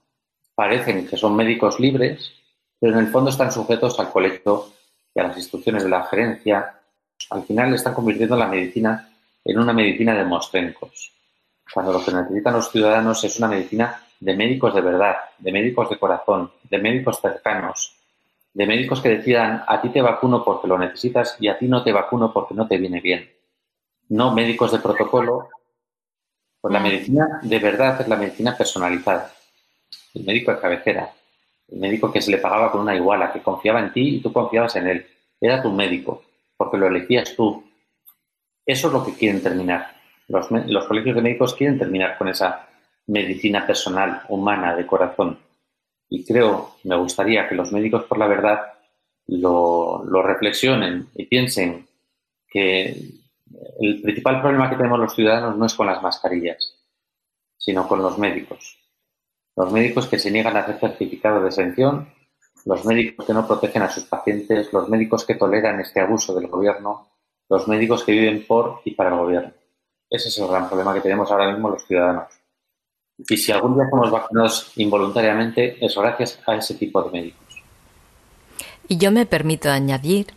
Parecen 0.55 1.07
que 1.07 1.17
son 1.17 1.35
médicos 1.35 1.79
libres, 1.79 2.33
pero 2.79 2.93
en 2.93 2.99
el 2.99 3.11
fondo 3.11 3.29
están 3.29 3.51
sujetos 3.51 3.99
al 3.99 4.11
colegio 4.11 4.67
y 5.13 5.19
a 5.19 5.23
las 5.23 5.37
instrucciones 5.37 5.83
de 5.83 5.89
la 5.89 6.03
gerencia. 6.05 6.79
Al 7.29 7.43
final 7.43 7.73
están 7.73 7.93
convirtiendo 7.93 8.35
la 8.35 8.47
medicina 8.47 9.09
en 9.43 9.59
una 9.59 9.73
medicina 9.73 10.13
de 10.13 10.25
mostrencos, 10.25 11.11
cuando 11.73 11.93
lo 11.93 12.03
que 12.03 12.11
necesitan 12.11 12.53
los 12.53 12.71
ciudadanos 12.71 13.23
es 13.23 13.37
una 13.37 13.47
medicina 13.47 14.03
de 14.19 14.35
médicos 14.35 14.73
de 14.73 14.81
verdad, 14.81 15.15
de 15.37 15.51
médicos 15.51 15.89
de 15.89 15.97
corazón, 15.97 16.51
de 16.63 16.77
médicos 16.77 17.19
cercanos, 17.21 17.95
de 18.53 18.65
médicos 18.65 19.01
que 19.01 19.09
decidan 19.09 19.63
a 19.67 19.81
ti 19.81 19.89
te 19.89 20.01
vacuno 20.01 20.43
porque 20.43 20.67
lo 20.67 20.77
necesitas 20.77 21.37
y 21.39 21.47
a 21.47 21.57
ti 21.57 21.67
no 21.67 21.83
te 21.83 21.93
vacuno 21.93 22.33
porque 22.33 22.53
no 22.53 22.67
te 22.67 22.77
viene 22.77 22.99
bien. 22.99 23.29
No 24.09 24.33
médicos 24.33 24.71
de 24.71 24.79
protocolo. 24.79 25.49
Pues 26.59 26.73
la 26.73 26.79
mm. 26.79 26.83
medicina 26.83 27.39
de 27.41 27.59
verdad 27.59 28.01
es 28.01 28.07
la 28.07 28.17
medicina 28.17 28.57
personalizada. 28.57 29.31
El 30.13 30.25
médico 30.25 30.51
de 30.51 30.59
cabecera. 30.59 31.13
El 31.71 31.79
médico 31.79 32.11
que 32.11 32.21
se 32.21 32.31
le 32.31 32.37
pagaba 32.37 32.71
con 32.71 32.81
una 32.81 32.95
iguala, 32.95 33.31
que 33.31 33.41
confiaba 33.41 33.79
en 33.79 33.93
ti 33.93 34.15
y 34.15 34.21
tú 34.21 34.33
confiabas 34.33 34.75
en 34.75 34.87
él. 34.87 35.07
Era 35.39 35.61
tu 35.61 35.71
médico, 35.71 36.23
porque 36.57 36.77
lo 36.77 36.87
elegías 36.87 37.35
tú. 37.35 37.63
Eso 38.65 38.87
es 38.87 38.93
lo 38.93 39.05
que 39.05 39.13
quieren 39.13 39.41
terminar. 39.41 39.95
Los, 40.27 40.49
los 40.51 40.85
colegios 40.85 41.15
de 41.15 41.21
médicos 41.21 41.55
quieren 41.55 41.79
terminar 41.79 42.17
con 42.17 42.27
esa 42.27 42.67
medicina 43.07 43.65
personal, 43.65 44.21
humana, 44.29 44.75
de 44.75 44.85
corazón. 44.85 45.39
Y 46.09 46.25
creo, 46.25 46.75
me 46.83 46.95
gustaría 46.95 47.47
que 47.47 47.55
los 47.55 47.71
médicos 47.71 48.03
por 48.03 48.17
la 48.17 48.27
verdad 48.27 48.73
lo, 49.27 50.03
lo 50.05 50.21
reflexionen 50.21 51.07
y 51.15 51.25
piensen 51.25 51.87
que 52.47 53.19
el 53.79 54.01
principal 54.01 54.41
problema 54.41 54.69
que 54.69 54.75
tenemos 54.75 54.99
los 54.99 55.15
ciudadanos 55.15 55.57
no 55.57 55.65
es 55.65 55.73
con 55.73 55.87
las 55.87 56.01
mascarillas, 56.01 56.75
sino 57.57 57.87
con 57.87 58.01
los 58.01 58.17
médicos. 58.17 58.77
Los 59.59 59.73
médicos 59.73 60.07
que 60.07 60.17
se 60.17 60.31
niegan 60.31 60.55
a 60.55 60.61
hacer 60.61 60.79
certificado 60.79 61.41
de 61.41 61.49
exención, 61.49 62.07
los 62.63 62.85
médicos 62.85 63.25
que 63.25 63.33
no 63.33 63.45
protegen 63.45 63.81
a 63.81 63.89
sus 63.91 64.05
pacientes, 64.05 64.71
los 64.71 64.87
médicos 64.87 65.25
que 65.25 65.35
toleran 65.35 65.81
este 65.81 65.99
abuso 65.99 66.33
del 66.33 66.47
gobierno, 66.47 67.09
los 67.49 67.67
médicos 67.67 68.05
que 68.05 68.13
viven 68.13 68.45
por 68.47 68.79
y 68.85 68.91
para 68.91 69.09
el 69.09 69.17
gobierno. 69.17 69.51
Ese 70.09 70.29
es 70.29 70.37
el 70.37 70.47
gran 70.47 70.69
problema 70.69 70.93
que 70.93 71.01
tenemos 71.01 71.29
ahora 71.29 71.51
mismo 71.51 71.69
los 71.69 71.85
ciudadanos. 71.85 72.29
Y 73.17 73.35
si 73.35 73.51
algún 73.51 73.75
día 73.75 73.89
somos 73.89 74.09
vacunados 74.09 74.71
involuntariamente, 74.77 75.85
es 75.85 75.93
gracias 75.93 76.39
a 76.47 76.55
ese 76.55 76.75
tipo 76.75 77.03
de 77.03 77.11
médicos. 77.11 77.61
Y 78.87 78.95
yo 78.95 79.11
me 79.11 79.25
permito 79.25 79.69
añadir 79.69 80.27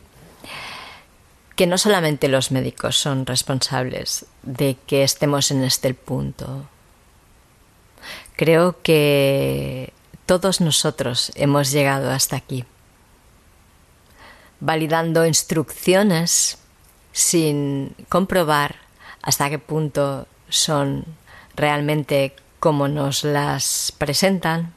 que 1.55 1.69
no 1.69 1.79
solamente 1.79 2.27
los 2.27 2.51
médicos 2.51 2.99
son 2.99 3.25
responsables 3.25 4.27
de 4.43 4.77
que 4.85 5.05
estemos 5.05 5.53
en 5.53 5.63
este 5.63 5.95
punto. 5.95 6.67
Creo 8.43 8.83
que 8.83 9.93
todos 10.27 10.61
nosotros 10.61 11.31
hemos 11.37 11.71
llegado 11.71 12.11
hasta 12.11 12.35
aquí, 12.35 12.65
validando 14.59 15.25
instrucciones 15.25 16.59
sin 17.13 17.95
comprobar 18.09 18.79
hasta 19.23 19.49
qué 19.49 19.61
punto 19.61 20.27
son 20.49 21.05
realmente 21.55 22.35
como 22.59 22.89
nos 22.89 23.23
las 23.23 23.95
presentan, 23.97 24.75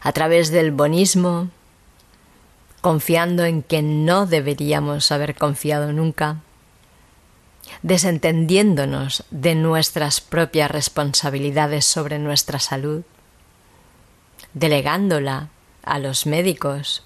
a 0.00 0.12
través 0.12 0.52
del 0.52 0.70
bonismo, 0.70 1.50
confiando 2.80 3.44
en 3.44 3.64
que 3.64 3.82
no 3.82 4.24
deberíamos 4.24 5.10
haber 5.10 5.34
confiado 5.34 5.92
nunca, 5.92 6.36
desentendiéndonos 7.82 9.24
de 9.30 9.54
nuestras 9.54 10.20
propias 10.20 10.70
responsabilidades 10.70 11.86
sobre 11.86 12.18
nuestra 12.18 12.58
salud, 12.58 13.02
delegándola 14.54 15.48
a 15.82 15.98
los 15.98 16.26
médicos, 16.26 17.04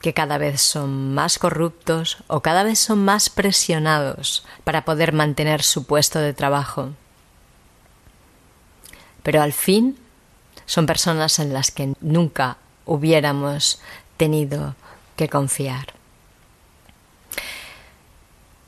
que 0.00 0.12
cada 0.12 0.36
vez 0.36 0.60
son 0.60 1.14
más 1.14 1.38
corruptos 1.38 2.18
o 2.26 2.40
cada 2.40 2.62
vez 2.62 2.78
son 2.78 3.02
más 3.04 3.30
presionados 3.30 4.44
para 4.62 4.84
poder 4.84 5.14
mantener 5.14 5.62
su 5.62 5.86
puesto 5.86 6.18
de 6.18 6.34
trabajo. 6.34 6.90
Pero 9.22 9.40
al 9.40 9.54
fin 9.54 9.98
son 10.66 10.84
personas 10.84 11.38
en 11.38 11.54
las 11.54 11.70
que 11.70 11.94
nunca 12.02 12.58
hubiéramos 12.84 13.80
tenido 14.18 14.74
que 15.16 15.30
confiar. 15.30 15.94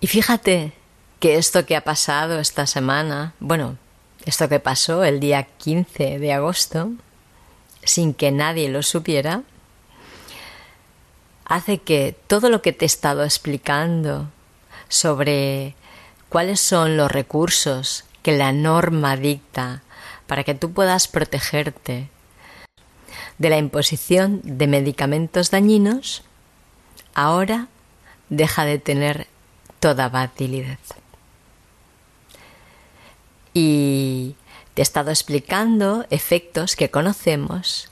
Y 0.07 0.09
fíjate 0.09 0.73
que 1.19 1.35
esto 1.35 1.67
que 1.67 1.75
ha 1.75 1.81
pasado 1.81 2.39
esta 2.39 2.69
semana, 2.69 3.35
bueno, 3.41 3.77
esto 4.25 4.49
que 4.49 4.61
pasó 4.61 5.03
el 5.03 5.19
día 5.19 5.43
15 5.43 6.21
de 6.21 6.33
agosto, 6.33 6.93
sin 7.83 8.15
que 8.15 8.31
nadie 8.31 8.69
lo 8.69 8.85
supiera, 8.85 9.43
hace 11.45 11.79
que 11.79 12.17
todo 12.29 12.51
lo 12.51 12.63
que 12.63 12.73
te 12.73 12.85
he 12.85 12.87
estado 12.87 13.25
explicando 13.25 14.31
sobre 14.89 15.75
cuáles 16.29 16.61
son 16.61 16.97
los 16.97 17.11
recursos 17.11 18.05
que 18.23 18.31
la 18.31 18.53
norma 18.53 19.17
dicta 19.17 19.83
para 20.29 20.45
que 20.45 20.55
tú 20.55 20.71
puedas 20.71 21.09
protegerte 21.09 22.11
de 23.39 23.51
la 23.51 23.59
imposición 23.59 24.41
de 24.45 24.69
medicamentos 24.69 25.51
dañinos, 25.51 26.23
ahora 27.13 27.67
deja 28.29 28.65
de 28.65 28.79
tener 28.79 29.27
toda 29.87 30.09
validez. 30.09 30.81
Y 33.55 34.35
te 34.75 34.83
he 34.83 34.83
estado 34.83 35.11
explicando 35.13 36.07
efectos 36.11 36.75
que 36.75 36.91
conocemos 36.91 37.89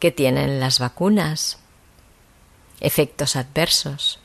que 0.00 0.10
tienen 0.10 0.58
las 0.58 0.80
vacunas, 0.80 1.58
efectos 2.80 3.36
adversos, 3.36 4.18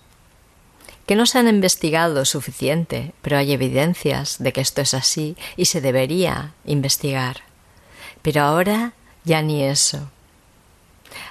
que 1.06 1.16
no 1.16 1.28
se 1.28 1.38
han 1.38 1.48
investigado 1.48 2.26
suficiente, 2.26 3.14
pero 3.22 3.38
hay 3.38 3.54
evidencias 3.54 4.38
de 4.40 4.52
que 4.52 4.62
esto 4.62 4.82
es 4.82 4.96
así 4.96 5.38
y 5.58 5.66
se 5.66 5.82
debería 5.82 6.54
investigar. 6.66 7.42
Pero 8.24 8.42
ahora 8.42 8.94
ya 9.26 9.44
ni 9.44 9.64
eso. 9.64 10.10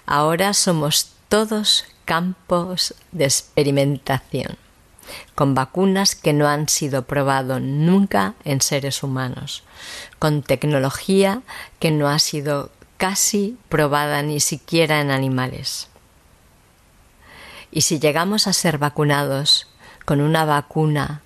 Ahora 0.06 0.54
somos 0.54 1.10
todos 1.28 1.84
campos 2.04 2.94
de 3.10 3.24
experimentación, 3.24 4.56
con 5.34 5.54
vacunas 5.54 6.14
que 6.14 6.32
no 6.32 6.48
han 6.48 6.68
sido 6.68 7.02
probadas 7.02 7.60
nunca 7.60 8.34
en 8.44 8.60
seres 8.60 9.02
humanos, 9.02 9.64
con 10.18 10.42
tecnología 10.42 11.42
que 11.78 11.90
no 11.90 12.08
ha 12.08 12.18
sido 12.18 12.70
casi 12.96 13.56
probada 13.68 14.22
ni 14.22 14.40
siquiera 14.40 15.00
en 15.00 15.10
animales. 15.10 15.88
Y 17.70 17.82
si 17.82 17.98
llegamos 17.98 18.46
a 18.46 18.52
ser 18.52 18.78
vacunados 18.78 19.66
con 20.04 20.20
una 20.20 20.44
vacuna 20.44 21.22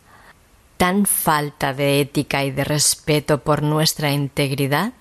tan 0.79 1.07
falta 1.07 1.75
de 1.75 2.01
ética 2.01 2.45
y 2.45 2.51
de 2.51 2.65
respeto 2.65 3.43
por 3.43 3.63
nuestra 3.63 4.13
integridad, 4.13 4.93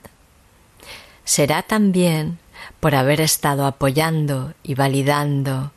será 1.24 1.62
también 1.62 2.40
por 2.80 2.96
haber 2.96 3.22
estado 3.22 3.66
apoyando 3.66 4.54
y 4.64 4.76
validando 4.76 5.72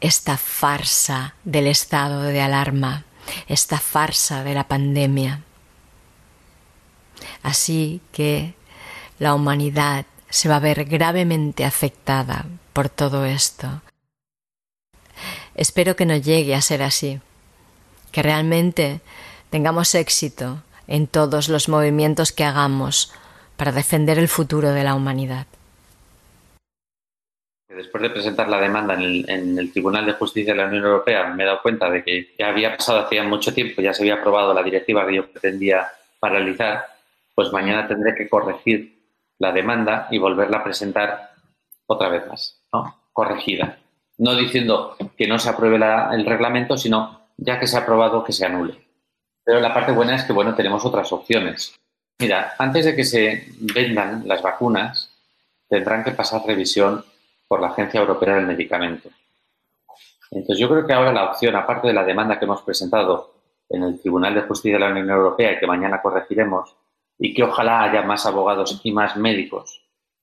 esta 0.00 0.36
farsa 0.36 1.34
del 1.44 1.66
estado 1.66 2.22
de 2.22 2.40
alarma, 2.40 3.04
esta 3.48 3.78
farsa 3.78 4.42
de 4.44 4.54
la 4.54 4.66
pandemia. 4.66 5.42
Así 7.42 8.00
que 8.12 8.54
la 9.18 9.34
humanidad 9.34 10.06
se 10.28 10.48
va 10.48 10.56
a 10.56 10.60
ver 10.60 10.84
gravemente 10.84 11.64
afectada 11.64 12.46
por 12.72 12.88
todo 12.88 13.24
esto. 13.24 13.82
Espero 15.54 15.96
que 15.96 16.06
no 16.06 16.16
llegue 16.16 16.54
a 16.54 16.62
ser 16.62 16.82
así, 16.82 17.20
que 18.12 18.22
realmente 18.22 19.00
tengamos 19.50 19.94
éxito 19.94 20.62
en 20.86 21.06
todos 21.06 21.48
los 21.48 21.68
movimientos 21.68 22.32
que 22.32 22.44
hagamos 22.44 23.12
para 23.56 23.72
defender 23.72 24.18
el 24.18 24.28
futuro 24.28 24.70
de 24.70 24.84
la 24.84 24.94
humanidad. 24.94 25.46
Después 27.76 28.02
de 28.02 28.10
presentar 28.10 28.48
la 28.48 28.60
demanda 28.60 28.94
en 28.94 29.58
el, 29.58 29.72
Tribunal 29.72 30.04
de 30.04 30.14
Justicia 30.14 30.52
de 30.52 30.58
la 30.58 30.66
Unión 30.66 30.84
Europea, 30.84 31.28
me 31.28 31.44
he 31.44 31.46
dado 31.46 31.62
cuenta 31.62 31.88
de 31.88 32.02
que 32.02 32.34
ya 32.36 32.48
había 32.48 32.76
pasado 32.76 32.98
hacía 32.98 33.22
mucho 33.22 33.54
tiempo, 33.54 33.80
ya 33.80 33.94
se 33.94 34.02
había 34.02 34.14
aprobado 34.14 34.52
la 34.52 34.62
directiva 34.64 35.06
que 35.06 35.14
yo 35.14 35.30
pretendía 35.30 35.86
paralizar, 36.18 36.84
pues 37.32 37.52
mañana 37.52 37.86
tendré 37.86 38.16
que 38.16 38.28
corregir 38.28 38.98
la 39.38 39.52
demanda 39.52 40.08
y 40.10 40.18
volverla 40.18 40.58
a 40.58 40.64
presentar 40.64 41.30
otra 41.86 42.08
vez 42.08 42.26
más, 42.26 42.60
¿no? 42.72 43.02
Corregida. 43.12 43.78
No 44.18 44.34
diciendo 44.34 44.96
que 45.16 45.28
no 45.28 45.38
se 45.38 45.48
apruebe 45.48 45.76
el 45.76 46.26
reglamento, 46.26 46.76
sino 46.76 47.20
ya 47.36 47.60
que 47.60 47.68
se 47.68 47.76
ha 47.76 47.80
aprobado 47.80 48.24
que 48.24 48.32
se 48.32 48.44
anule. 48.44 48.78
Pero 49.44 49.60
la 49.60 49.72
parte 49.72 49.92
buena 49.92 50.16
es 50.16 50.24
que, 50.24 50.32
bueno, 50.32 50.56
tenemos 50.56 50.84
otras 50.84 51.12
opciones. 51.12 51.74
Mira, 52.18 52.54
antes 52.58 52.84
de 52.84 52.96
que 52.96 53.04
se 53.04 53.46
vendan 53.60 54.26
las 54.26 54.42
vacunas, 54.42 55.16
tendrán 55.68 56.02
que 56.02 56.10
pasar 56.10 56.42
revisión 56.44 57.04
por 57.50 57.60
la 57.60 57.66
Agencia 57.66 57.98
Europea 57.98 58.36
del 58.36 58.46
Medicamento. 58.46 59.08
Entonces, 60.30 60.56
yo 60.56 60.68
creo 60.68 60.86
que 60.86 60.92
ahora 60.92 61.12
la 61.12 61.32
opción, 61.32 61.56
aparte 61.56 61.88
de 61.88 61.92
la 61.92 62.04
demanda 62.04 62.38
que 62.38 62.44
hemos 62.44 62.62
presentado 62.62 63.34
en 63.68 63.82
el 63.82 64.00
Tribunal 64.00 64.36
de 64.36 64.42
Justicia 64.42 64.74
de 64.74 64.84
la 64.84 64.92
Unión 64.92 65.10
Europea 65.10 65.50
y 65.50 65.58
que 65.58 65.66
mañana 65.66 66.00
corregiremos, 66.00 66.76
y 67.18 67.34
que 67.34 67.42
ojalá 67.42 67.82
haya 67.82 68.02
más 68.02 68.24
abogados 68.24 68.80
y 68.84 68.92
más 68.92 69.16
médicos 69.16 69.82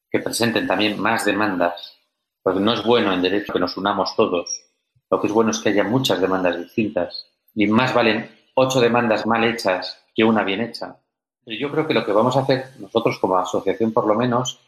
que 0.09 0.19
presenten 0.19 0.67
también 0.67 1.01
más 1.01 1.25
demandas, 1.25 1.99
porque 2.41 2.61
no 2.61 2.71
es 2.71 2.81
bueno 2.85 3.11
en 3.11 3.21
derecho 3.21 3.51
que 3.51 3.59
nos 3.59 3.75
unamos 3.75 4.15
todos. 4.15 4.63
Lo 5.11 5.19
que 5.19 5.27
es 5.27 5.33
bueno 5.33 5.51
es 5.51 5.59
que 5.59 5.67
haya 5.67 5.83
muchas 5.83 6.21
demandas 6.21 6.57
distintas 6.57 7.29
y 7.53 7.67
más 7.67 7.93
valen 7.93 8.31
ocho 8.55 8.79
demandas 8.79 9.25
mal 9.25 9.43
hechas 9.43 10.01
que 10.15 10.23
una 10.23 10.45
bien 10.45 10.61
hecha. 10.61 10.95
Pero 11.43 11.59
yo 11.59 11.69
creo 11.71 11.87
que 11.87 11.93
lo 11.93 12.05
que 12.05 12.13
vamos 12.13 12.37
a 12.37 12.41
hacer 12.43 12.67
nosotros 12.79 13.19
como 13.19 13.37
asociación 13.37 13.91
por 13.91 14.07
lo 14.07 14.15
menos 14.15 14.61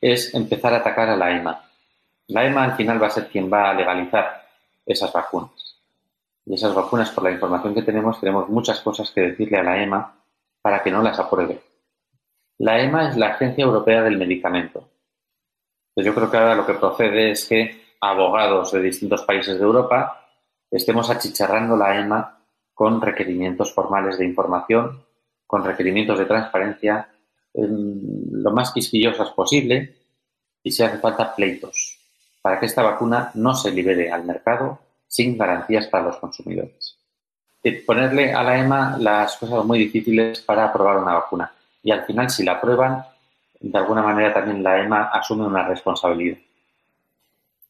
es 0.00 0.34
empezar 0.34 0.74
a 0.74 0.78
atacar 0.78 1.08
a 1.08 1.16
la 1.16 1.36
EMA 1.36 1.69
la 2.30 2.46
EMA 2.46 2.62
al 2.62 2.76
final 2.76 3.02
va 3.02 3.08
a 3.08 3.10
ser 3.10 3.28
quien 3.28 3.52
va 3.52 3.70
a 3.70 3.74
legalizar 3.74 4.48
esas 4.86 5.12
vacunas. 5.12 5.76
Y 6.46 6.54
esas 6.54 6.74
vacunas, 6.74 7.10
por 7.10 7.24
la 7.24 7.32
información 7.32 7.74
que 7.74 7.82
tenemos, 7.82 8.20
tenemos 8.20 8.48
muchas 8.48 8.80
cosas 8.80 9.10
que 9.10 9.20
decirle 9.22 9.58
a 9.58 9.64
la 9.64 9.82
EMA 9.82 10.14
para 10.62 10.82
que 10.82 10.92
no 10.92 11.02
las 11.02 11.18
apruebe. 11.18 11.60
La 12.58 12.80
EMA 12.80 13.08
es 13.08 13.16
la 13.16 13.28
Agencia 13.28 13.64
Europea 13.64 14.02
del 14.02 14.16
Medicamento. 14.16 14.88
Pues 15.92 16.06
yo 16.06 16.14
creo 16.14 16.30
que 16.30 16.36
ahora 16.36 16.54
lo 16.54 16.66
que 16.66 16.74
procede 16.74 17.32
es 17.32 17.46
que 17.46 17.94
abogados 18.00 18.72
de 18.72 18.82
distintos 18.82 19.22
países 19.22 19.58
de 19.58 19.64
Europa 19.64 20.28
estemos 20.70 21.10
achicharrando 21.10 21.76
la 21.76 21.98
EMA 21.98 22.38
con 22.74 23.00
requerimientos 23.00 23.74
formales 23.74 24.18
de 24.18 24.24
información, 24.24 25.04
con 25.46 25.64
requerimientos 25.64 26.18
de 26.18 26.26
transparencia, 26.26 27.08
lo 27.54 28.52
más 28.52 28.72
quisquillosas 28.72 29.30
posible 29.30 29.96
y 30.62 30.70
si 30.70 30.84
hace 30.84 30.98
falta 30.98 31.34
pleitos 31.34 31.89
para 32.42 32.58
que 32.58 32.66
esta 32.66 32.82
vacuna 32.82 33.30
no 33.34 33.54
se 33.54 33.70
libere 33.70 34.10
al 34.10 34.24
mercado 34.24 34.78
sin 35.06 35.36
garantías 35.36 35.86
para 35.88 36.04
los 36.04 36.16
consumidores. 36.16 36.96
ponerle 37.86 38.32
a 38.32 38.42
la 38.42 38.58
EMA 38.58 38.96
las 38.98 39.36
cosas 39.36 39.64
muy 39.64 39.78
difíciles 39.78 40.40
para 40.40 40.64
aprobar 40.64 40.98
una 40.98 41.14
vacuna 41.14 41.52
y 41.82 41.90
al 41.90 42.04
final 42.04 42.30
si 42.30 42.44
la 42.44 42.52
aprueban, 42.52 43.04
de 43.60 43.78
alguna 43.78 44.02
manera 44.02 44.32
también 44.32 44.62
la 44.62 44.80
EMA 44.80 45.10
asume 45.12 45.46
una 45.46 45.66
responsabilidad. 45.66 46.38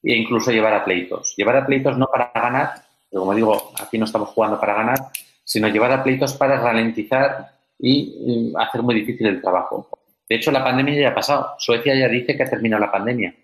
E 0.02 0.16
incluso 0.16 0.50
llevar 0.50 0.74
a 0.74 0.84
pleitos. 0.84 1.34
Llevar 1.36 1.56
a 1.56 1.66
pleitos 1.66 1.96
no 1.98 2.06
para 2.06 2.30
ganar, 2.34 2.82
pero 3.10 3.20
como 3.20 3.34
digo, 3.34 3.72
aquí 3.80 3.98
no 3.98 4.06
estamos 4.06 4.30
jugando 4.30 4.58
para 4.58 4.74
ganar, 4.74 4.98
sino 5.44 5.68
llevar 5.68 5.92
a 5.92 6.02
pleitos 6.02 6.34
para 6.34 6.60
ralentizar 6.60 7.52
y 7.78 8.52
hacer 8.56 8.82
muy 8.82 8.94
difícil 8.94 9.26
el 9.26 9.40
trabajo. 9.40 9.88
De 10.28 10.36
hecho, 10.36 10.50
la 10.50 10.64
pandemia 10.64 11.00
ya 11.00 11.08
ha 11.08 11.14
pasado. 11.14 11.54
Suecia 11.58 11.94
ya 11.94 12.08
dice 12.08 12.36
que 12.36 12.42
ha 12.42 12.50
terminado 12.50 12.80
la 12.80 12.92
pandemia, 12.92 13.34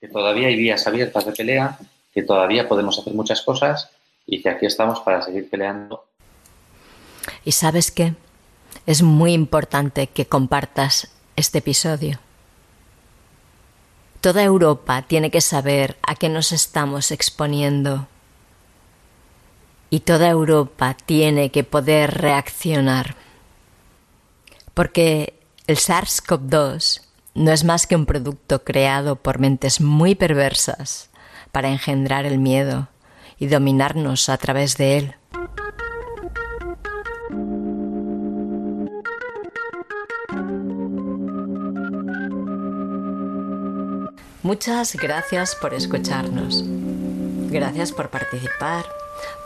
que 0.00 0.08
todavía 0.08 0.48
hay 0.48 0.56
vías 0.56 0.86
abiertas 0.86 1.26
de 1.26 1.32
pelea, 1.32 1.78
que 2.12 2.22
todavía 2.22 2.66
podemos 2.66 2.98
hacer 2.98 3.12
muchas 3.12 3.42
cosas 3.42 3.90
y 4.26 4.40
que 4.42 4.48
aquí 4.48 4.66
estamos 4.66 5.00
para 5.00 5.22
seguir 5.22 5.48
peleando. 5.50 6.04
¿Y 7.44 7.52
sabes 7.52 7.90
qué? 7.90 8.14
Es 8.86 9.02
muy 9.02 9.34
importante 9.34 10.06
que 10.06 10.26
compartas 10.26 11.10
este 11.36 11.58
episodio. 11.58 12.18
Toda 14.20 14.42
Europa 14.42 15.02
tiene 15.02 15.30
que 15.30 15.40
saber 15.40 15.96
a 16.02 16.14
qué 16.14 16.28
nos 16.28 16.52
estamos 16.52 17.10
exponiendo. 17.10 18.08
Y 19.90 20.00
toda 20.00 20.28
Europa 20.28 20.96
tiene 21.04 21.50
que 21.50 21.64
poder 21.64 22.18
reaccionar. 22.18 23.16
Porque 24.74 25.34
el 25.66 25.76
SARS-CoV-2 25.76 27.02
no 27.34 27.52
es 27.52 27.64
más 27.64 27.86
que 27.86 27.96
un 27.96 28.06
producto 28.06 28.64
creado 28.64 29.16
por 29.16 29.38
mentes 29.38 29.80
muy 29.80 30.14
perversas 30.14 31.10
para 31.52 31.68
engendrar 31.68 32.26
el 32.26 32.38
miedo 32.38 32.88
y 33.38 33.46
dominarnos 33.46 34.28
a 34.28 34.36
través 34.36 34.76
de 34.76 34.98
él. 34.98 35.14
Muchas 44.42 44.96
gracias 44.96 45.54
por 45.54 45.74
escucharnos. 45.74 46.64
Gracias 47.50 47.92
por 47.92 48.10
participar 48.10 48.84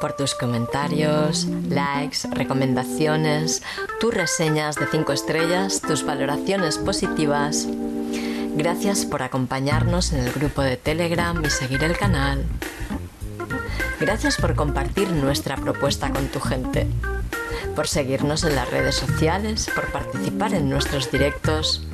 por 0.01 0.13
tus 0.13 0.35
comentarios, 0.35 1.47
likes, 1.69 2.29
recomendaciones, 2.31 3.63
tus 4.01 4.13
reseñas 4.13 4.77
de 4.77 4.87
5 4.87 5.13
estrellas, 5.13 5.81
tus 5.81 6.05
valoraciones 6.05 6.79
positivas. 6.79 7.67
Gracias 8.57 9.05
por 9.05 9.23
acompañarnos 9.23 10.13
en 10.13 10.21
el 10.21 10.33
grupo 10.33 10.63
de 10.63 10.77
Telegram 10.77 11.43
y 11.45 11.51
seguir 11.51 11.83
el 11.83 11.97
canal. 11.97 12.45
Gracias 13.99 14.37
por 14.37 14.55
compartir 14.55 15.11
nuestra 15.11 15.57
propuesta 15.57 16.11
con 16.11 16.29
tu 16.29 16.41
gente, 16.41 16.87
por 17.75 17.89
seguirnos 17.89 18.45
en 18.45 18.55
las 18.55 18.71
redes 18.71 18.95
sociales, 18.95 19.71
por 19.75 19.91
participar 19.91 20.55
en 20.55 20.69
nuestros 20.69 21.11
directos 21.11 21.87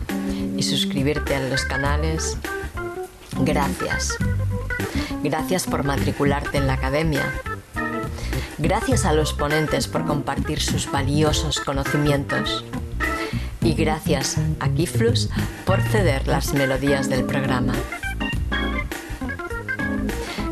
y 0.57 0.62
suscribirte 0.62 1.35
a 1.35 1.41
los 1.41 1.64
canales. 1.64 2.37
Gracias. 3.41 4.16
Gracias 5.22 5.64
por 5.64 5.85
matricularte 5.85 6.59
en 6.59 6.66
la 6.66 6.74
academia 6.74 7.33
Gracias 8.62 9.06
a 9.06 9.14
los 9.14 9.32
ponentes 9.32 9.88
por 9.88 10.04
compartir 10.04 10.61
sus 10.61 10.92
valiosos 10.92 11.61
conocimientos. 11.61 12.62
Y 13.62 13.72
gracias 13.72 14.36
a 14.61 14.68
Kiflus 14.68 15.30
por 15.64 15.80
ceder 15.80 16.28
las 16.28 16.52
melodías 16.52 17.08
del 17.08 17.24
programa. 17.24 17.72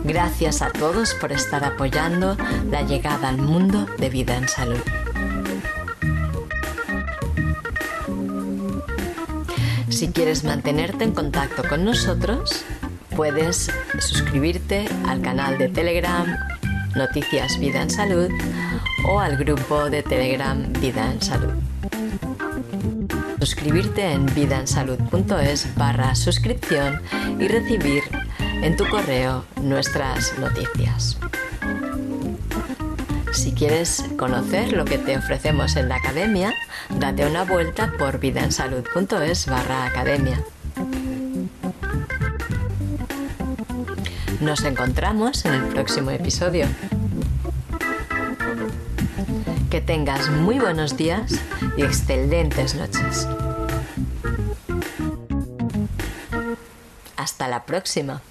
Gracias 0.04 0.62
a 0.62 0.70
todos 0.70 1.12
por 1.20 1.32
estar 1.32 1.64
apoyando 1.64 2.38
la 2.70 2.80
llegada 2.80 3.28
al 3.28 3.36
mundo 3.36 3.86
de 3.98 4.08
vida 4.08 4.38
en 4.38 4.48
salud. 4.48 4.80
Si 9.90 10.08
quieres 10.08 10.44
mantenerte 10.44 11.04
en 11.04 11.12
contacto 11.12 11.62
con 11.68 11.84
nosotros, 11.84 12.64
puedes 13.14 13.70
suscribirte 13.98 14.88
al 15.06 15.20
canal 15.20 15.58
de 15.58 15.68
Telegram 15.68 16.57
Noticias 16.94 17.58
Vida 17.58 17.82
en 17.82 17.90
Salud 17.90 18.30
o 19.06 19.20
al 19.20 19.36
grupo 19.36 19.90
de 19.90 20.02
Telegram 20.02 20.72
Vida 20.80 21.12
en 21.12 21.22
Salud. 21.22 21.52
Suscribirte 23.38 24.12
en 24.12 24.26
vidaensalud.es 24.34 25.74
barra 25.76 26.14
suscripción 26.14 27.00
y 27.38 27.48
recibir 27.48 28.02
en 28.62 28.76
tu 28.76 28.88
correo 28.88 29.44
nuestras 29.62 30.36
noticias. 30.38 31.18
Si 33.32 33.52
quieres 33.52 34.04
conocer 34.16 34.72
lo 34.72 34.84
que 34.84 34.98
te 34.98 35.16
ofrecemos 35.16 35.76
en 35.76 35.88
la 35.88 35.96
academia, 35.96 36.52
date 36.98 37.26
una 37.26 37.44
vuelta 37.44 37.92
por 37.98 38.18
vidaensalud.es 38.18 39.46
barra 39.46 39.86
academia. 39.86 40.42
Nos 44.40 44.62
encontramos 44.64 45.44
en 45.44 45.54
el 45.54 45.64
próximo 45.64 46.10
episodio. 46.12 46.66
Que 49.68 49.80
tengas 49.80 50.30
muy 50.30 50.60
buenos 50.60 50.96
días 50.96 51.32
y 51.76 51.82
excelentes 51.82 52.76
noches. 52.76 53.26
Hasta 57.16 57.48
la 57.48 57.64
próxima. 57.64 58.22